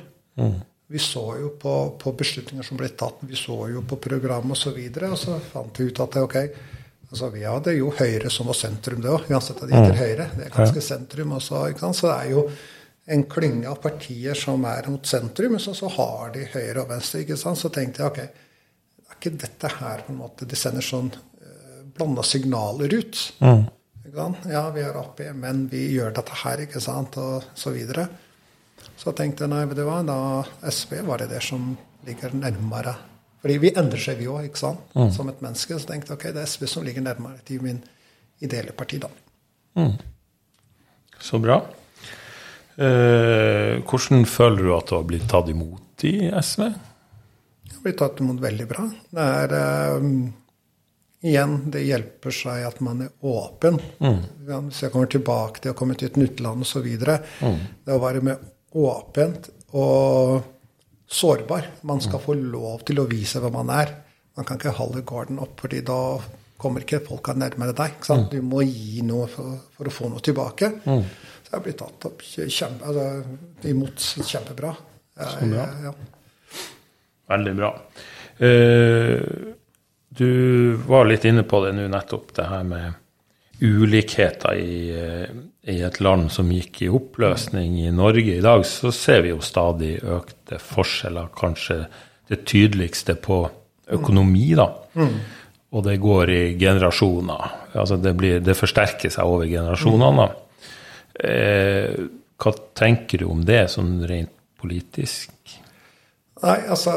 Vi 0.92 1.00
så 1.00 1.24
jo 1.40 1.54
på, 1.60 1.74
på 2.02 2.12
beslutninger 2.18 2.66
som 2.66 2.76
ble 2.80 2.90
tatt, 2.98 3.22
vi 3.24 3.38
så 3.38 3.56
jo 3.72 3.80
på 3.88 3.96
program 4.02 4.52
osv., 4.52 4.76
og, 4.76 5.00
så 5.00 5.08
og 5.08 5.18
så 5.20 5.38
fant 5.52 5.80
vi 5.80 5.88
ut 5.88 6.02
at 6.04 6.18
ok, 6.20 6.36
altså 7.08 7.30
vi 7.32 7.46
hadde 7.46 7.74
jo 7.78 7.88
Høyre 7.96 8.30
som 8.32 8.50
var 8.50 8.58
sentrum, 8.58 9.00
det 9.00 9.10
òg. 9.12 9.26
Uansett 9.32 9.62
at 9.62 9.70
det 9.70 9.78
gikk 9.78 9.90
til 9.90 10.00
Høyre. 10.02 10.28
Det 10.36 10.46
er 10.46 10.54
ganske 10.54 10.84
sentrum 10.84 11.34
også. 11.38 11.64
ikke 11.72 11.84
sant? 11.86 12.00
Så 12.00 12.10
det 12.10 12.18
er 12.18 12.30
jo 12.34 12.46
en 13.04 13.24
klynge 13.26 13.68
av 13.68 13.80
partier 13.82 14.38
som 14.38 14.64
er 14.68 14.88
mot 14.90 15.06
sentrum, 15.06 15.56
men 15.56 15.62
så, 15.62 15.74
så 15.74 15.90
har 15.96 16.32
de 16.36 16.46
høyre 16.52 16.84
og 16.84 16.90
venstre. 16.92 17.22
ikke 17.24 17.38
sant? 17.40 17.58
Så 17.58 17.70
tenkte 17.74 18.02
jeg 18.02 18.12
ok, 18.12 18.20
er 19.08 19.16
ikke 19.18 19.36
dette 19.42 19.70
her 19.78 20.04
på 20.06 20.14
en 20.14 20.20
måte 20.22 20.48
De 20.48 20.58
sender 20.58 20.84
sånn 20.86 21.10
uh, 21.12 21.80
blanda 21.96 22.24
signaler 22.26 22.94
ut. 22.94 23.22
Sant? 24.12 24.44
Ja, 24.50 24.66
vi 24.74 24.84
er 24.84 24.98
Ap, 24.98 25.20
men 25.38 25.66
vi 25.72 25.86
gjør 25.94 26.12
dette 26.18 26.36
her, 26.42 26.62
ikke 26.66 26.82
sant, 26.84 27.16
og 27.22 27.46
så 27.58 27.72
videre. 27.74 28.06
Så 28.98 29.14
tenkte 29.16 29.46
jeg 29.46 29.52
nei, 29.52 29.64
vet 29.70 29.78
du 29.78 29.84
hva, 29.86 30.00
da 30.06 30.18
SV 30.68 31.00
var 31.08 31.22
det 31.22 31.32
det 31.32 31.42
som 31.44 31.72
ligger 32.06 32.34
nærmere. 32.38 32.94
Fordi 33.42 33.58
vi 33.58 33.72
endrer 33.74 34.02
seg, 34.02 34.20
vi 34.20 34.28
òg, 34.30 34.46
ikke 34.46 34.60
sant, 34.60 34.92
som 35.14 35.30
et 35.30 35.40
menneske. 35.42 35.74
Så 35.74 35.88
tenkte 35.88 36.12
jeg 36.12 36.20
ok, 36.20 36.26
det 36.34 36.44
er 36.44 36.50
SV 36.50 36.68
som 36.70 36.86
ligger 36.86 37.02
nærmere 37.02 37.42
til 37.46 37.62
min 37.64 37.80
ideelle 38.42 38.74
parti, 38.76 39.00
da. 39.02 39.10
Så 41.22 41.40
bra. 41.42 41.58
Eh, 42.82 43.82
hvordan 43.84 44.24
føler 44.26 44.62
du 44.62 44.70
at 44.76 44.88
du 44.88 44.96
har 44.96 45.08
blitt 45.08 45.26
tatt 45.30 45.50
imot 45.52 46.06
i 46.08 46.14
SV? 46.30 46.62
Jeg 46.70 47.74
har 47.74 47.82
blitt 47.84 47.98
tatt 48.00 48.22
imot 48.22 48.40
veldig 48.42 48.68
bra. 48.70 48.86
Det 49.10 49.26
er 49.42 49.58
eh, 49.58 50.06
Igjen, 51.22 51.52
det 51.70 51.84
hjelper 51.86 52.34
seg 52.34 52.64
at 52.66 52.80
man 52.82 53.04
er 53.04 53.12
åpen. 53.30 53.76
Mm. 54.02 54.16
Hvis 54.66 54.80
jeg 54.82 54.90
kommer 54.90 55.06
tilbake 55.06 55.62
til 55.62 55.70
å 55.70 55.76
komme 55.78 55.94
til 55.94 56.08
et 56.08 56.16
nytt 56.18 56.42
land 56.42 56.64
osv. 56.66 56.88
Mm. 56.98 57.60
Det 57.86 57.94
å 57.94 58.00
være 58.02 58.22
med 58.26 58.48
åpent 58.78 59.48
og 59.78 60.42
sårbar. 61.12 61.68
Man 61.88 62.00
skal 62.00 62.22
få 62.22 62.36
lov 62.38 62.84
til 62.88 63.02
å 63.02 63.08
vise 63.10 63.42
hva 63.42 63.50
man 63.52 63.72
er. 63.74 63.92
Man 64.36 64.48
kan 64.48 64.60
ikke 64.60 64.76
holde 64.78 65.04
garden 65.06 65.40
opp, 65.42 65.58
fordi 65.60 65.82
da 65.84 65.98
kommer 66.62 66.84
ikke 66.84 67.02
folk 67.04 67.32
nærmere 67.36 67.74
deg. 67.76 67.98
Mm. 68.08 68.24
Du 68.32 68.38
må 68.46 68.62
gi 68.64 69.02
noe 69.06 69.26
for, 69.30 69.58
for 69.76 69.90
å 69.90 69.94
få 69.94 70.08
noe 70.12 70.24
tilbake. 70.24 70.70
Mm. 70.86 71.04
Så 71.42 71.56
jeg 71.56 71.64
blitt 71.66 71.80
tatt 71.82 72.08
opp 72.08 72.24
kjempe, 72.24 72.88
altså, 72.88 73.68
imot 73.68 74.06
kjempebra. 74.22 74.72
Så 75.18 75.48
bra. 75.50 75.66
Ja. 75.84 75.92
Veldig 77.32 77.54
bra. 77.58 77.74
Uh, 78.42 79.52
du 80.12 80.74
var 80.88 81.06
litt 81.08 81.24
inne 81.28 81.44
på 81.48 81.60
det 81.64 81.74
nå 81.76 81.86
nettopp, 81.92 82.32
det 82.36 82.48
her 82.48 82.64
med 82.68 82.98
ulikheter 83.62 84.58
i, 84.58 84.90
eh, 84.90 85.28
i, 85.62 85.80
et 85.82 86.00
land 86.00 86.30
som 86.32 86.50
gikk 86.52 86.82
i 86.82 86.90
oppløsning. 86.92 87.78
I 87.86 87.92
Norge 87.94 88.36
i 88.36 88.44
dag 88.44 88.64
så 88.66 88.92
ser 88.94 89.22
vi 89.26 89.32
jo 89.32 89.42
stadig 89.44 89.94
økte 90.02 90.58
forskjeller, 90.62 91.30
kanskje 91.38 91.84
det 92.30 92.42
tydeligste 92.48 93.16
på 93.20 93.44
økonomi, 93.92 94.52
da. 94.58 94.68
Mm. 94.98 95.16
Og 95.72 95.84
det 95.86 95.96
går 96.02 96.30
i 96.30 96.42
generasjoner. 96.60 97.52
Altså 97.72 97.96
det, 97.96 98.12
blir, 98.18 98.42
det 98.44 98.56
forsterker 98.58 99.12
seg 99.12 99.28
over 99.28 99.48
generasjonene. 99.48 100.26
Eh, 101.16 102.02
hva 102.42 102.52
tenker 102.76 103.22
du 103.22 103.28
om 103.30 103.44
det, 103.46 103.64
sånn 103.72 104.00
rent 104.08 104.34
politisk? 104.60 105.32
Nei, 106.42 106.58
altså 106.66 106.96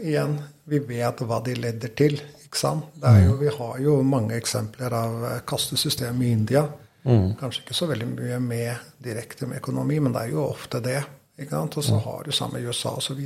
igjen, 0.00 0.38
vi 0.68 0.80
vet 0.88 1.22
hva 1.28 1.40
de 1.44 1.54
leder 1.60 1.92
til. 1.96 2.16
ikke 2.44 2.60
sant? 2.60 2.88
Jo, 3.22 3.36
vi 3.40 3.52
har 3.52 3.80
jo 3.84 3.98
mange 4.02 4.36
eksempler 4.38 4.94
av 4.96 5.24
kastesystemet 5.48 6.24
i 6.24 6.32
India. 6.32 6.64
Mm. 7.08 7.32
Kanskje 7.40 7.64
ikke 7.64 7.76
så 7.76 7.88
veldig 7.88 8.10
mye 8.12 8.38
med 8.44 8.90
direkte 9.04 9.48
med 9.48 9.62
økonomi, 9.62 9.96
men 10.04 10.12
det 10.12 10.26
er 10.26 10.34
jo 10.34 10.44
ofte 10.44 10.82
det. 10.84 11.00
Og 11.38 11.84
så 11.84 12.00
har 12.02 12.26
du 12.26 12.34
samme 12.34 12.58
med 12.58 12.68
USA 12.68 12.96
osv. 12.98 13.20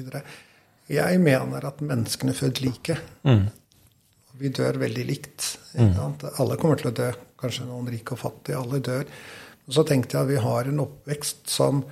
Jeg 0.92 1.20
mener 1.22 1.66
at 1.66 1.80
menneskene 1.82 2.34
født 2.36 2.60
like. 2.62 2.96
Mm. 3.24 3.46
Vi 4.38 4.50
dør 4.52 4.78
veldig 4.82 5.06
likt. 5.08 5.46
Mm. 5.78 5.96
Alle 6.36 6.58
kommer 6.60 6.80
til 6.80 6.92
å 6.92 6.96
dø. 6.96 7.08
Kanskje 7.40 7.66
noen 7.66 7.88
rike 7.90 8.14
og 8.14 8.20
fattige. 8.20 8.60
Alle 8.60 8.82
dør. 8.84 9.08
Og 9.66 9.76
så 9.78 9.84
tenkte 9.88 10.18
jeg 10.18 10.26
at 10.26 10.30
vi 10.30 10.42
har 10.44 10.68
en 10.68 10.82
oppvekst 10.84 11.48
som 11.50 11.82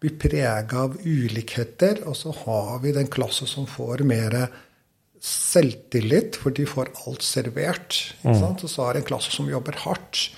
blir 0.00 0.16
prega 0.20 0.86
av 0.86 0.96
ulikheter, 1.04 2.04
og 2.08 2.16
så 2.16 2.32
har 2.44 2.78
vi 2.84 2.94
den 2.96 3.10
klasse 3.12 3.48
som 3.48 3.66
får 3.68 4.00
mer 4.08 4.36
selvtillit, 5.20 6.38
for 6.40 6.56
de 6.56 6.64
får 6.68 6.92
alt 7.04 7.24
servert. 7.24 7.98
Mm. 8.24 8.32
Og 8.32 8.64
så 8.64 8.86
har 8.86 8.96
en 8.96 9.08
klasse 9.10 9.32
som 9.34 9.50
jobber 9.50 9.76
hardt 9.84 10.30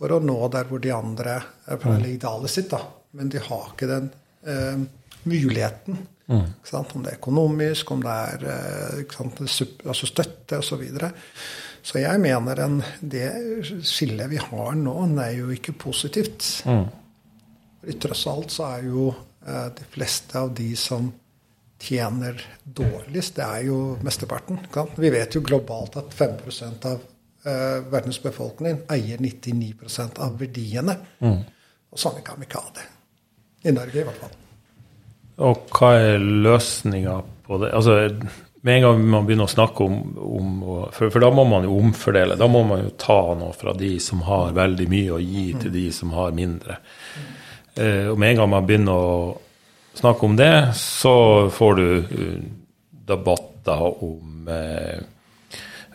for 0.00 0.16
å 0.16 0.22
nå 0.24 0.38
der 0.52 0.68
hvor 0.70 0.80
de 0.80 0.94
andre 0.96 1.36
er 1.68 1.80
på 1.80 1.92
mm. 1.92 2.06
idealet 2.14 2.52
sitt. 2.52 2.70
Da. 2.72 2.80
Men 3.18 3.28
de 3.32 3.42
har 3.44 3.68
ikke 3.68 3.88
den 3.90 4.08
eh, 4.48 4.80
muligheten. 5.28 5.98
Mm. 6.30 6.46
Om 6.78 7.02
det 7.02 7.10
er 7.10 7.18
økonomisk, 7.18 7.90
om 7.92 8.04
det 8.06 8.14
er 8.32 8.46
eh, 8.54 9.02
sant, 9.12 9.42
altså 9.42 10.08
støtte 10.08 10.60
osv. 10.62 10.70
Så, 10.70 10.78
videre. 10.80 11.10
så 11.82 12.00
jeg 12.00 12.22
mener 12.22 12.64
en, 12.64 12.78
det 13.00 13.26
skillet 13.84 14.30
vi 14.30 14.40
har 14.40 14.78
nå, 14.78 14.94
det 15.18 15.26
er 15.26 15.38
jo 15.42 15.50
ikke 15.52 15.76
positivt. 15.84 16.48
Mm. 16.64 16.86
I 17.90 17.96
tross 18.00 18.26
alt 18.30 18.56
så 18.56 18.70
er 18.70 18.88
jo 18.88 19.10
eh, 19.10 19.66
de 19.76 19.90
fleste 19.92 20.40
av 20.40 20.54
de 20.56 20.70
som 20.80 21.12
tjener 21.80 22.40
dårligst, 22.64 23.36
det 23.36 23.44
er 23.44 23.68
jo 23.68 23.78
mesteparten. 24.04 24.60
Vi 25.00 25.12
vet 25.12 25.36
jo 25.36 25.44
globalt 25.44 25.96
at 26.00 26.12
5% 26.16 26.88
av 26.88 27.04
eh, 27.44 27.78
verdens 27.92 28.20
befolkning 28.22 28.82
eier 28.92 29.22
99% 29.22 30.20
av 30.22 30.36
verdiene. 30.40 30.96
Mm. 31.24 31.40
Og 31.90 31.98
sånn 32.00 32.20
kan 32.26 32.38
vi 32.40 32.48
ikke 32.48 32.62
ha 32.62 32.76
det. 32.76 32.86
I 33.68 33.74
Norge 33.76 34.00
i 34.00 34.06
hvert 34.06 34.22
fall. 34.22 34.36
Og 35.40 35.66
hva 35.72 35.90
er 35.96 36.20
løsninga 36.20 37.16
på 37.46 37.58
det? 37.62 37.72
Altså, 37.76 37.96
med 38.60 38.76
en 38.76 38.86
gang 38.86 39.04
man 39.14 39.28
begynner 39.28 39.48
å 39.48 39.52
snakke 39.52 39.84
om, 39.86 40.00
om 40.20 40.56
for, 40.92 41.08
for, 41.08 41.20
da 41.22 41.30
må 41.32 41.46
man 41.48 41.64
jo 41.64 41.78
omfordele. 41.80 42.36
Da 42.40 42.48
må 42.50 42.62
man 42.68 42.84
jo 42.84 42.94
ta 43.00 43.20
noe 43.38 43.56
fra 43.56 43.72
de 43.76 43.94
som 44.04 44.20
har 44.28 44.52
veldig 44.56 44.88
mye 44.92 45.14
å 45.16 45.20
gi, 45.22 45.46
til 45.60 45.72
de 45.72 45.86
som 45.96 46.12
har 46.16 46.36
mindre. 46.36 46.76
Eh, 47.74 48.10
og 48.12 48.20
med 48.20 48.34
en 48.34 48.42
gang 48.42 48.52
man 48.52 48.68
begynner 48.68 49.06
å 49.06 49.22
snakke 49.96 50.28
om 50.28 50.36
det, 50.36 50.54
så 50.76 51.14
får 51.52 51.78
du 51.78 51.86
uh, 52.00 52.42
debatter 53.10 54.04
om 54.04 54.48
eh, 54.48 55.00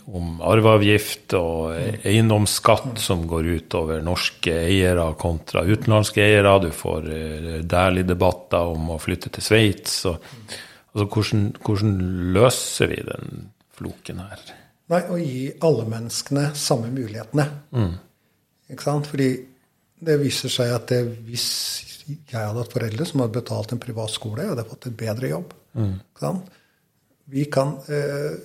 om 0.05 0.37
arveavgift 0.45 1.33
og 1.37 1.73
eiendomsskatt 2.05 2.99
som 3.01 3.23
går 3.29 3.47
ut 3.57 3.77
over 3.77 4.03
norske 4.05 4.53
eiere 4.53 5.07
kontra 5.17 5.63
utenlandske 5.65 6.21
eiere. 6.21 6.53
Du 6.61 6.69
får 6.75 7.09
eh, 7.09 7.49
dærlige 7.65 8.11
debatter 8.13 8.75
om 8.75 8.93
å 8.93 8.99
flytte 9.01 9.33
til 9.33 9.45
Sveits. 9.45 10.03
Altså, 10.05 11.07
hvordan, 11.09 11.47
hvordan, 11.65 11.97
løser 12.37 12.93
vi 12.93 13.01
den 13.07 13.49
floken 13.75 14.21
her? 14.21 14.45
Nei, 14.93 15.01
Å 15.09 15.17
gi 15.17 15.49
alle 15.65 15.87
menneskene 15.89 16.51
samme 16.53 16.91
mulighetene. 16.93 17.49
Mm. 17.73 17.93
Ikke 18.75 18.85
sant? 18.85 19.09
Fordi 19.09 19.31
det 20.05 20.19
viser 20.21 20.53
seg 20.53 20.73
at 20.75 20.91
det, 20.91 21.01
hvis 21.25 21.47
jeg 22.05 22.37
hadde 22.37 22.61
hatt 22.61 22.75
foreldre 22.75 23.07
som 23.09 23.23
hadde 23.23 23.39
betalt 23.39 23.73
en 23.73 23.81
privat 23.81 24.13
skole, 24.13 24.43
jeg 24.43 24.53
hadde 24.53 24.69
fått 24.69 24.85
en 24.91 24.99
bedre 24.99 25.33
jobb. 25.33 25.55
Mm. 25.73 25.95
Vi 27.33 27.49
kan... 27.49 27.79
Eh, 27.89 28.35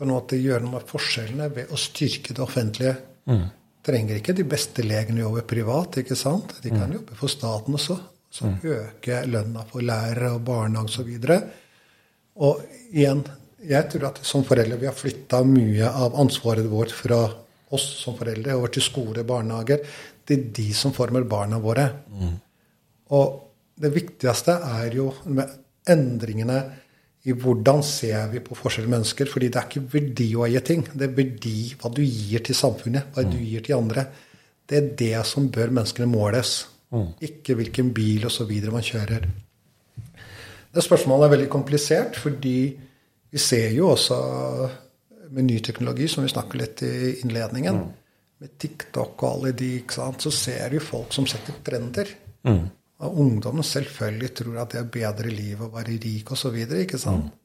på 0.00 0.06
en 0.06 0.14
måte 0.14 0.38
gjøre 0.40 0.64
noe 0.64 0.78
med 0.78 0.88
forskjellene 0.88 1.50
ved 1.52 1.72
å 1.74 1.76
styrke 1.76 2.32
det 2.32 2.40
offentlige. 2.40 2.94
Mm. 3.28 3.42
Trenger 3.84 4.16
ikke 4.16 4.34
de 4.38 4.46
beste 4.48 4.84
legene 4.86 5.20
jobbe 5.20 5.42
privat, 5.50 5.98
ikke 6.00 6.16
sant? 6.16 6.54
De 6.64 6.72
kan 6.72 6.86
mm. 6.88 6.94
jobbe 6.94 7.18
for 7.18 7.28
staten 7.28 7.76
også. 7.76 7.98
Så 8.32 8.48
mm. 8.48 8.56
øke 8.72 9.18
lønna 9.28 9.66
for 9.68 9.84
lærere 9.84 10.30
og 10.38 10.46
barnehage 10.46 11.02
osv. 11.02 11.12
Og, 11.20 12.48
og 12.48 12.64
igjen, 12.96 13.20
jeg 13.68 13.90
tror 13.92 14.08
at 14.08 14.24
som 14.24 14.46
foreldre 14.48 14.80
vi 14.80 14.88
har 14.88 14.96
flytta 14.96 15.42
mye 15.44 15.92
av 15.92 16.16
ansvaret 16.24 16.72
vårt 16.72 16.96
fra 16.96 17.20
oss 17.76 17.86
som 18.00 18.16
foreldre 18.16 18.56
over 18.56 18.72
til 18.72 18.88
skole, 18.88 19.28
barnehager. 19.28 19.84
Det 20.24 20.38
er 20.38 20.50
de 20.62 20.70
som 20.80 20.96
former 20.96 21.28
barna 21.28 21.60
våre. 21.60 21.90
Mm. 22.08 22.38
Og 23.20 23.40
det 23.84 23.92
viktigste 23.92 24.62
er 24.80 24.96
jo 24.96 25.10
med 25.28 25.52
endringene 25.92 26.62
i 27.28 27.34
hvordan 27.36 27.82
ser 27.84 28.30
vi 28.32 28.40
på 28.40 28.56
forskjellige 28.56 28.94
mennesker. 28.94 29.28
fordi 29.28 29.48
det 29.48 29.60
er 29.60 29.68
ikke 29.68 29.92
verdi 29.92 30.28
å 30.36 30.46
eie 30.46 30.60
ting. 30.64 30.86
Det 30.92 31.08
er 31.08 31.16
verdi 31.16 31.74
hva 31.80 31.92
du 31.92 32.02
gir 32.02 32.40
til 32.44 32.56
samfunnet, 32.56 33.12
hva 33.12 33.24
du 33.26 33.36
mm. 33.36 33.44
gir 33.44 33.64
til 33.66 33.76
andre. 33.76 34.06
Det 34.66 34.78
er 34.78 34.90
det 34.96 35.26
som 35.28 35.50
bør 35.52 35.74
menneskene 35.76 36.08
måles. 36.08 36.66
Mm. 36.90 37.08
Ikke 37.20 37.58
hvilken 37.58 37.92
bil 37.94 38.24
osv. 38.26 38.50
man 38.72 38.86
kjører. 38.86 39.28
Det 40.70 40.84
spørsmålet 40.86 41.26
er 41.26 41.34
veldig 41.34 41.50
komplisert, 41.50 42.16
fordi 42.16 42.58
vi 43.30 43.38
ser 43.38 43.70
jo 43.74 43.90
også 43.92 44.16
med 45.30 45.46
ny 45.46 45.60
teknologi, 45.62 46.08
som 46.08 46.24
vi 46.24 46.32
snakker 46.32 46.58
litt 46.58 46.82
i 46.86 47.20
innledningen, 47.20 47.76
mm. 47.76 47.88
med 48.42 48.56
TikTok 48.58 49.22
og 49.22 49.30
alle 49.30 49.52
de, 49.54 49.74
så 49.86 50.32
ser 50.34 50.72
vi 50.72 50.82
folk 50.82 51.12
som 51.14 51.28
setter 51.30 51.60
trender. 51.66 52.08
Mm. 52.48 52.64
Og 53.00 53.20
ungdommen 53.22 53.64
selvfølgelig 53.64 54.32
tror 54.36 54.62
at 54.62 54.74
det 54.74 54.80
er 54.82 54.94
bedre 54.94 55.32
liv 55.32 55.60
å 55.64 55.70
være 55.72 55.96
rik 56.02 56.32
osv. 56.34 56.56
Ikke 56.82 57.00
sant? 57.00 57.30
Mm. 57.30 57.36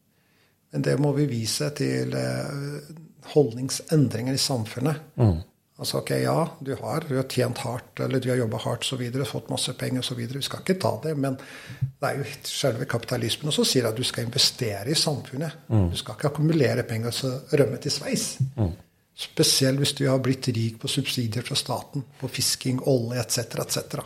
Men 0.75 0.83
det 0.83 0.95
må 0.99 1.13
vi 1.15 1.27
vise 1.29 1.69
til 1.77 2.15
eh, 2.19 2.87
holdningsendringer 3.31 4.35
i 4.35 4.41
samfunnet. 4.41 5.13
Mm. 5.15 5.37
Altså 5.75 5.99
ok, 5.99 6.11
ja, 6.23 6.35
du 6.63 6.71
har, 6.79 7.03
du 7.07 7.17
har 7.17 7.25
tjent 7.27 7.59
hardt, 7.65 7.99
eller 7.99 8.21
du 8.23 8.29
har 8.31 8.37
jobba 8.39 8.61
hardt 8.63 8.85
osv., 8.87 9.01
fått 9.27 9.49
masse 9.51 9.73
penger 9.75 10.03
osv. 10.03 10.21
Vi 10.31 10.43
skal 10.43 10.63
ikke 10.63 10.77
ta 10.79 10.93
det, 11.03 11.15
men 11.19 11.35
det 11.35 12.09
er 12.09 12.21
jo 12.21 12.27
selve 12.47 12.87
kapitalismen 12.87 13.51
som 13.55 13.67
sier 13.67 13.87
at 13.89 13.95
du 13.95 14.03
skal 14.07 14.27
investere 14.29 14.91
i 14.91 14.95
samfunnet. 14.99 15.67
Mm. 15.67 15.89
Du 15.91 15.97
skal 15.99 16.15
ikke 16.15 16.31
akkumulere 16.31 16.87
penger 16.87 17.11
og 17.11 17.17
så 17.17 17.33
rømme 17.59 17.79
til 17.83 17.95
sveis. 17.95 18.27
Mm. 18.55 18.71
Spesielt 19.15 19.79
hvis 19.79 19.95
du 19.95 20.05
har 20.07 20.23
blitt 20.23 20.47
rik 20.55 20.79
på 20.79 20.91
subsidier 20.91 21.43
fra 21.43 21.59
staten, 21.59 22.03
på 22.19 22.31
fisking, 22.31 22.79
olje 22.91 23.23
etc., 23.23 23.59
etc. 23.63 23.99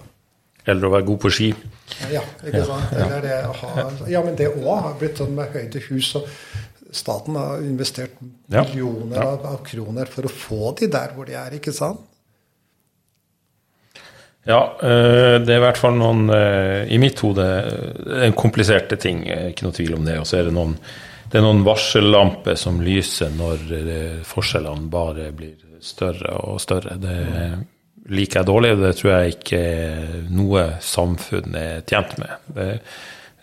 Eller 0.69 0.87
å 0.87 0.93
være 0.93 1.07
god 1.07 1.21
på 1.25 1.33
ski. 1.33 1.49
Ja, 2.13 2.23
ikke 2.45 2.63
sant. 2.67 2.93
Eller 2.95 3.23
det 3.25 3.37
å 3.49 3.53
ha, 3.63 3.87
ja, 4.11 4.23
men 4.25 4.37
det 4.39 4.51
òg 4.53 4.83
har 4.85 4.97
blitt 4.99 5.19
sånn 5.19 5.33
med 5.37 5.55
høydehus. 5.55 6.13
og 6.19 6.29
Staten 6.91 7.35
har 7.37 7.61
investert 7.61 8.17
millioner 8.21 9.21
av, 9.21 9.43
av, 9.45 9.59
kroner 9.65 10.09
for 10.09 10.25
å 10.25 10.33
få 10.33 10.71
de 10.79 10.89
der 10.89 11.13
hvor 11.13 11.27
de 11.29 11.35
er, 11.37 11.57
ikke 11.59 11.73
sant? 11.75 12.05
Ja, 14.47 14.61
eh, 14.81 15.35
det 15.43 15.53
er 15.53 15.59
i 15.59 15.61
hvert 15.61 15.77
fall 15.77 15.97
noen 15.99 16.29
eh, 16.33 16.87
I 16.89 16.97
mitt 17.01 17.19
hode 17.21 17.45
eh, 17.45 18.23
en 18.25 18.33
kompliserte 18.37 18.97
ting, 18.97 19.21
ikke 19.27 19.67
noe 19.67 19.75
tvil 19.75 19.97
om 19.99 20.07
det. 20.07 20.17
Og 20.21 20.25
så 20.25 20.39
er 20.39 20.47
det 20.47 20.55
noen, 20.55 20.73
det 21.29 21.43
noen 21.43 21.61
varsellamper 21.67 22.57
som 22.57 22.79
lyser 22.81 23.35
når 23.35 23.67
forskjellene 24.25 24.89
bare 24.89 25.29
blir 25.35 25.59
større 25.83 26.39
og 26.47 26.57
større. 26.63 26.97
Det 27.01 27.17
er 27.19 27.59
liker 28.09 28.41
jeg 28.41 28.49
dårlig, 28.49 28.73
og 28.75 28.83
det 28.83 28.91
tror 28.99 29.11
jeg 29.13 29.35
ikke 29.37 29.63
noe 30.33 30.65
samfunn 30.83 31.57
er 31.57 31.83
tjent 31.89 32.15
med. 32.21 32.49
Det 32.55 32.69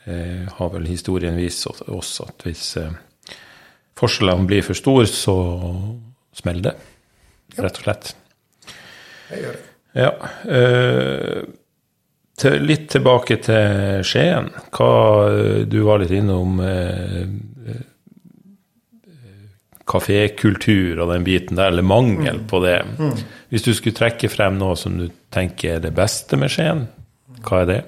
eh, 0.06 0.44
har 0.58 0.72
vel 0.74 0.88
historien 0.90 1.38
vist 1.38 1.66
oss 1.70 2.14
at 2.24 2.46
hvis 2.46 2.64
eh, 2.82 2.92
forskjellene 3.98 4.48
blir 4.48 4.66
for 4.66 4.78
store, 4.78 5.06
så 5.10 5.36
smeller 6.36 6.70
det, 6.70 6.74
rett 7.56 7.80
og 7.80 7.86
slett. 7.86 8.12
Det 9.30 9.42
gjør 9.44 9.56
det. 9.56 9.64
Ja. 9.96 10.12
Eh, 10.52 11.42
til, 12.36 12.58
litt 12.68 12.90
tilbake 12.92 13.38
til 13.40 14.02
Skien. 14.04 14.50
Hva, 14.76 14.90
du 15.64 15.78
var 15.86 16.02
litt 16.02 16.12
innom 16.12 16.60
eh, 16.60 17.22
kafékultur 19.86 20.98
og 21.02 21.12
den 21.12 21.24
biten 21.26 21.58
der, 21.58 21.70
eller 21.70 21.86
mangel 21.86 22.40
på 22.48 22.60
det. 22.64 22.80
Hvis 23.52 23.66
du 23.66 23.72
skulle 23.74 23.96
trekke 23.96 24.30
frem 24.32 24.58
noe 24.58 24.76
som 24.78 24.98
du 24.98 25.06
tenker 25.34 25.76
er 25.76 25.84
det 25.84 25.94
beste 25.96 26.38
med 26.40 26.50
Skien, 26.52 26.86
hva 27.46 27.62
er 27.62 27.70
det? 27.70 27.82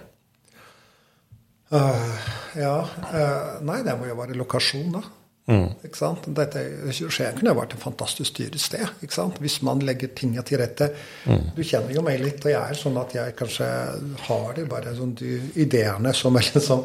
Uh, 1.68 2.28
ja 2.56 2.76
uh, 2.80 3.58
Nei, 3.66 3.82
det 3.84 3.92
må 3.98 4.06
jo 4.08 4.16
være 4.16 4.36
lokasjon, 4.38 4.92
da. 4.94 5.02
Mm. 5.48 5.68
Ikke 5.84 5.96
sant? 5.96 6.26
Dette, 6.36 6.62
Skien 6.92 7.36
kunne 7.38 7.54
vært 7.56 7.74
et 7.74 7.80
fantastisk 7.80 8.34
styrested 8.34 9.04
ikke 9.04 9.16
sant? 9.16 9.38
hvis 9.40 9.58
man 9.64 9.80
legger 9.84 10.12
tinga 10.16 10.44
til 10.46 10.60
rette. 10.60 10.90
Mm. 11.24 11.46
Du 11.56 11.62
kjenner 11.64 11.94
jo 11.96 12.04
meg 12.04 12.20
litt, 12.20 12.42
og 12.44 12.52
jeg 12.52 12.60
er 12.60 12.78
sånn 12.78 12.98
at 13.00 13.14
jeg 13.16 13.36
kanskje 13.38 13.68
har 14.28 14.50
det 14.56 14.66
bare 14.68 14.92
sånn 14.96 15.14
de 15.18 15.38
ideene 15.64 16.12
som 16.16 16.36
er 16.36 16.50
liksom 16.52 16.84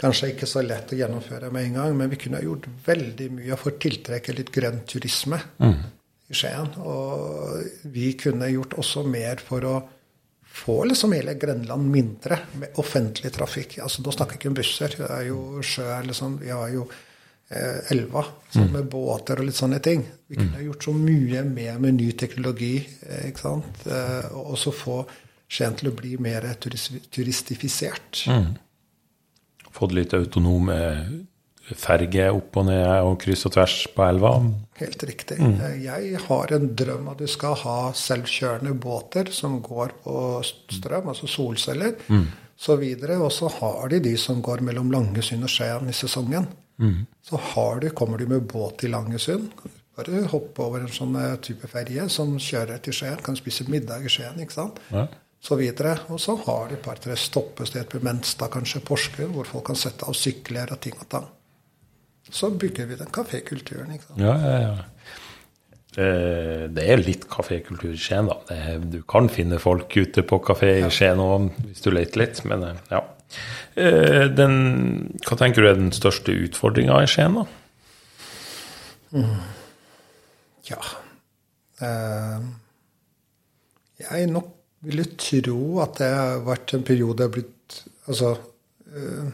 kanskje 0.00 0.32
ikke 0.32 0.48
så 0.48 0.62
lett 0.64 0.92
å 0.92 0.98
gjennomføre 0.98 1.50
med 1.54 1.68
en 1.68 1.78
gang. 1.78 1.96
Men 1.98 2.12
vi 2.12 2.20
kunne 2.20 2.40
ha 2.40 2.46
gjort 2.46 2.68
veldig 2.86 3.30
mye 3.38 3.58
for 3.60 3.74
å 3.74 3.80
tiltrekke 3.82 4.36
litt 4.36 4.52
grønn 4.54 4.82
turisme 4.90 5.40
mm. 5.62 5.80
i 6.30 6.38
Skien. 6.38 6.76
Og 6.82 7.88
vi 7.94 8.12
kunne 8.20 8.50
gjort 8.52 8.78
også 8.82 9.04
mer 9.08 9.42
for 9.44 9.68
å 9.70 9.76
få 10.54 10.84
liksom 10.86 11.16
hele 11.16 11.34
Grenland 11.40 11.90
mindre 11.90 12.38
med 12.60 12.78
offentlig 12.82 13.32
trafikk. 13.34 13.80
Altså, 13.82 14.02
Da 14.02 14.14
snakker 14.14 14.36
jeg 14.36 14.42
ikke 14.42 14.52
om 14.52 14.60
busser. 14.60 14.94
Det 15.00 15.10
er 15.10 15.26
jo 15.30 15.40
sjø, 15.66 15.88
liksom. 16.06 16.38
Vi 16.42 16.52
har 16.54 16.68
jo 16.70 16.86
eh, 16.86 17.80
elva 17.94 18.22
sånn 18.54 18.70
med 18.74 18.86
båter 18.90 19.42
og 19.42 19.48
litt 19.48 19.58
sånne 19.58 19.80
ting. 19.82 20.04
Vi 20.30 20.38
kunne 20.38 20.60
ha 20.60 20.62
gjort 20.62 20.86
så 20.86 20.94
mye 20.94 21.42
mer 21.48 21.82
med 21.82 21.98
ny 21.98 22.12
teknologi. 22.18 22.76
Eh, 23.02 23.30
ikke 23.32 23.46
sant? 23.48 23.86
Eh, 23.86 24.30
og 24.32 24.54
også 24.58 24.74
få 24.74 25.04
Skien 25.54 25.74
til 25.76 25.90
å 25.90 25.94
bli 25.94 26.16
mer 26.18 26.46
turistifisert. 26.58 28.24
Mm 28.32 28.54
fått 29.74 29.94
litt 29.96 30.14
autonome 30.16 30.78
ferger 31.72 32.34
opp 32.34 32.58
og 32.60 32.66
ned 32.68 32.84
og 33.06 33.14
kryss 33.22 33.46
og 33.48 33.54
tvers 33.54 33.76
på 33.94 34.04
elva. 34.04 34.34
Helt 34.80 35.04
riktig. 35.08 35.38
Mm. 35.40 35.54
Jeg 35.80 36.20
har 36.26 36.52
en 36.52 36.66
drøm 36.76 37.08
at 37.12 37.22
du 37.22 37.28
skal 37.30 37.56
ha 37.62 37.76
selvkjørende 37.96 38.74
båter 38.80 39.30
som 39.32 39.60
går 39.64 39.94
på 40.04 40.16
strøm, 40.44 41.08
altså 41.14 41.30
solceller, 41.30 41.96
mm. 42.08 42.26
så 42.66 42.76
videre. 42.80 43.16
Og 43.24 43.32
så 43.32 43.48
har 43.60 43.88
de 43.94 44.02
de 44.04 44.16
som 44.20 44.42
går 44.44 44.64
mellom 44.66 44.92
Langesund 44.92 45.46
og 45.46 45.52
Skien 45.52 45.88
i 45.88 45.96
sesongen. 45.96 46.50
Mm. 46.76 47.06
Så 47.24 47.40
du, 47.80 47.88
kommer 47.90 48.18
du 48.18 48.26
med 48.28 48.44
båt 48.50 48.84
i 48.84 48.92
Langesund. 48.92 49.48
Bare 49.96 50.24
hoppe 50.26 50.62
over 50.62 50.82
en 50.82 50.90
sånn 50.90 51.14
eh, 51.16 51.36
type 51.38 51.68
ferje 51.70 52.08
som 52.10 52.34
kjører 52.34 52.82
til 52.82 52.96
Skien. 52.96 53.20
Kan 53.24 53.38
spise 53.38 53.64
middag 53.70 54.04
i 54.04 54.10
Skien. 54.10 54.40
ikke 54.42 54.58
sant? 54.58 54.82
Ja 54.92 55.06
så 55.44 55.58
videre. 55.60 55.98
Og 56.12 56.20
så 56.22 56.36
har 56.46 56.70
de 56.70 56.78
et 56.78 56.84
par-tre 56.84 57.16
stoppesteder 57.20 57.88
på 57.90 58.00
Menstad, 58.04 58.52
kanskje 58.54 58.82
Porsgrunn, 58.84 59.34
hvor 59.36 59.48
folk 59.48 59.68
kan 59.68 59.78
sette 59.78 60.08
av 60.08 60.16
sykler 60.16 60.72
og 60.72 60.80
ting 60.84 60.96
og 60.98 61.08
tang. 61.12 61.28
Så 62.32 62.50
bygger 62.56 62.88
vi 62.88 62.96
den 62.96 63.12
kafékulturen. 63.12 63.92
ikke 63.92 64.08
sant? 64.08 64.20
Ja, 64.24 64.34
ja, 64.40 64.58
ja. 64.62 64.74
Det 65.94 66.84
er 66.90 66.98
litt 66.98 67.28
kafékultur 67.30 67.92
i 67.94 68.00
Skien, 68.00 68.26
da. 68.26 68.58
Du 68.82 69.02
kan 69.06 69.28
finne 69.30 69.60
folk 69.62 69.92
ute 69.94 70.24
på 70.26 70.40
kafé 70.42 70.72
i 70.80 70.88
Skien 70.90 71.20
òg, 71.22 71.52
hvis 71.68 71.84
du 71.84 71.92
leter 71.92 72.24
litt. 72.24 72.40
Men 72.48 72.64
eh, 72.66 72.80
ja. 72.90 73.04
Eh, 73.78 74.24
den, 74.32 74.56
hva 75.26 75.38
tenker 75.38 75.62
du 75.62 75.70
er 75.70 75.78
den 75.78 75.92
største 75.94 76.34
utfordringa 76.48 76.98
i 77.04 77.10
Skien, 77.10 77.38
da? 77.38 77.46
Mm. 79.14 79.42
Ja 80.66 80.80
Jeg 84.00 84.26
nok 84.32 84.48
vil 84.84 85.02
jo 85.02 85.06
tro 85.20 85.60
at 85.84 86.00
det 86.00 86.10
har 86.12 86.44
vært 86.46 86.76
en 86.76 86.86
periode 86.86 87.18
det 87.20 87.28
har 87.28 87.34
blitt 87.38 87.50
Altså 88.04 88.34
øh, 88.92 89.28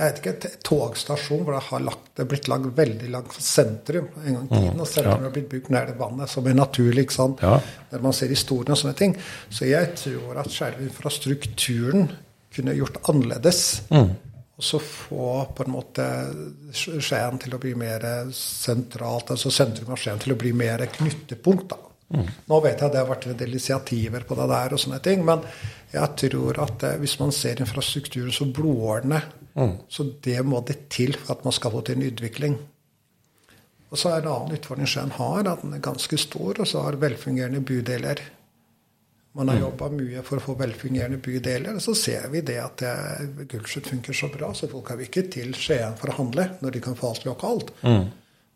jeg 0.00 0.14
vet 0.14 0.20
ikke, 0.20 0.50
togstasjon 0.64 1.42
hvor 1.44 1.52
det 1.52 1.60
har 1.66 1.82
lagt, 1.84 2.06
det 2.16 2.24
blitt 2.30 2.48
lagd 2.48 2.70
veldig 2.76 3.10
langt 3.12 3.34
sentrum 3.36 4.06
en 4.22 4.36
gang 4.38 4.46
i 4.46 4.48
tiden. 4.54 4.78
Mm, 4.78 4.80
og 4.80 4.88
sentrum 4.88 5.12
ja. 5.12 5.26
har 5.26 5.34
blitt 5.34 5.50
bygd 5.50 5.68
nær 5.74 5.92
vannet, 5.98 6.32
som 6.32 6.48
er 6.48 6.56
naturlig, 6.56 7.04
ikke 7.04 7.16
sant? 7.18 7.42
Ja. 7.44 7.58
der 7.90 8.04
man 8.06 8.16
ser 8.16 8.32
historien 8.32 8.72
og 8.72 8.80
sånne 8.80 8.96
ting. 8.96 9.12
Så 9.52 9.68
jeg 9.68 9.92
tror 10.00 10.40
at 10.40 10.48
selve 10.54 10.86
infrastrukturen 10.86 12.08
kunne 12.54 12.78
gjort 12.78 12.96
annerledes. 13.12 13.60
Mm. 13.92 14.14
Og 14.60 14.66
så 14.70 14.80
få 14.84 15.28
på 15.56 15.66
en 15.66 15.74
måte 15.74 16.08
Skien 16.72 17.38
til 17.40 17.56
å 17.56 17.60
bli 17.60 17.74
mer 17.76 18.08
sentralt, 18.36 19.34
altså 19.36 19.52
sentrum 19.52 19.92
av 19.92 20.00
Skien 20.00 20.20
til 20.20 20.32
å 20.32 20.40
bli 20.40 20.54
mer 20.56 20.86
knyttepunkt. 20.96 21.74
da. 21.74 21.89
Mm. 22.10 22.26
Nå 22.50 22.56
vet 22.64 22.80
jeg 22.80 22.88
at 22.88 22.94
det 22.94 23.02
har 23.04 23.10
vært 23.10 23.28
en 23.30 23.38
del 23.38 23.52
initiativer 23.54 24.24
på 24.26 24.38
det 24.38 24.48
der, 24.50 24.74
og 24.74 24.82
sånne 24.82 24.98
ting, 25.04 25.22
men 25.26 25.44
jeg 25.92 26.16
tror 26.24 26.58
at 26.64 26.74
det, 26.82 26.96
hvis 27.02 27.16
man 27.20 27.32
ser 27.34 27.62
infrastrukturen 27.62 28.34
så 28.34 28.48
blodårene, 28.50 29.20
mm. 29.54 29.76
så 29.90 30.06
det 30.24 30.40
må 30.46 30.62
det 30.66 30.82
til 30.90 31.14
for 31.18 31.36
at 31.36 31.46
man 31.46 31.54
skal 31.54 31.74
få 31.74 31.84
til 31.86 32.00
en 32.00 32.10
utvikling. 32.10 32.58
Og 33.90 33.98
så 33.98 34.10
er 34.10 34.20
det 34.20 34.28
en 34.28 34.34
annen 34.34 34.58
utfordring 34.58 34.90
Skien 34.90 35.14
har, 35.16 35.46
at 35.50 35.64
den 35.64 35.74
er 35.74 35.82
ganske 35.82 36.18
stor, 36.18 36.60
og 36.62 36.68
så 36.68 36.84
har 36.86 36.98
velfungerende 37.02 37.62
bydeler. 37.66 38.22
Man 39.38 39.50
har 39.50 39.58
mm. 39.58 39.62
jobba 39.62 39.88
mye 39.94 40.22
for 40.26 40.38
å 40.38 40.44
få 40.44 40.54
velfungerende 40.58 41.18
bydeler. 41.22 41.78
Og 41.78 41.82
så 41.82 41.94
ser 41.98 42.26
vi 42.30 42.42
det 42.46 42.58
at 42.62 42.82
Gullsjøt 43.50 43.90
funker 43.90 44.16
så 44.16 44.30
bra, 44.30 44.50
så 44.54 44.70
folk 44.70 44.90
har 44.90 45.02
ikke 45.02 45.26
til 45.30 45.54
Skien 45.58 45.98
for 45.98 46.10
å 46.10 46.18
handle 46.18 46.46
når 46.62 46.74
de 46.74 46.82
kan 46.86 46.98
få 46.98 47.10
alt 47.10 47.26
lokalt. 47.26 47.74
Mm. 47.82 48.08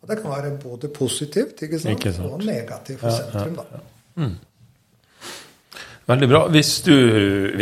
Og 0.04 0.10
det 0.10 0.18
kan 0.20 0.34
være 0.34 0.56
både 0.60 0.90
positivt 0.92 1.62
ikke 1.64 1.78
sant? 1.80 1.94
Ikke 1.96 2.10
sant? 2.12 2.28
og 2.28 2.42
negativt 2.44 3.00
for 3.00 3.14
sentrum. 3.16 3.54
da. 3.56 3.80
Mm. 4.20 4.34
Veldig 6.12 6.26
bra. 6.28 6.40
Hvis 6.52 6.72
du 6.84 6.92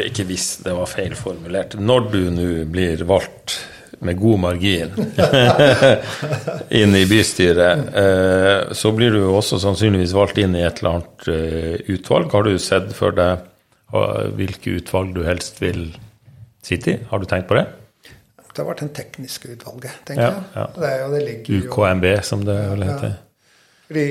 Ikke 0.03 0.27
hvis, 0.27 0.57
det 0.65 0.75
var 0.75 0.91
feil 0.91 1.15
formulert. 1.15 1.77
Når 1.79 2.09
du 2.11 2.19
nå 2.35 2.49
blir 2.67 3.05
valgt 3.07 3.61
med 4.03 4.19
god 4.19 4.41
margin 4.43 4.97
inn 6.81 6.97
i 6.99 7.05
bystyret, 7.07 7.85
eh, 7.95 8.73
så 8.75 8.91
blir 8.97 9.15
du 9.15 9.21
også 9.29 9.61
sannsynligvis 9.63 10.17
valgt 10.19 10.41
inn 10.43 10.57
i 10.59 10.65
et 10.67 10.83
eller 10.83 10.97
annet 10.97 11.29
eh, 11.31 11.95
utvalg. 11.95 12.27
Har 12.35 12.49
du 12.49 12.59
sett 12.59 12.91
for 12.99 13.15
deg 13.15 13.47
hvilke 14.35 14.81
utvalg 14.81 15.15
du 15.15 15.23
helst 15.23 15.63
vil 15.63 15.93
sitte 16.65 16.97
i? 16.97 16.99
Har 17.13 17.23
du 17.23 17.31
tenkt 17.31 17.47
på 17.47 17.61
det? 17.61 17.69
Det 18.53 18.61
har 18.61 18.69
vært 18.69 18.83
en 18.85 18.93
tekniske 18.93 19.55
utvalget, 19.55 20.03
tenker 20.09 20.27
ja, 20.29 20.41
ja. 20.53 20.65
jeg. 20.77 21.11
Det, 21.13 21.27
det 21.49 21.61
UKMB, 21.65 22.07
jo, 22.11 22.25
som 22.29 22.43
det 22.45 22.57
vel 22.75 22.85
heter. 22.85 23.15
Fordi, 23.87 24.07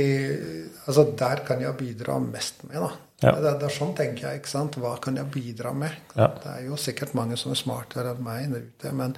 altså, 0.85 1.05
der 1.17 1.43
kan 1.45 1.61
jeg 1.61 1.77
bidra 1.77 2.17
mest 2.21 2.63
med, 2.65 2.79
da. 2.81 2.89
Ja. 3.21 3.35
Det, 3.37 3.51
det, 3.61 3.67
er 3.67 3.73
sånn 3.75 3.93
tenker 3.97 4.27
jeg. 4.27 4.41
ikke 4.41 4.49
sant? 4.49 4.77
Hva 4.81 4.95
kan 5.01 5.17
jeg 5.19 5.29
bidra 5.33 5.75
med? 5.77 5.93
Ja. 6.15 6.31
Det 6.41 6.55
er 6.55 6.63
jo 6.65 6.77
sikkert 6.81 7.13
mange 7.17 7.37
som 7.37 7.53
er 7.53 7.59
smartere 7.59 8.15
enn 8.15 8.23
meg 8.25 8.47
der 8.49 8.65
ute, 8.65 8.93
men 8.97 9.13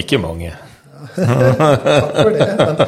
Ikke 0.00 0.20
mange. 0.20 0.54
Takk 1.16 2.16
for 2.16 2.32
det. 2.32 2.48
Men, 2.56 2.82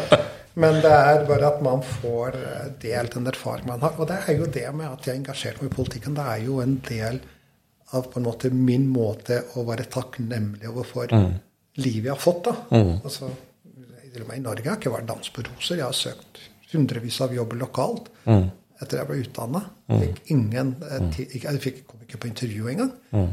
men, 0.57 0.79
det 0.81 0.93
er 0.97 1.25
bare 1.29 1.51
at 1.53 1.61
man 1.65 1.85
får 2.01 2.39
delt 2.81 3.19
den 3.19 3.29
erfaring 3.29 3.69
man 3.69 3.85
har. 3.85 3.97
Og 4.01 4.09
det 4.09 4.23
er 4.25 4.41
jo 4.41 4.49
det 4.49 4.69
med 4.73 4.89
at 4.89 5.05
jeg 5.05 5.13
er 5.13 5.21
engasjert 5.21 5.61
meg 5.61 5.73
i 5.73 5.77
politikken. 5.77 6.17
Det 6.17 6.29
er 6.33 6.47
jo 6.49 6.63
en 6.65 6.79
del 6.89 7.21
av 7.97 8.09
på 8.13 8.21
en 8.21 8.27
måte 8.27 8.49
min 8.53 8.89
måte 8.91 9.43
å 9.61 9.67
være 9.69 9.91
takknemlig 9.93 10.73
overfor. 10.73 11.13
Mm 11.13 11.35
livet 11.81 12.11
jeg 12.11 12.15
har 12.15 12.23
fått. 12.23 12.45
da. 12.49 12.55
Mm. 12.71 12.93
Altså, 13.05 13.31
I 14.17 14.41
Norge 14.41 14.65
har 14.65 14.77
jeg 14.77 14.83
ikke 14.83 14.95
vært 14.95 15.11
dans 15.11 15.33
på 15.33 15.45
roser. 15.47 15.81
Jeg 15.81 15.87
har 15.87 15.97
søkt 15.97 16.41
hundrevis 16.73 17.21
av 17.23 17.35
jobber 17.35 17.61
lokalt 17.61 18.09
mm. 18.25 18.47
etter 18.81 19.01
jeg 19.01 19.11
ble 19.11 19.19
utdanna. 19.25 19.63
Mm. 19.93 20.01
Eh, 20.03 20.33
mm. 20.33 21.13
jeg 21.43 21.63
fikk, 21.63 21.85
kom 21.91 22.03
ikke 22.07 22.23
på 22.23 22.31
intervju 22.33 22.73
engang. 22.73 22.91
Mm. 23.13 23.31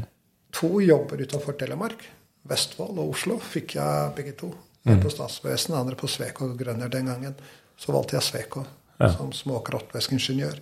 To 0.60 0.76
jobber 0.84 1.24
utenfor 1.24 1.58
Telemark. 1.58 2.06
Vestfold 2.48 3.00
og 3.00 3.14
Oslo 3.14 3.40
fikk 3.40 3.78
jeg 3.78 4.14
begge 4.18 4.36
to. 4.44 4.52
En 4.84 5.00
på 5.00 5.08
Statsvesenet, 5.08 5.78
andre 5.78 5.96
på 5.96 6.08
Sveko 6.12 6.50
Grønner 6.60 6.90
den 6.92 7.08
gangen. 7.08 7.36
Så 7.80 7.94
valgte 7.94 8.18
jeg 8.18 8.26
Sveko 8.26 8.66
ja. 8.98 9.08
som 9.14 9.32
småkraftverkingeniør. 9.32 10.60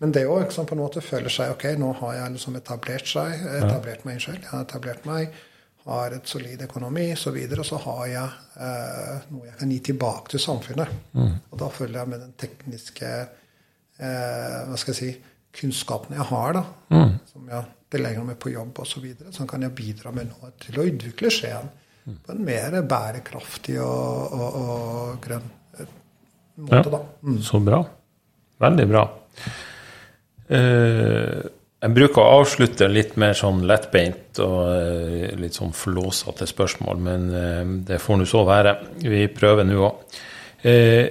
Men 0.00 0.14
det 0.16 0.24
òg 0.32 0.48
på 0.48 0.64
en 0.72 0.80
måte 0.80 1.02
føler 1.04 1.32
seg 1.32 1.52
ok, 1.52 1.66
nå 1.76 1.90
har 1.98 2.14
jeg 2.16 2.36
liksom 2.38 2.56
etablert, 2.56 3.08
seg, 3.10 3.44
etablert 3.58 4.06
meg 4.08 4.22
selv. 4.24 4.40
Jeg 4.40 4.48
har 4.48 4.64
etablert 4.64 5.04
meg 5.08 5.36
har 5.90 6.14
et 6.14 6.30
solid 6.30 6.62
økonomi 6.66 7.08
osv., 7.12 7.24
så, 7.24 7.32
videre, 7.34 7.66
så 7.66 7.80
har 7.82 8.04
jeg 8.10 8.38
eh, 8.62 9.26
noe 9.34 9.48
jeg 9.48 9.58
kan 9.58 9.74
gi 9.74 9.80
tilbake 9.90 10.34
til 10.34 10.42
samfunnet. 10.42 10.94
Mm. 11.18 11.34
Og 11.50 11.60
da 11.62 11.68
følger 11.74 11.98
jeg 11.98 12.12
med 12.12 12.24
den 12.24 12.32
tekniske 12.38 13.10
eh, 13.10 14.56
hva 14.68 14.78
skal 14.78 14.94
jeg 14.94 15.00
si, 15.00 15.10
kunnskapen 15.60 16.14
jeg 16.14 16.28
har, 16.30 16.54
da, 16.60 16.64
mm. 16.94 17.14
som 17.32 17.48
jeg 17.50 17.68
tilegner 17.90 18.28
meg 18.28 18.38
på 18.42 18.52
jobb 18.54 18.82
osv., 18.84 18.92
så, 18.92 19.02
videre, 19.02 19.32
så 19.34 19.46
kan 19.50 19.66
jeg 19.66 19.74
bidra 19.76 20.12
med 20.14 20.30
noe 20.30 20.52
til 20.62 20.78
å 20.78 20.86
utvikle 20.86 21.32
Skien 21.34 21.70
mm. 22.06 22.20
på 22.26 22.36
en 22.36 22.44
mer 22.46 22.78
bærekraftig 22.86 23.80
og, 23.82 24.36
og, 24.36 24.60
og 24.60 25.24
grønn 25.24 25.48
eh, 25.78 25.96
måte. 26.68 26.84
Ja, 26.84 26.92
da. 26.94 27.02
Mm. 27.26 27.40
Så 27.46 27.62
bra. 27.66 27.82
Veldig 28.60 28.86
bra. 28.90 29.06
Eh, 30.50 31.40
jeg 31.80 31.96
bruker 31.96 32.20
å 32.20 32.40
avslutte 32.42 32.88
litt 32.92 33.14
mer 33.20 33.32
sånn 33.36 33.62
lettbeint 33.68 34.38
og 34.44 34.58
eh, 34.68 35.30
litt 35.40 35.56
sånn 35.56 35.72
flåsete 35.72 36.48
spørsmål, 36.48 36.98
men 37.00 37.28
eh, 37.32 37.60
det 37.88 38.00
får 38.04 38.20
nå 38.20 38.28
så 38.28 38.44
være. 38.48 38.74
Vi 39.00 39.24
prøver 39.32 39.64
nå 39.64 39.78
òg. 39.86 40.18
Eh, 40.68 41.06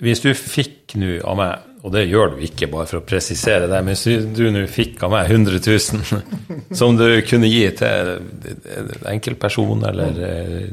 hvis 0.00 0.22
du 0.24 0.30
fikk 0.32 0.94
nå 0.96 1.18
av 1.28 1.36
meg, 1.36 1.66
og 1.84 1.92
det 1.92 2.06
gjør 2.08 2.32
du 2.32 2.40
ikke 2.46 2.70
bare 2.72 2.88
for 2.88 3.02
å 3.02 3.06
presisere 3.06 3.68
det, 3.68 3.80
men 3.84 3.94
hvis 3.98 4.32
du 4.34 4.46
nå 4.54 4.62
fikk 4.72 5.02
av 5.04 5.12
meg 5.12 5.28
100 5.28 5.60
000 5.60 6.22
som 6.80 6.96
du 6.96 7.04
kunne 7.28 7.50
gi 7.50 7.66
til 7.76 8.12
en 8.14 8.88
enkeltperson 9.12 9.84
eller 9.90 10.22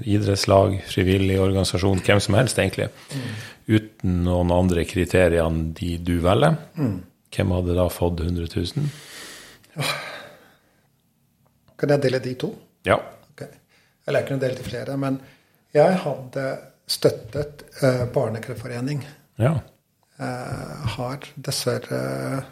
idrettslag, 0.02 0.78
frivillig 0.90 1.42
organisasjon, 1.44 2.02
hvem 2.06 2.24
som 2.24 2.38
helst 2.40 2.62
egentlig, 2.62 2.88
uten 3.68 4.24
noen 4.30 4.54
andre 4.56 4.86
kriterier 4.88 5.44
enn 5.44 5.74
de 5.78 5.98
du 6.00 6.16
velger, 6.24 6.56
hvem 7.36 7.54
hadde 7.58 7.78
da 7.78 7.90
fått 7.92 8.24
100 8.24 8.48
000? 8.56 8.88
Kan 11.80 11.92
jeg 11.92 12.04
dele 12.06 12.20
de 12.24 12.34
to? 12.40 12.52
Ja. 12.88 12.98
Okay. 13.34 13.52
Eller 14.08 14.22
jeg 14.22 14.30
kunne 14.30 14.44
delt 14.46 14.60
de 14.62 14.68
flere, 14.68 14.98
men 14.98 15.20
jeg 15.76 15.98
hadde 16.06 16.44
støttet 16.88 17.66
eh, 17.84 18.06
Barnekreftforening. 18.14 19.02
Ja. 19.42 19.58
Eh, 20.16 20.86
har 20.96 21.26
dessverre 21.36 22.44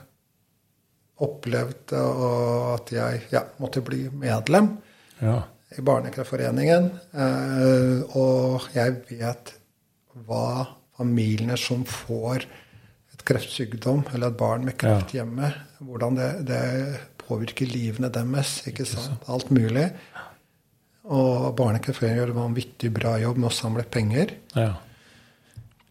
opplevd 1.23 1.93
at 1.95 2.89
jeg 2.91 3.21
ja, 3.31 3.43
måtte 3.61 3.83
bli 3.85 4.07
medlem 4.11 4.73
ja. 5.21 5.37
i 5.77 5.83
Barnekreftforeningen. 5.85 6.89
Eh, 7.13 8.17
og 8.19 8.67
jeg 8.75 8.97
vet 9.13 9.53
hva 10.27 10.65
familiene 10.97 11.55
som 11.57 11.85
får 11.87 12.43
et 13.13 13.23
kreftsykdom 13.25 14.03
eller 14.13 14.33
et 14.33 14.39
barn 14.41 14.67
med 14.67 14.77
kreft 14.81 15.13
hjemme, 15.15 15.53
hvordan 15.79 16.19
det, 16.19 16.29
det 16.49 16.63
påvirker 17.27 17.69
livene 17.69 18.09
deres. 18.13 18.61
ikke 18.69 18.85
sant? 18.89 19.23
Alt 19.31 19.51
mulig. 19.53 19.89
Og 21.03 21.51
Barnekreftforeningen 21.59 22.21
gjør 22.21 22.33
en 22.33 22.41
vanvittig 22.45 22.91
bra 22.95 23.17
jobb 23.19 23.41
med 23.41 23.49
å 23.49 23.55
samle 23.55 23.83
penger 23.91 24.37
ja. 24.55 24.69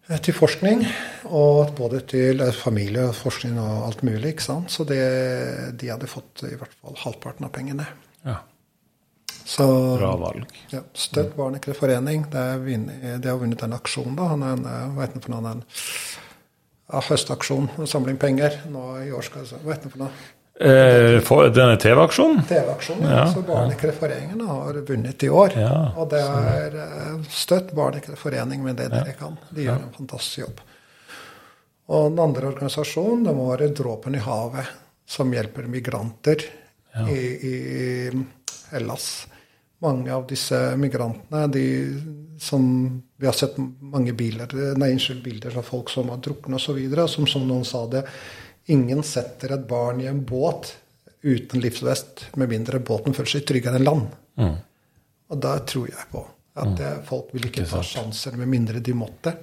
eh, 0.09 0.17
til 0.25 0.33
forskning. 0.33 0.81
Og 1.29 1.75
både 1.77 2.01
til 2.09 2.41
eh, 2.41 2.55
familieforskning 2.57 3.59
og 3.61 3.85
alt 3.89 4.01
mulig. 4.07 4.33
ikke 4.33 4.47
sant? 4.47 4.73
Så 4.73 4.87
det, 4.89 5.03
de 5.77 5.91
hadde 5.93 6.09
fått 6.09 6.47
i 6.49 6.55
hvert 6.57 6.73
fall 6.79 6.97
halvparten 7.05 7.49
av 7.49 7.53
pengene. 7.53 7.87
ja. 8.25 8.39
Så 9.45 9.97
Bra 9.97 10.13
valg. 10.15 10.45
ja, 10.71 10.79
Støtt 10.95 11.33
Barnekreftforening. 11.35 12.29
Det 12.31 12.39
er 12.39 13.17
de 13.19 13.27
har 13.27 13.39
vunnet 13.41 13.63
en 13.65 13.75
aksjon, 13.75 14.15
da. 14.15 14.29
Han 14.31 14.43
er 14.43 14.53
en, 14.55 14.65
eh, 14.65 15.01
heter 15.01 15.19
det 15.19 15.25
for 15.25 15.35
noe? 15.35 15.51
En, 15.51 15.63
ja, 16.93 17.01
høstaksjon. 17.09 17.69
En 17.77 17.89
samling 17.89 18.17
penger. 18.17 18.61
Nå 18.71 18.85
i 19.03 19.11
år 19.11 19.21
skal 19.27 19.45
jeg 19.45 19.59
vet 19.67 19.83
det 19.83 19.91
for 19.91 20.05
noe? 20.05 20.11
Eh, 20.59 21.19
for 21.25 21.49
denne 21.49 21.77
TV-aksjonen? 21.81 22.43
TV-aksjonen. 22.49 23.09
Ja, 23.09 23.25
så 23.33 23.41
Barnekreftforeningen 23.41 24.41
har 24.47 24.73
vunnet 24.73 25.23
i 25.23 25.29
år. 25.29 25.55
Ja, 25.57 25.79
og 25.97 26.11
det 26.13 26.21
er 26.21 26.77
eh, 26.83 27.15
støtt 27.33 27.73
Barnekreftforening 27.73 28.61
med 28.61 28.77
det 28.77 28.91
dere 28.93 29.15
kan. 29.17 29.39
De 29.49 29.65
gjør 29.65 29.81
en 29.81 29.95
fantastisk 29.97 30.43
jobb. 30.43 30.61
Og 31.93 32.11
den 32.11 32.21
andre 32.21 32.51
organisasjonen 32.53 33.25
det 33.25 33.33
må 33.35 33.49
være 33.49 33.73
Dråpen 33.73 34.15
i 34.15 34.21
havet, 34.23 34.69
som 35.09 35.33
hjelper 35.33 35.65
migranter 35.67 36.45
i, 37.09 37.21
i 37.49 37.55
Hellas. 38.71 39.07
Mange 39.83 40.13
av 40.13 40.29
disse 40.29 40.57
migrantene 40.79 41.47
de, 41.51 41.65
som 42.39 42.63
Vi 43.19 43.27
har 43.27 43.35
sett 43.35 43.57
mange 43.57 44.13
biler, 44.15 44.53
nei, 44.79 44.93
unnskyld, 44.93 45.19
bilder 45.25 45.57
av 45.59 45.67
folk 45.67 45.91
som 45.91 46.13
har 46.13 46.21
druknet 46.23 46.61
osv. 46.61 46.79
Som, 47.09 47.27
som 47.27 47.43
noen 47.49 47.65
sa 47.67 47.83
det, 47.91 48.05
ingen 48.71 49.03
setter 49.03 49.55
et 49.57 49.67
barn 49.67 50.01
i 50.01 50.07
en 50.07 50.21
båt 50.25 50.75
uten 51.23 51.63
livsvest 51.63 52.25
med 52.35 52.51
mindre 52.51 52.79
båten 52.83 53.15
føler 53.15 53.37
seg 53.37 53.45
tryggere 53.47 53.79
enn 53.79 53.87
land. 53.87 54.07
Mm. 54.39 54.55
Og 55.31 55.43
da 55.43 55.57
tror 55.67 55.91
jeg 55.91 56.07
på 56.11 56.23
at 56.61 56.73
det, 56.77 56.89
folk 57.07 57.31
vil 57.33 57.47
ikke 57.49 57.65
ta 57.65 57.81
sjanser 57.85 58.35
med 58.37 58.51
mindre 58.51 58.81
de 58.83 58.93
måtte. 58.97 59.33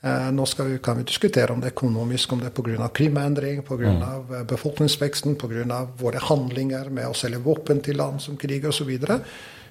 Eh, 0.00 0.28
nå 0.32 0.46
vi, 0.64 0.78
kan 0.78 0.96
vi 0.96 1.04
diskutere 1.04 1.52
om 1.52 1.60
det 1.60 1.72
er 1.72 1.74
økonomisk, 1.74 2.32
om 2.32 2.40
det 2.40 2.48
er 2.48 2.54
pga. 2.56 2.88
klimaendring, 2.88 3.62
pga. 3.66 3.90
Mm. 3.90 4.46
befolkningsveksten, 4.48 5.36
pga. 5.36 5.80
våre 6.00 6.22
handlinger 6.24 6.88
med 6.88 7.08
å 7.08 7.14
selge 7.14 7.42
våpen 7.44 7.82
til 7.84 8.00
land 8.00 8.22
som 8.22 8.38
kriger 8.40 8.68
osv. 8.68 8.88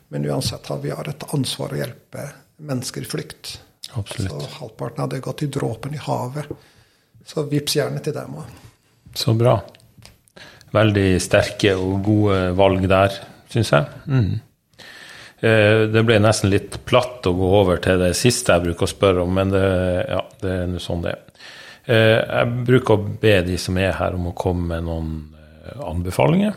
Men 0.09 0.25
uansett 0.25 0.65
har 0.67 0.83
vi 0.83 0.91
et 0.91 1.33
ansvar 1.33 1.73
å 1.73 1.81
hjelpe 1.81 2.29
mennesker 2.57 3.07
i. 3.09 3.57
Absolutt. 3.93 4.43
Så 4.43 4.59
halvparten 4.59 5.01
det 5.09 5.23
gått 5.25 5.43
i 5.43 5.47
dråpen 5.47 5.93
i 5.93 6.03
havet. 6.03 6.51
Så 7.26 7.43
vips 7.49 7.76
gjerne 7.78 8.01
til 8.03 8.13
dem 8.15 8.39
òg. 8.41 8.53
Så 9.17 9.34
bra. 9.38 9.57
Veldig 10.74 11.07
sterke 11.22 11.74
og 11.78 12.03
gode 12.05 12.38
valg 12.57 12.86
der, 12.89 13.15
syns 13.49 13.72
jeg. 13.74 13.88
Mm. 14.05 14.39
Eh, 15.41 15.88
Det 15.93 16.03
ble 16.05 16.20
nesten 16.22 16.51
litt 16.51 16.78
platt 16.86 17.26
å 17.30 17.34
gå 17.38 17.49
over 17.61 17.82
til 17.82 17.99
det 18.01 18.13
siste 18.17 18.53
jeg 18.53 18.67
bruker 18.67 18.86
å 18.86 18.91
spørre 18.91 19.24
om, 19.26 19.34
men 19.34 19.53
det, 19.53 19.65
ja, 20.09 20.22
det 20.41 20.55
er 20.63 20.67
nå 20.70 20.82
sånn 20.84 21.03
det 21.05 21.15
er. 21.15 21.43
Eh, 21.89 22.17
Jeg 22.20 22.65
bruker 22.67 22.97
å 22.97 23.17
be 23.22 23.36
de 23.47 23.57
som 23.57 23.78
er 23.82 23.93
her, 23.97 24.13
om 24.15 24.30
å 24.30 24.36
komme 24.38 24.67
med 24.76 24.86
noen 24.89 25.13
eh, 25.34 25.80
anbefalinger. 25.89 26.53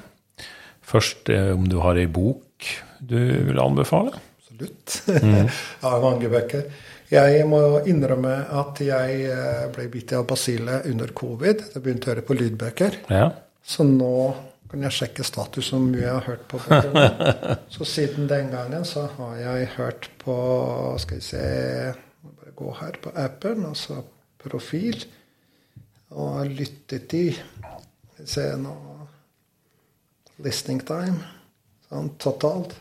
Først 0.82 1.30
om 1.54 1.64
du 1.70 1.78
har 1.80 1.96
ei 1.96 2.06
bok 2.10 2.66
du 3.00 3.16
vil 3.16 3.58
anbefale. 3.62 4.12
Absolutt. 4.42 4.98
jeg 5.08 5.48
har 5.82 6.02
mange 6.02 6.28
bøker. 6.28 6.66
Jeg 7.12 7.42
må 7.44 7.60
innrømme 7.84 8.30
at 8.56 8.78
jeg 8.80 9.24
eh, 9.28 9.64
ble 9.74 9.84
bitt 9.92 10.14
av 10.16 10.24
basile 10.30 10.78
under 10.88 11.10
covid. 11.12 11.66
Jeg 11.74 11.84
begynte 11.84 12.08
å 12.08 12.12
høre 12.14 12.24
på 12.24 12.36
lydbøker. 12.38 12.96
Ja. 13.12 13.26
Så 13.60 13.84
nå 13.84 14.14
kan 14.70 14.86
jeg 14.86 14.96
sjekke 14.96 15.26
status 15.26 15.68
hvor 15.74 15.82
mye 15.84 16.00
jeg 16.00 16.14
har 16.14 16.24
hørt 16.24 16.46
på 16.48 16.60
bøkene. 16.62 17.34
Så 17.74 17.84
siden 17.84 18.30
den 18.30 18.48
gangen 18.54 18.86
så 18.88 19.04
har 19.18 19.34
jeg 19.42 19.68
hørt 19.74 20.08
på 20.22 20.36
Skal 21.02 21.20
vi 21.20 21.26
se 21.26 21.42
må 22.22 22.32
Bare 22.38 22.54
gå 22.56 22.72
her 22.78 22.96
på 23.02 23.12
appen, 23.18 23.66
altså 23.68 23.98
profil. 24.40 25.04
Og 26.16 26.48
lyttet 26.48 27.12
i 27.18 27.26
Skal 27.36 28.24
vi 28.24 28.30
se 28.38 28.48
nå 28.64 28.74
Listening 30.42 30.80
time. 30.88 31.20
Sånn 31.92 32.14
totalt. 32.16 32.72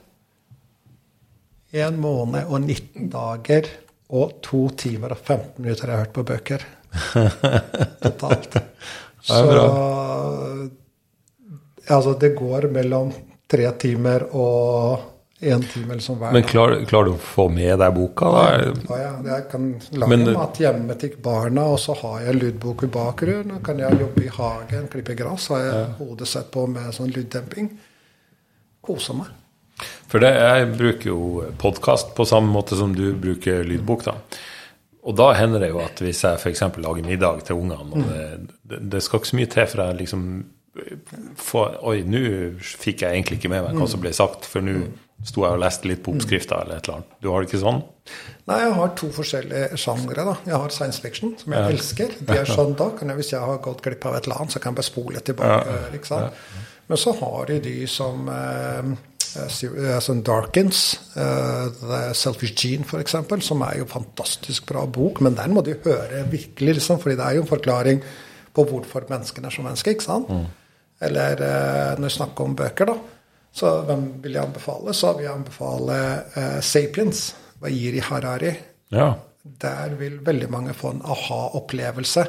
En 1.75 1.99
måned 1.99 2.47
og 2.47 2.63
19 2.63 3.11
dager 3.11 3.67
og 4.12 4.38
to 4.43 4.66
timer 4.78 5.16
og 5.16 5.22
15 5.24 5.62
minutter 5.64 5.88
har 5.88 5.93
jeg 5.95 6.05
hørt 6.05 6.16
på 6.18 6.26
bøker. 6.28 6.66
Totalt. 8.03 8.57
Så 9.24 9.38
altså, 11.88 12.14
det 12.20 12.36
går 12.36 12.68
mellom 12.74 13.12
tre 13.51 13.72
timer 13.80 14.28
og 14.36 15.07
én 15.41 15.64
time 15.74 15.95
liksom 15.97 16.20
hver 16.22 16.34
Men 16.36 16.43
klarer, 16.45 16.84
klar 16.86 17.07
du 17.07 17.16
å 17.16 17.18
få 17.18 17.47
med 17.49 17.80
deg 17.82 17.93
boka, 17.95 18.30
da? 18.30 18.43
Ja, 18.62 18.97
ja, 19.01 19.12
jeg 19.26 19.47
kan 19.49 19.72
lage 19.91 20.09
Men- 20.12 20.34
mat 20.38 20.59
hjemme 20.62 20.97
til 21.01 21.16
barna, 21.18 21.66
og 21.74 21.80
så 21.80 21.95
har 21.97 22.20
jeg 22.28 22.36
lydbok 22.36 22.84
i 22.84 22.91
bakgrunnen. 22.93 23.55
Og 23.57 23.64
kan 23.66 23.80
jeg 23.80 23.99
jobbe 23.99 24.26
i 24.26 24.34
hagen, 24.36 24.88
klippe 24.88 25.16
gress, 25.18 25.47
har 25.49 25.64
jeg 25.66 25.86
hodet 25.97 26.28
sett 26.28 26.51
på 26.51 26.68
med 26.70 26.93
sånn 26.93 27.09
lyddemping. 27.16 27.72
Koser 28.86 29.18
meg. 29.18 29.34
For 30.12 30.20
det, 30.20 30.32
jeg 30.36 30.72
bruker 30.76 31.07
jo 31.07 31.43
podkast 31.62 32.16
på 32.18 32.28
samme 32.28 32.51
måte 32.51 32.76
som 32.76 32.91
du 32.95 33.14
bruker 33.16 33.64
lydbok. 33.68 34.03
da. 34.09 34.18
Og 35.07 35.16
da 35.18 35.32
hender 35.34 35.64
det 35.64 35.72
jo 35.72 35.80
at 35.82 36.01
hvis 36.03 36.24
jeg 36.28 36.39
f.eks. 36.41 36.66
lager 36.84 37.05
middag 37.05 37.45
til 37.47 37.62
ungene, 37.62 37.95
og 37.95 38.09
det, 38.68 38.82
det, 38.91 39.01
skal 39.01 39.22
ikke 39.22 39.32
så 39.32 39.39
mye 39.39 39.51
til 39.55 39.70
for 39.72 39.84
jeg 39.86 40.01
liksom 40.03 40.26
får 41.41 41.80
Oi, 41.84 41.97
nå 42.07 42.20
fikk 42.62 43.01
jeg 43.03 43.18
egentlig 43.18 43.41
ikke 43.41 43.49
med 43.51 43.66
meg 43.66 43.80
hva 43.80 43.88
som 43.91 44.03
ble 44.03 44.14
sagt, 44.16 44.45
for 44.47 44.64
nå 44.64 44.86
sto 45.28 45.43
jeg 45.43 45.57
og 45.57 45.62
leste 45.62 45.89
litt 45.89 46.01
på 46.05 46.14
oppskrifta 46.16 46.62
eller 46.64 46.80
et 46.80 46.88
eller 46.88 47.01
annet. 47.01 47.18
Du 47.22 47.28
har 47.30 47.41
det 47.41 47.49
ikke 47.49 47.62
sånn? 47.62 47.82
Nei, 48.49 48.57
jeg 48.64 48.72
har 48.78 48.93
to 48.97 49.09
forskjellige 49.14 49.78
sjangre. 49.84 50.26
da. 50.26 50.34
Jeg 50.47 50.62
har 50.64 50.74
science 50.74 51.03
fiction, 51.03 51.36
som 51.38 51.53
jeg 51.55 51.76
elsker. 51.76 52.16
De 52.26 52.39
er 52.39 52.49
sånn, 52.49 52.74
da 52.80 52.89
kan 52.97 53.12
jeg, 53.12 53.20
Hvis 53.20 53.34
jeg 53.36 53.43
har 53.51 53.62
gått 53.64 53.84
glipp 53.86 54.07
av 54.09 54.18
et 54.18 54.28
eller 54.28 54.41
annet, 54.41 54.55
så 54.55 54.62
kan 54.64 54.74
jeg 54.74 54.82
bare 54.82 54.89
spole 54.89 55.24
tilbake. 55.28 55.78
ikke 55.99 56.09
sant? 56.09 56.41
Men 56.89 56.99
så 56.99 57.14
har 57.22 57.45
de 57.51 57.59
de 57.64 57.76
som 57.88 58.26
eh, 58.34 58.95
sånn 59.32 60.23
Darkins, 60.27 60.82
uh, 61.15 61.69
The 61.79 62.01
Selfish 62.17 62.55
Gene 62.59 62.88
f.eks., 62.88 63.15
som 63.45 63.63
er 63.67 63.79
jo 63.79 63.88
fantastisk 63.89 64.67
bra 64.71 64.84
bok. 64.86 65.21
Men 65.23 65.38
den 65.38 65.55
må 65.55 65.63
du 65.65 65.73
høre 65.86 66.25
virkelig, 66.32 66.77
liksom, 66.79 66.99
fordi 67.01 67.17
det 67.19 67.27
er 67.27 67.38
jo 67.38 67.45
en 67.45 67.51
forklaring 67.51 68.03
på 68.51 68.65
hvorfor 68.67 69.07
menneskene 69.09 69.47
er 69.47 69.55
som 69.55 69.67
mennesker. 69.69 69.95
ikke 69.95 70.07
sant? 70.07 70.32
Eller 71.01 71.39
uh, 71.39 71.99
når 71.99 72.09
vi 72.09 72.15
snakker 72.17 72.49
om 72.49 72.57
bøker, 72.59 72.91
da. 72.91 72.97
Så 73.51 73.71
hvem 73.88 74.05
vil 74.23 74.38
jeg 74.38 74.45
anbefale? 74.45 74.93
Så 74.95 75.15
vil 75.17 75.27
jeg 75.27 75.34
anbefale 75.34 75.97
uh, 76.36 76.59
Sapiens 76.63 77.25
av 77.61 78.07
Harari. 78.09 78.53
Ja. 78.91 79.13
Der 79.43 79.95
vil 79.99 80.19
veldig 80.25 80.49
mange 80.51 80.73
få 80.77 80.93
en 80.95 81.03
aha-opplevelse. 81.03 82.25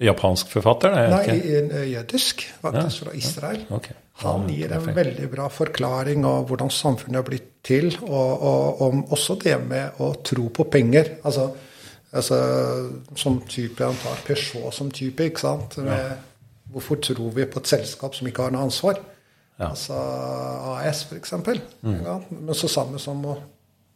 Japansk 0.00 0.50
forfatter? 0.52 0.92
Er 0.92 1.08
Nei, 1.10 1.22
ikke? 1.24 1.36
i- 1.46 1.92
jødisk, 1.94 2.42
faktisk, 2.62 3.04
fra 3.04 3.14
Israel. 3.16 3.62
Ok. 3.70 3.88
Han 4.22 4.46
gir 4.48 4.72
en 4.72 4.86
veldig 4.96 5.30
bra 5.32 5.46
forklaring 5.52 6.24
av 6.24 6.46
hvordan 6.48 6.70
samfunnet 6.72 7.16
har 7.20 7.24
blitt 7.26 7.48
til, 7.64 7.90
og, 8.02 8.42
og 8.42 8.82
om 8.86 9.02
også 9.12 9.38
det 9.42 9.56
med 9.68 9.98
å 10.00 10.10
tro 10.24 10.48
på 10.48 10.64
penger. 10.72 11.16
Altså, 11.24 11.50
altså 12.12 12.38
som 13.16 13.40
type 13.48 13.84
Han 13.84 13.96
tar 14.02 14.22
Peugeot 14.26 14.72
som 14.74 14.90
type, 14.90 15.24
ikke 15.24 15.40
sant? 15.40 15.76
Med 15.84 16.16
Hvorfor 16.72 16.98
tror 17.00 17.30
vi 17.32 17.44
på 17.46 17.60
et 17.62 17.68
selskap 17.70 18.14
som 18.14 18.26
ikke 18.26 18.42
har 18.42 18.50
noe 18.50 18.64
ansvar? 18.66 18.98
Ja. 19.58 19.68
Altså 19.70 19.94
AS, 20.82 21.04
f.eks. 21.08 21.32
Ja, 21.32 22.16
men 22.30 22.54
så 22.58 22.68
samme 22.68 22.98
som 23.00 23.22
å 23.24 23.36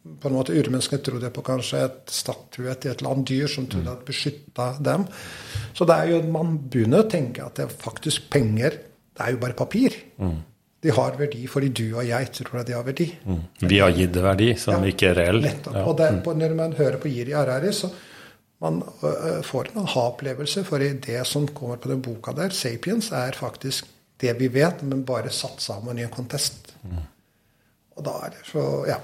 på 0.01 0.29
en 0.29 0.33
måte 0.33 0.53
Urmenneskene 0.57 1.03
trodde 1.05 1.29
på 1.33 1.43
kanskje 1.45 1.83
et 1.85 2.13
statue 2.13 2.73
til 2.73 2.91
et 2.91 3.01
eller 3.01 3.11
annet 3.11 3.27
dyr 3.29 3.49
som 3.51 3.67
trodde 3.69 3.91
at 3.91 4.05
beskytta 4.05 4.69
dem. 4.81 5.03
Så 5.77 5.85
det 5.85 5.97
er 5.97 6.13
jo 6.13 6.21
man 6.33 6.55
begynner 6.71 7.03
å 7.03 7.09
tenke 7.11 7.43
at 7.45 7.59
det 7.59 7.67
er 7.67 7.75
faktisk 7.83 8.31
penger 8.33 8.79
Det 9.11 9.25
er 9.27 9.33
jo 9.35 9.41
bare 9.41 9.53
papir. 9.59 9.93
De 10.81 10.89
har 10.95 11.17
verdi 11.19 11.43
fordi 11.51 11.67
du 11.69 11.83
og 11.91 12.05
jeg 12.07 12.29
tror 12.33 12.61
at 12.61 12.69
de 12.69 12.73
har 12.73 12.85
verdi. 12.87 13.05
Vi 13.59 13.79
har 13.79 13.91
gitt 13.93 14.15
verdi, 14.23 14.55
som 14.57 14.79
Ja, 14.79 14.89
ikke 14.89 15.11
er 15.11 15.19
reell. 15.19 15.41
Nettopp. 15.43 15.75
Ja. 15.75 15.83
Og 15.85 15.97
det, 15.99 16.07
når 16.25 16.55
man 16.55 16.73
hører 16.73 16.97
på 16.97 17.11
Jiri 17.11 17.35
Harari, 17.37 17.73
så 17.75 17.91
man 18.61 18.81
får 19.43 19.71
en 19.71 19.83
aha-opplevelse. 19.83 20.63
For 20.63 20.79
det 20.79 21.27
som 21.27 21.47
kommer 21.47 21.77
på 21.77 21.91
den 21.91 22.01
boka 22.01 22.33
der, 22.33 22.49
'Sapiens', 22.49 23.11
er 23.13 23.37
faktisk 23.37 23.85
det 24.21 24.39
vi 24.39 24.47
vet, 24.47 24.81
men 24.83 25.05
bare 25.05 25.29
satt 25.29 25.61
sammen 25.61 25.99
i 25.99 26.03
en 26.03 26.09
kontest. 26.09 26.73
Og 28.01 28.07
da 28.07 28.17
er 28.25 28.33
det 28.33 28.45
så 28.49 28.85
Ja. 28.89 28.97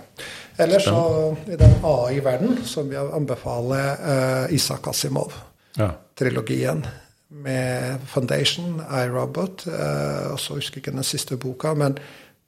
Ellers 0.57 0.83
så 0.83 1.35
i 1.45 1.55
den 1.55 1.75
AI-verden, 1.85 2.63
som 2.65 2.91
jeg 2.91 3.09
anbefaler 3.13 3.99
uh, 4.01 4.53
Isak 4.53 4.87
Asimov 4.87 5.33
Ja. 5.77 5.91
trilogien 6.15 6.85
med 7.29 7.99
Foundation, 8.07 8.81
iRobot, 8.81 9.67
uh, 9.67 10.31
og 10.33 10.39
så 10.39 10.55
husker 10.55 10.79
jeg 10.79 10.87
ikke 10.87 10.95
den 10.95 11.03
siste 11.03 11.37
boka, 11.37 11.73
men 11.73 11.97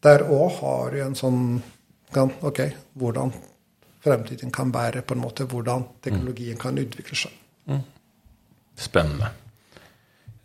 der 0.04 0.24
òg 0.24 0.50
har 0.60 0.90
du 0.92 1.04
en 1.06 1.16
sånn 1.16 1.62
Ok, 2.42 2.60
hvordan 2.98 3.32
fremtiden 4.02 4.52
kan 4.52 4.74
være, 4.74 5.02
på 5.02 5.14
en 5.14 5.20
måte, 5.22 5.46
hvordan 5.46 5.84
teknologien 6.02 6.58
kan 6.58 6.78
utvikle 6.78 7.16
seg. 7.16 7.32
Spennende. 8.76 9.30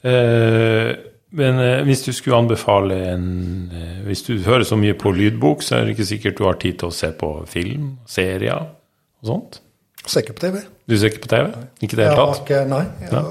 Eh, 0.05 0.93
men 1.35 1.59
eh, 1.59 1.83
hvis 1.87 2.05
du 2.07 2.13
skulle 2.15 2.39
anbefale 2.39 2.97
en 3.11 3.27
eh, 3.75 4.01
Hvis 4.07 4.23
du 4.27 4.37
hører 4.45 4.67
så 4.69 4.79
mye 4.79 4.95
på 4.99 5.11
lydbok, 5.15 5.65
så 5.65 5.79
er 5.79 5.85
det 5.85 5.97
ikke 5.97 6.09
sikkert 6.13 6.39
du 6.39 6.45
har 6.47 6.59
tid 6.63 6.79
til 6.81 6.93
å 6.93 6.95
se 6.95 7.11
på 7.19 7.31
film, 7.51 7.95
serier 8.07 8.69
og 9.23 9.31
sånt? 9.31 9.61
Ser 10.05 10.25
ikke 10.25 10.37
på 10.37 10.45
TV. 10.47 10.63
Du 10.87 10.97
ser 11.01 11.13
ikke 11.13 11.25
på 11.25 11.33
TV? 11.33 11.53
Ikke 11.81 11.97
i 11.97 12.01
det 12.01 12.09
hele 12.11 12.17
tatt? 12.21 12.43
ikke, 12.45 12.65
nei, 12.71 12.85
jeg, 13.03 13.13
Ja. 13.15 13.27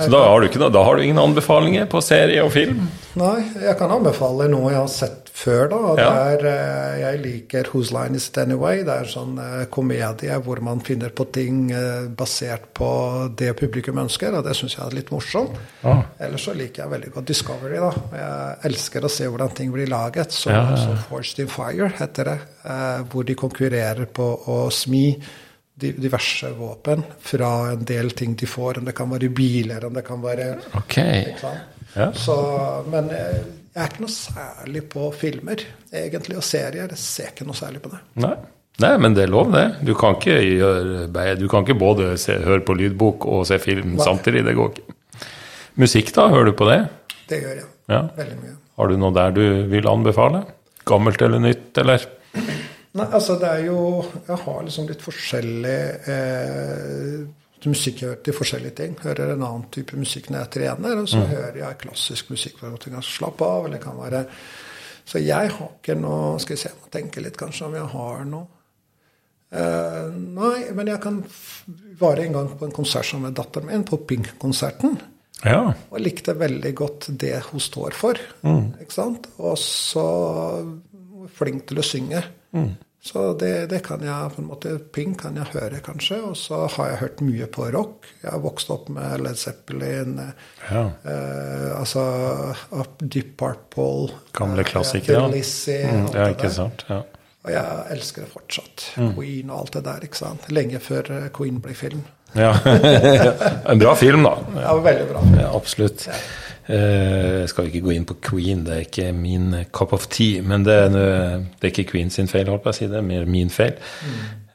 Så 0.00 0.06
da 0.14 0.20
har, 0.22 0.40
du 0.40 0.46
ikke, 0.46 0.68
da 0.72 0.82
har 0.86 0.96
du 0.96 1.02
ingen 1.02 1.18
anbefalinger 1.18 1.88
på 1.90 2.00
serie 2.04 2.44
og 2.46 2.52
film? 2.54 2.84
nei, 3.18 3.40
jeg 3.58 3.74
kan 3.76 3.90
anbefale 3.90 4.46
noe 4.48 4.70
jeg 4.70 4.78
har 4.78 4.92
sett 4.92 5.29
før. 5.40 5.68
da, 5.70 5.76
og 5.76 5.98
Ja. 5.98 6.04
der, 6.04 6.44
er, 6.46 6.94
eh, 6.94 7.00
Jeg 7.00 7.18
liker 7.24 7.62
'Whose 7.64 7.92
Line 7.92 8.16
Is 8.16 8.28
It 8.28 8.36
Anyway'. 8.38 8.84
Det 8.84 8.88
er 8.88 8.98
en 9.00 9.04
sånn 9.06 9.38
eh, 9.38 9.64
komedie 9.66 10.38
hvor 10.44 10.60
man 10.62 10.80
finner 10.80 11.08
på 11.08 11.24
ting 11.32 11.70
eh, 11.72 12.06
basert 12.08 12.72
på 12.74 12.90
det 13.36 13.56
publikum 13.56 13.98
ønsker, 13.98 14.34
og 14.36 14.44
det 14.44 14.54
syns 14.56 14.76
jeg 14.76 14.86
er 14.86 14.94
litt 14.94 15.10
morsomt. 15.10 15.56
Ah. 15.84 16.02
Ellers 16.20 16.44
så 16.44 16.54
liker 16.54 16.82
jeg 16.84 16.90
veldig 16.90 17.12
godt 17.12 17.26
Discovery. 17.26 17.76
da. 17.76 17.92
Jeg 18.12 18.72
elsker 18.72 19.00
å 19.04 19.10
se 19.10 19.24
hvordan 19.26 19.54
ting 19.54 19.72
blir 19.72 19.86
laget. 19.88 20.30
Så, 20.32 20.50
Ja, 20.50 20.70
ja, 20.70 20.76
så 20.76 20.96
Forged 21.08 21.38
in 21.38 21.48
Fire 21.48 21.88
heter 21.88 22.24
det. 22.24 22.38
Hvor 23.10 23.24
de 23.24 23.34
konkurrerer 23.34 24.06
på 24.06 24.38
å 24.46 24.70
smi 24.70 25.16
diverse 25.80 26.50
våpen 26.58 27.04
fra 27.20 27.72
en 27.72 27.84
del 27.84 28.10
ting 28.10 28.34
de 28.36 28.46
får. 28.46 28.78
Om 28.78 28.84
det 28.84 28.94
kan 28.94 29.10
være 29.10 29.30
biler, 29.34 29.84
om 29.86 29.94
det 29.94 30.04
kan 30.04 30.20
være 30.22 30.58
okay. 30.76 31.24
Så, 32.14 32.84
men 32.90 33.08
jeg 33.70 33.82
er 33.84 33.92
ikke 33.92 34.02
noe 34.02 34.12
særlig 34.14 34.80
på 34.90 35.10
filmer, 35.14 35.60
egentlig, 35.94 36.38
og 36.40 36.46
serier. 36.46 36.90
Jeg 36.90 36.98
ser 36.98 37.28
ikke 37.30 37.46
noe 37.46 37.58
særlig 37.58 37.82
på 37.84 37.92
det. 37.92 38.00
Nei. 38.24 38.34
Nei, 38.80 38.94
men 39.02 39.14
det 39.16 39.26
er 39.26 39.32
lov, 39.32 39.50
det. 39.52 39.66
Du 39.84 39.92
kan 39.98 40.16
ikke, 40.16 40.38
gjøre, 40.40 41.34
du 41.36 41.46
kan 41.52 41.66
ikke 41.66 41.76
både 41.78 42.14
se, 42.20 42.38
høre 42.46 42.62
på 42.64 42.74
lydbok 42.78 43.26
og 43.28 43.44
se 43.48 43.58
film 43.60 43.94
Nei. 43.96 44.04
samtidig. 44.06 44.42
Det 44.46 44.56
går 44.56 44.72
ikke. 44.72 44.96
Musikk, 45.80 46.14
da? 46.16 46.26
Hører 46.32 46.50
du 46.50 46.54
på 46.56 46.68
det? 46.70 46.78
Det 47.30 47.42
gjør 47.42 47.58
jeg. 47.60 47.68
Ja. 47.92 48.00
Veldig 48.16 48.38
mye. 48.40 48.56
Har 48.80 48.88
du 48.90 48.96
noe 48.96 49.14
der 49.14 49.34
du 49.36 49.42
vil 49.70 49.88
anbefale? 49.90 50.42
Gammelt 50.88 51.22
eller 51.22 51.42
nytt, 51.42 51.70
eller? 51.82 52.06
Nei, 52.96 53.06
altså 53.06 53.36
det 53.38 53.46
er 53.46 53.60
jo 53.68 53.80
Jeg 54.26 54.36
har 54.42 54.62
liksom 54.66 54.88
litt 54.88 55.02
forskjellig 55.04 55.76
eh, 56.10 57.20
musikk 57.68 58.00
jeg 58.00 58.08
hører 58.08 58.22
til 58.24 58.36
forskjellige 58.36 58.76
ting. 58.78 58.94
Hører 59.02 59.34
en 59.34 59.44
annen 59.44 59.66
type 59.74 59.98
musikk 60.00 60.30
når 60.30 60.44
jeg 60.44 60.52
trener, 60.56 61.02
og 61.02 61.10
så 61.10 61.24
hører 61.28 61.58
jeg 61.60 61.80
klassisk 61.82 62.30
musikk 62.32 62.56
for 62.60 62.72
at 62.72 62.86
jeg 62.86 62.94
kan 62.94 63.04
slappe 63.04 63.44
av. 63.44 63.66
eller 63.66 63.82
kan 63.82 63.98
være 63.98 64.24
Så 65.04 65.18
jeg 65.18 65.50
har 65.50 65.70
ikke 65.80 65.94
noe 65.98 66.38
Skal 66.38 66.56
vi 66.56 66.60
se, 66.60 66.68
jeg 66.68 66.78
må 66.80 66.90
tenke 66.90 67.20
litt 67.20 67.36
kanskje 67.36 67.66
om 67.66 67.74
jeg 67.74 67.92
har 67.92 68.24
noe. 68.24 68.46
Eh, 69.50 70.10
nei, 70.14 70.70
men 70.72 70.86
jeg 70.86 71.00
kan 71.02 71.22
vare 71.98 72.20
være 72.20 72.26
en 72.28 72.36
gang 72.36 72.52
på 72.58 72.68
en 72.68 72.74
konsert 72.74 73.08
sammen 73.08 73.28
med 73.28 73.38
datteren 73.38 73.66
min, 73.66 73.84
på 73.84 73.98
Pink-konserten. 74.06 75.00
Ja. 75.42 75.72
Og 75.90 76.00
likte 76.00 76.36
veldig 76.38 76.74
godt 76.76 77.08
det 77.18 77.34
hun 77.50 77.60
står 77.60 77.96
for. 77.96 78.20
Ikke 78.80 78.94
sant? 78.94 79.26
Og 79.38 79.58
så 79.58 80.04
flink 81.34 81.66
til 81.66 81.80
å 81.80 81.86
synge. 81.86 82.22
Så 83.02 83.32
det, 83.40 83.66
det 83.70 83.78
kan 83.86 84.02
jeg 84.04 84.32
på 84.34 84.42
en 84.42 84.48
måte 84.50 84.74
Pink 84.92 85.22
kan 85.22 85.38
jeg 85.40 85.48
høre, 85.54 85.78
kanskje. 85.80 86.18
Og 86.28 86.34
så 86.36 86.66
har 86.74 86.90
jeg 86.90 86.98
hørt 87.00 87.22
mye 87.24 87.46
på 87.48 87.70
rock. 87.72 88.04
Jeg 88.20 88.28
har 88.34 88.42
vokst 88.44 88.68
opp 88.74 88.90
med 88.92 89.22
Led 89.24 89.38
Zeppelin, 89.40 90.18
ja. 90.68 90.82
eh, 91.08 91.70
altså 91.78 92.02
Deep 93.00 93.38
Purple 93.40 94.10
Gamle 94.36 94.60
eh, 94.66 94.68
klassikere. 94.68 95.22
Thin 95.24 95.32
Lizzy, 95.38 95.78
Mm, 95.80 96.10
ja, 96.12 96.28
ikke 96.34 96.52
sant. 96.52 96.84
Ja. 96.92 97.00
Og 97.40 97.48
jeg 97.54 97.84
elsker 97.96 98.26
det 98.26 98.32
fortsatt. 98.34 98.82
Queen 99.16 99.48
og 99.48 99.62
alt 99.62 99.78
det 99.78 99.84
der. 99.88 100.04
ikke 100.04 100.20
sant? 100.20 100.50
Lenge 100.52 100.80
før 100.84 101.08
eh, 101.16 101.28
Queen 101.32 101.60
ble 101.64 101.72
film. 101.74 102.04
ja. 102.36 102.52
en 103.72 103.80
bra 103.80 103.94
film, 103.96 104.28
da. 104.28 104.36
Ja, 104.60 104.76
veldig 104.76 105.08
bra. 105.08 105.24
Ja, 105.40 105.48
absolutt. 105.56 106.04
Eh, 106.70 107.46
skal 107.50 107.66
ikke 107.66 107.82
gå 107.82 107.94
inn 107.96 108.06
på 108.06 108.18
Queen, 108.22 108.62
det 108.66 108.74
er 108.76 108.84
ikke 108.84 109.08
min 109.16 109.56
cup 109.74 109.94
of 109.96 110.06
tea. 110.12 110.44
Men 110.46 110.66
det 110.66 110.76
er, 110.86 110.94
det 110.94 111.66
er 111.66 111.72
ikke 111.72 111.88
Queen 111.94 112.12
sin 112.14 112.30
feil, 112.30 112.46
holdt 112.50 112.62
på 112.66 112.70
å 112.70 112.76
si, 112.76 112.86
det 112.90 113.00
er 113.00 113.06
mer 113.06 113.26
min 113.30 113.50
feil. 113.50 113.74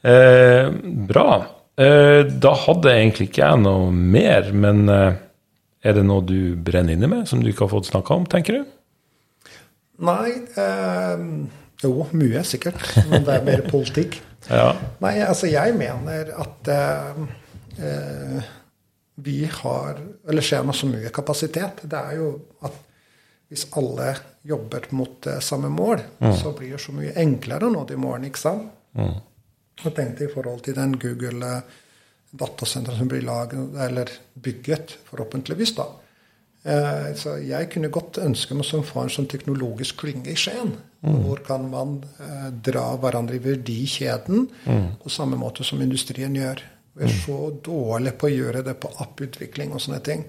Eh, 0.06 0.70
bra. 1.10 1.28
Eh, 1.76 2.22
da 2.40 2.54
hadde 2.62 2.94
egentlig 2.94 3.28
ikke 3.28 3.42
jeg 3.44 3.60
noe 3.66 3.90
mer, 3.92 4.48
men 4.56 4.86
eh, 4.88 5.18
er 5.84 5.98
det 5.98 6.06
noe 6.08 6.24
du 6.24 6.56
brenner 6.56 6.96
inne 6.96 7.10
med, 7.10 7.26
som 7.28 7.42
du 7.42 7.50
ikke 7.50 7.66
har 7.66 7.74
fått 7.74 7.90
snakka 7.90 8.16
om, 8.16 8.24
tenker 8.30 8.60
du? 8.60 8.72
Nei 10.06 10.32
eh, 10.60 11.26
Jo, 11.82 12.06
mye 12.16 12.42
sikkert. 12.48 12.80
Men 13.10 13.26
det 13.26 13.36
er 13.36 13.50
mer 13.50 13.68
politikk. 13.72 14.20
Ja. 14.46 14.76
Nei, 15.02 15.16
altså 15.26 15.48
jeg 15.50 15.72
mener 15.74 16.28
at 16.38 16.68
eh, 16.70 18.44
vi 19.16 19.46
har 19.48 20.00
Eller 20.28 20.42
Skien 20.44 20.66
har 20.66 20.76
så 20.76 20.86
mye 20.90 21.08
kapasitet. 21.14 21.80
Det 21.88 21.96
er 21.98 22.16
jo 22.18 22.30
at 22.62 22.72
hvis 23.48 23.66
alle 23.78 24.10
jobber 24.44 24.88
mot 24.90 25.26
samme 25.40 25.68
mål, 25.70 26.00
så 26.34 26.50
blir 26.52 26.72
det 26.74 26.80
så 26.82 26.92
mye 26.92 27.12
enklere 27.22 27.68
å 27.68 27.70
nå 27.72 27.84
de 27.86 27.96
målene, 27.96 28.26
ikke 28.26 28.42
sant? 28.42 28.72
Jeg 29.84 29.94
tenkte 29.94 30.24
i 30.24 30.32
forhold 30.32 30.62
til 30.64 30.74
den 30.74 30.96
Google 30.98 31.46
eh, 31.46 31.62
datasenteret 32.32 32.98
som 32.98 33.08
blir 33.08 33.22
laget, 33.22 33.76
eller 33.86 34.10
bygget, 34.42 34.96
forhåpentligvis, 35.10 35.74
da. 35.76 35.86
Eh, 36.64 37.14
Så 37.14 37.36
jeg 37.46 37.70
kunne 37.70 37.88
godt 37.92 38.18
ønske 38.18 38.54
meg 38.54 38.66
å 38.74 38.82
få 38.82 39.04
en 39.04 39.12
sånn 39.14 39.28
teknologisk 39.30 40.00
klynge 40.02 40.32
i 40.32 40.34
Skien. 40.34 40.74
Hvor 41.06 41.38
kan 41.46 41.68
man 41.70 42.00
eh, 42.18 42.48
dra 42.66 42.96
hverandre 42.98 43.36
i 43.36 43.44
verdikjeden 43.44 44.48
på 45.02 45.08
samme 45.12 45.36
måte 45.38 45.62
som 45.64 45.80
industrien 45.80 46.34
gjør. 46.34 46.62
Vi 46.96 47.04
er 47.04 47.12
så 47.12 47.38
dårlige 47.64 48.16
på 48.16 48.28
å 48.28 48.32
gjøre 48.32 48.62
det 48.64 48.76
på 48.80 48.90
app-utvikling 49.04 49.74
og 49.76 49.82
sånne 49.84 50.00
ting. 50.04 50.24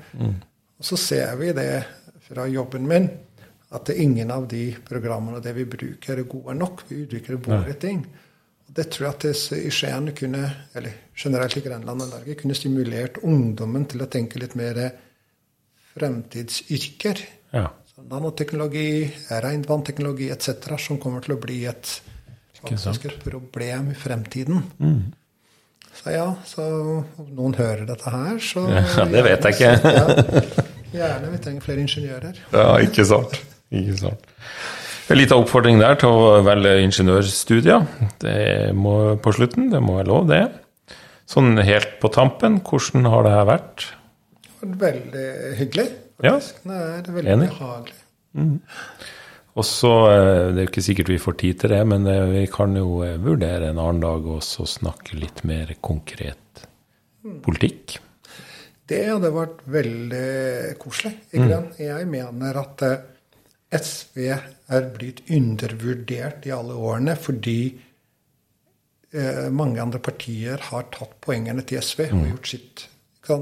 Og 0.77 0.85
så 0.85 0.99
ser 0.99 1.35
vi 1.39 1.53
det 1.55 1.71
fra 2.27 2.47
jobben 2.51 2.87
min, 2.87 3.07
at 3.71 3.87
det 3.87 3.95
er 3.95 4.03
ingen 4.03 4.31
av 4.31 4.47
de 4.51 4.69
programmene 4.87 5.39
og 5.39 5.43
det 5.43 5.53
vi 5.55 5.65
bruker, 5.67 6.19
er 6.19 6.27
gode 6.29 6.55
nok. 6.55 6.83
Vi 6.89 7.01
utvikler 7.05 7.39
våre 7.43 7.73
ting. 7.79 8.03
Og 8.67 8.73
Det 8.75 8.89
tror 8.91 9.07
jeg 9.07 9.15
at 9.15 9.57
i 9.57 9.71
Skien 9.71 10.11
kunne, 10.15 10.43
eller 10.75 10.91
generelt 11.15 11.57
i 11.57 11.63
Grenland 11.63 12.03
og 12.03 12.11
Norge, 12.11 12.35
kunne 12.35 12.55
stimulert 12.55 13.19
ungdommen 13.23 13.87
til 13.87 14.03
å 14.03 14.09
tenke 14.11 14.39
litt 14.39 14.55
mer 14.55 14.81
fremtidsyrker. 15.95 17.27
ja. 17.53 17.69
Nanoteknologi, 17.97 19.09
regnvannteknologi 19.41 20.27
etc. 20.29 20.75
som 20.77 20.99
kommer 21.01 21.23
til 21.25 21.33
å 21.33 21.39
bli 21.41 21.63
et, 21.65 21.95
faktisk 22.59 23.07
et 23.09 23.23
problem 23.23 23.89
i 23.89 23.95
fremtiden. 23.97 24.59
Så 25.97 26.13
ja, 26.13 26.25
så 26.45 26.63
om 27.17 27.29
noen 27.35 27.55
hører 27.57 27.85
dette 27.89 28.11
her, 28.13 28.37
så 28.43 28.63
Ja, 28.69 29.05
det 29.09 29.23
vet 29.25 29.47
jeg 29.47 29.57
ikke. 29.57 29.93
Ja, 29.97 30.05
gjerne. 30.93 31.31
Vi 31.33 31.39
trenger 31.43 31.65
flere 31.65 31.83
ingeniører. 31.83 32.37
Ja, 32.53 32.67
ikke 32.85 33.05
sant. 33.07 33.39
Ikke 33.73 33.97
sant. 33.99 34.29
En 35.07 35.19
liten 35.19 35.39
oppfordring 35.39 35.79
der 35.79 35.95
til 35.99 36.11
å 36.11 36.39
velge 36.45 36.73
ingeniørstudier. 36.83 37.85
Det 38.23 38.37
må 38.75 39.15
på 39.23 39.33
slutten, 39.35 39.69
det 39.71 39.79
må 39.83 39.97
være 39.99 40.09
lov, 40.11 40.25
det. 40.31 40.41
Sånn 41.27 41.57
helt 41.59 41.97
på 42.01 42.11
tampen, 42.13 42.59
hvordan 42.63 43.07
har 43.11 43.25
det 43.27 43.31
her 43.35 43.47
vært? 43.49 43.85
Veldig 44.61 45.27
hyggelig. 45.59 45.87
Ja. 46.23 46.33
faktisk. 46.37 46.63
Det 46.65 46.81
er 46.81 47.13
veldig 47.19 47.33
Enig. 47.35 47.49
behagelig. 47.53 47.97
Og 49.57 49.65
så, 49.65 49.91
eh, 50.11 50.53
Det 50.53 50.59
er 50.59 50.65
jo 50.65 50.71
ikke 50.71 50.85
sikkert 50.85 51.09
vi 51.09 51.21
får 51.21 51.37
tid 51.41 51.59
til 51.61 51.73
det, 51.73 51.83
men 51.89 52.07
eh, 52.07 52.25
vi 52.29 52.45
kan 52.51 52.75
jo 52.77 53.01
eh, 53.03 53.17
vurdere 53.17 53.71
en 53.71 53.79
annen 53.81 54.03
dag 54.03 54.25
og 54.25 54.43
så 54.45 54.67
snakke 54.69 55.17
litt 55.17 55.43
mer 55.43 55.73
konkret 55.81 56.65
politikk. 57.43 57.97
Det 58.87 59.01
hadde 59.09 59.33
vært 59.33 59.63
veldig 59.67 60.77
koselig. 60.79 61.17
Ikke 61.33 61.57
mm. 61.59 61.71
Jeg 61.81 62.05
mener 62.07 62.59
at 62.61 62.83
SV 63.67 64.29
er 64.31 64.85
blitt 64.93 65.25
undervurdert 65.27 66.45
i 66.47 66.53
alle 66.55 66.77
årene 66.77 67.17
fordi 67.19 67.59
mange 69.51 69.79
andre 69.81 69.99
partier 70.03 70.61
har 70.69 70.87
tatt 70.93 71.15
poengene 71.23 71.63
til 71.67 71.81
SV 71.81 72.01
og 72.05 72.15
mm. 72.15 72.25
gjort 72.29 72.49
sitt 72.51 72.85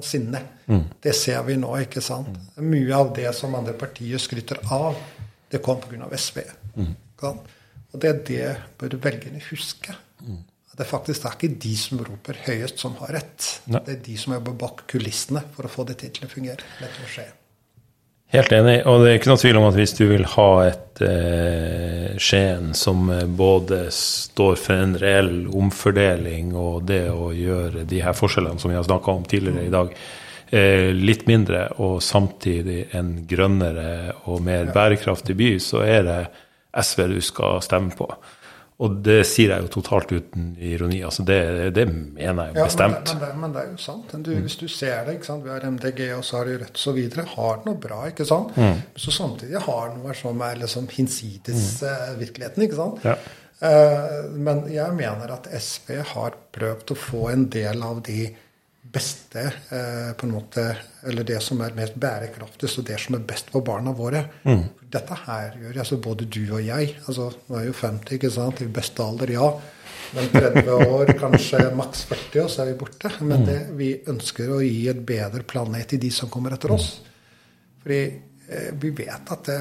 sinne. 0.06 0.42
Mm. 0.66 0.84
Det 1.02 1.14
ser 1.14 1.44
vi 1.46 1.58
nå, 1.62 1.70
ikke 1.84 2.02
sant. 2.02 2.38
Mye 2.58 2.96
av 2.96 3.14
det 3.14 3.30
som 3.38 3.54
andre 3.58 3.74
partier 3.78 4.22
skryter 4.22 4.62
av, 4.74 4.98
det 5.56 5.64
kom 5.66 5.80
pga. 5.84 6.10
SV. 6.16 6.42
Mm. 6.76 6.92
Og 7.26 8.02
det 8.02 8.12
er 8.12 8.20
det 8.28 8.52
bør 8.80 9.00
velgerne 9.08 9.42
huske. 9.50 9.96
Mm. 10.22 10.44
Det 10.76 10.84
er 10.84 10.90
faktisk 10.90 11.24
det 11.24 11.30
er 11.30 11.38
ikke 11.40 11.62
de 11.64 11.74
som 11.80 12.04
roper 12.04 12.40
høyest, 12.50 12.82
som 12.84 12.98
har 13.00 13.16
rett. 13.16 13.48
Ne. 13.72 13.80
Det 13.86 13.94
er 13.96 14.04
de 14.10 14.18
som 14.20 14.36
jobber 14.36 14.60
bak 14.60 14.84
kulissene 14.92 15.46
for 15.56 15.68
å 15.68 15.72
få 15.72 15.88
det 15.88 16.02
til 16.04 16.28
å 16.28 16.32
fungere. 16.32 16.68
Lett 16.82 17.00
å 17.00 17.12
skje. 17.14 17.30
Helt 18.36 18.52
enig. 18.52 18.82
Og 18.90 19.00
det 19.00 19.12
er 19.12 19.20
ikke 19.20 19.32
noe 19.32 19.40
tvil 19.40 19.60
om 19.62 19.68
at 19.70 19.78
hvis 19.78 19.96
du 19.96 20.04
vil 20.10 20.26
ha 20.34 20.50
et 20.66 21.02
eh, 21.06 22.18
Skien 22.20 22.74
som 22.76 23.08
eh, 23.14 23.24
både 23.24 23.86
står 23.96 24.60
for 24.60 24.84
en 24.84 24.98
reell 25.00 25.46
omfordeling 25.48 26.52
og 26.58 26.88
det 26.90 27.06
å 27.14 27.30
gjøre 27.36 27.86
de 27.88 28.02
her 28.04 28.18
forskjellene 28.18 28.60
som 28.60 28.74
vi 28.74 28.80
har 28.80 28.88
snakka 28.88 29.16
om 29.16 29.24
tidligere 29.30 29.70
i 29.70 29.74
dag, 29.74 29.94
litt 30.52 31.26
mindre, 31.28 31.66
og 31.82 31.98
samtidig 32.06 32.92
en 32.96 33.14
grønnere 33.28 34.14
og 34.30 34.44
mer 34.46 34.70
bærekraftig 34.76 35.36
by, 35.40 35.48
så 35.64 35.82
er 35.84 36.04
det 36.06 36.20
SV 36.86 37.08
du 37.16 37.22
skal 37.24 37.64
stemme 37.66 37.96
på. 37.98 38.08
Og 38.84 38.98
det 39.06 39.22
sier 39.24 39.54
jeg 39.54 39.64
jo 39.64 39.70
totalt 39.78 40.10
uten 40.12 40.50
ironi. 40.60 40.98
altså 41.08 41.24
Det, 41.24 41.38
det 41.76 41.86
mener 41.88 42.50
jeg 42.50 42.58
jo 42.58 42.66
bestemt. 42.66 42.98
Ja, 42.98 43.00
men, 43.00 43.06
det, 43.06 43.14
men, 43.16 43.22
det, 43.22 43.38
men, 43.40 43.54
det, 43.54 43.62
er 43.62 43.70
jo 43.72 43.80
sant. 43.80 44.16
Du, 44.18 44.32
mm. 44.34 44.42
Hvis 44.44 44.58
du 44.60 44.66
ser 44.68 45.08
det, 45.08 45.16
vi 45.24 45.54
har 45.54 45.68
MDG 45.72 46.02
og 46.18 46.26
så 46.28 46.42
har 46.42 46.50
du 46.50 46.58
Rødt 46.60 46.82
osv. 46.82 47.00
Har 47.38 47.62
det 47.62 47.70
noe 47.70 47.80
bra, 47.80 48.02
ikke 48.12 48.28
sant? 48.28 48.52
Mm. 48.60 48.82
Så 49.00 49.16
samtidig 49.16 49.64
har 49.64 49.94
det 49.94 50.02
noe 50.02 50.16
som 50.20 50.44
er 50.44 50.60
liksom 50.60 50.90
hinsides 50.92 51.70
mm. 51.80 51.88
uh, 51.88 52.12
virkeligheten. 52.20 52.68
ikke 52.68 52.80
sant? 52.82 53.08
Ja. 53.08 53.16
Uh, 53.64 54.36
men 54.36 54.66
jeg 54.68 54.98
mener 54.98 55.32
at 55.38 55.48
SV 55.56 56.02
har 56.12 56.36
prøvd 56.58 56.92
å 56.92 57.00
få 57.00 57.30
en 57.32 57.48
del 57.56 57.80
av 57.80 58.04
de 58.04 58.28
beste 58.96 59.44
eh, 59.46 60.12
på 60.18 60.28
en 60.28 60.34
måte, 60.34 60.66
Eller 61.06 61.28
det 61.28 61.38
som 61.44 61.62
er 61.62 61.76
mest 61.78 61.96
bærekraftig, 62.02 62.70
og 62.80 62.88
det 62.88 62.98
som 63.02 63.18
er 63.18 63.26
best 63.28 63.52
for 63.54 63.66
barna 63.66 63.94
våre. 63.96 64.24
Mm. 64.44 64.64
Dette 64.92 65.18
her 65.26 65.58
gjør 65.62 65.80
altså 65.84 65.98
både 66.02 66.26
du 66.26 66.42
og 66.48 66.62
jeg. 66.66 66.96
altså 67.06 67.30
Nå 67.50 67.60
er 67.60 67.68
jo 67.68 67.74
50, 67.78 68.16
ikke 68.18 68.32
sant? 68.34 68.62
I 68.62 68.72
beste 68.74 69.04
alder, 69.04 69.34
ja. 69.36 69.50
Men 70.16 70.30
30 70.32 70.72
år, 70.72 71.12
kanskje 71.20 71.64
maks 71.76 72.06
40, 72.10 72.44
og 72.44 72.52
så 72.52 72.64
er 72.64 72.72
vi 72.72 72.78
borte. 72.80 73.12
Men 73.22 73.46
det, 73.48 73.58
vi 73.78 73.92
ønsker 74.12 74.54
å 74.54 74.62
gi 74.64 74.86
et 74.92 75.02
bedre 75.06 75.44
planet 75.44 75.92
til 75.92 76.02
de 76.02 76.12
som 76.14 76.32
kommer 76.32 76.56
etter 76.56 76.74
oss. 76.76 76.92
Fordi 77.84 78.00
eh, 78.06 78.70
vi 78.82 78.94
vet 78.96 79.34
at 79.36 79.50
det, 79.50 79.60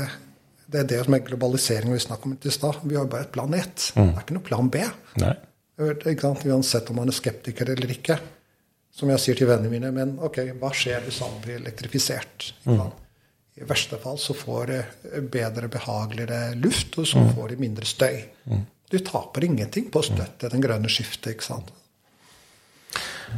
det, 0.67 0.85
er 0.85 0.93
det 0.93 1.03
som 1.05 1.19
er 1.19 1.27
globaliseringen 1.27 1.97
vi 1.97 2.05
snakket 2.07 2.31
om 2.31 2.39
i 2.39 2.55
stad. 2.55 2.85
Vi 2.85 3.01
har 3.01 3.11
bare 3.11 3.29
et 3.29 3.35
planet. 3.35 3.91
Mm. 3.97 4.07
Det 4.07 4.15
er 4.15 4.25
ikke 4.29 4.39
noe 4.39 4.49
plan 4.53 4.71
B. 4.71 4.87
Nei. 5.25 5.35
Uansett 5.75 6.91
om 6.93 7.01
man 7.03 7.11
er 7.11 7.17
skeptiker 7.17 7.75
eller 7.75 7.91
ikke 7.91 8.21
som 8.95 9.11
jeg 9.11 9.23
sier 9.23 9.39
til 9.39 9.51
vennene 9.51 9.73
mine, 9.73 9.91
men 9.95 10.19
ok, 10.23 10.41
hva 10.61 10.71
skjer 10.75 11.03
hvis 11.07 11.23
han 11.25 11.41
blir 11.43 11.59
elektrifisert? 11.59 12.53
Mm. 12.69 12.85
I 13.59 13.67
verste 13.67 13.99
fall 14.03 14.19
så 14.19 14.35
får 14.39 14.71
det 14.71 14.83
bedre, 15.31 15.71
behageligere 15.71 16.55
luft, 16.59 16.99
og 16.99 17.07
så 17.07 17.23
mm. 17.23 17.33
får 17.37 17.55
de 17.55 17.59
mindre 17.63 17.87
støy. 17.87 18.21
Mm. 18.51 18.67
Du 18.91 18.99
taper 19.03 19.47
ingenting 19.47 19.89
på 19.91 20.03
å 20.03 20.07
støtte 20.07 20.51
den 20.53 20.63
grønne 20.63 20.91
skiftet, 20.93 21.35
ikke 21.35 21.47
sant? 21.47 21.73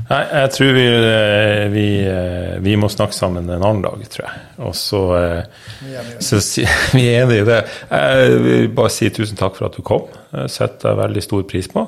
Nei, 0.06 0.20
jeg 0.28 0.50
tror 0.54 0.72
vi, 0.76 0.84
eh, 0.86 1.62
vi, 1.72 1.86
eh, 2.04 2.56
vi, 2.62 2.74
må 2.78 2.88
snakke 2.92 3.16
sammen 3.16 3.48
en 3.48 3.64
annen 3.64 3.82
dag, 3.84 4.02
tror 4.12 4.26
jeg. 4.26 4.42
Og 4.66 4.74
så, 4.76 5.00
eh, 5.16 6.18
så 6.22 6.40
Vi 6.96 7.06
er 7.08 7.24
enige 7.24 7.42
i 7.42 7.48
det. 7.48 7.60
Jeg 7.90 8.42
vil 8.44 8.68
bare 8.76 8.92
si 8.92 9.08
tusen 9.10 9.38
takk 9.40 9.56
for 9.56 9.70
at 9.70 9.78
du 9.78 9.82
kom. 9.86 10.06
Setter 10.52 10.92
jeg 10.92 11.00
veldig 11.00 11.24
stor 11.24 11.46
pris 11.48 11.70
på. 11.72 11.86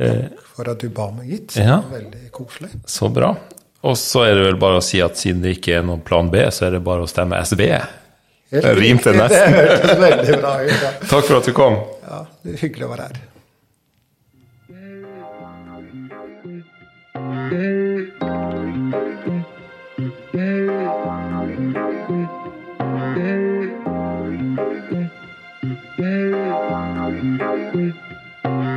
Takk 0.00 0.50
for 0.56 0.70
at 0.72 0.80
du 0.80 0.88
ba 0.94 1.10
meg 1.14 1.30
hit. 1.30 1.56
Ja. 1.60 1.80
Veldig 1.92 2.30
koselig. 2.34 2.70
Så 2.88 3.08
bra. 3.12 3.34
Og 3.80 3.96
så 3.96 4.26
er 4.28 4.34
det 4.36 4.44
vel 4.44 4.58
bare 4.60 4.80
å 4.80 4.84
si 4.84 5.00
at 5.04 5.16
siden 5.16 5.40
det 5.44 5.56
ikke 5.58 5.78
er 5.78 5.86
noen 5.86 6.02
plan 6.04 6.28
B, 6.32 6.42
så 6.52 6.68
er 6.68 6.76
det 6.76 6.82
bare 6.84 7.06
å 7.06 7.08
stemme 7.08 7.40
SV 7.40 7.62
Det 8.50 8.74
rimte 8.76 9.14
nesten. 9.16 9.56
Det 9.56 9.66
hørtes 9.70 10.04
veldig 10.04 10.38
bra 10.42 10.54
ut. 10.64 10.74
Ja. 10.74 10.92
Takk 11.06 11.24
for 11.24 11.38
at 11.40 11.48
du 11.48 11.52
kom. 11.56 11.80
Ja, 12.04 12.24
det 12.44 12.56
er 12.56 12.64
hyggelig 12.66 12.88
å 12.88 12.94
være 12.94 13.10
her. 13.10 13.26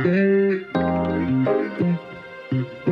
Mm. 0.06 0.43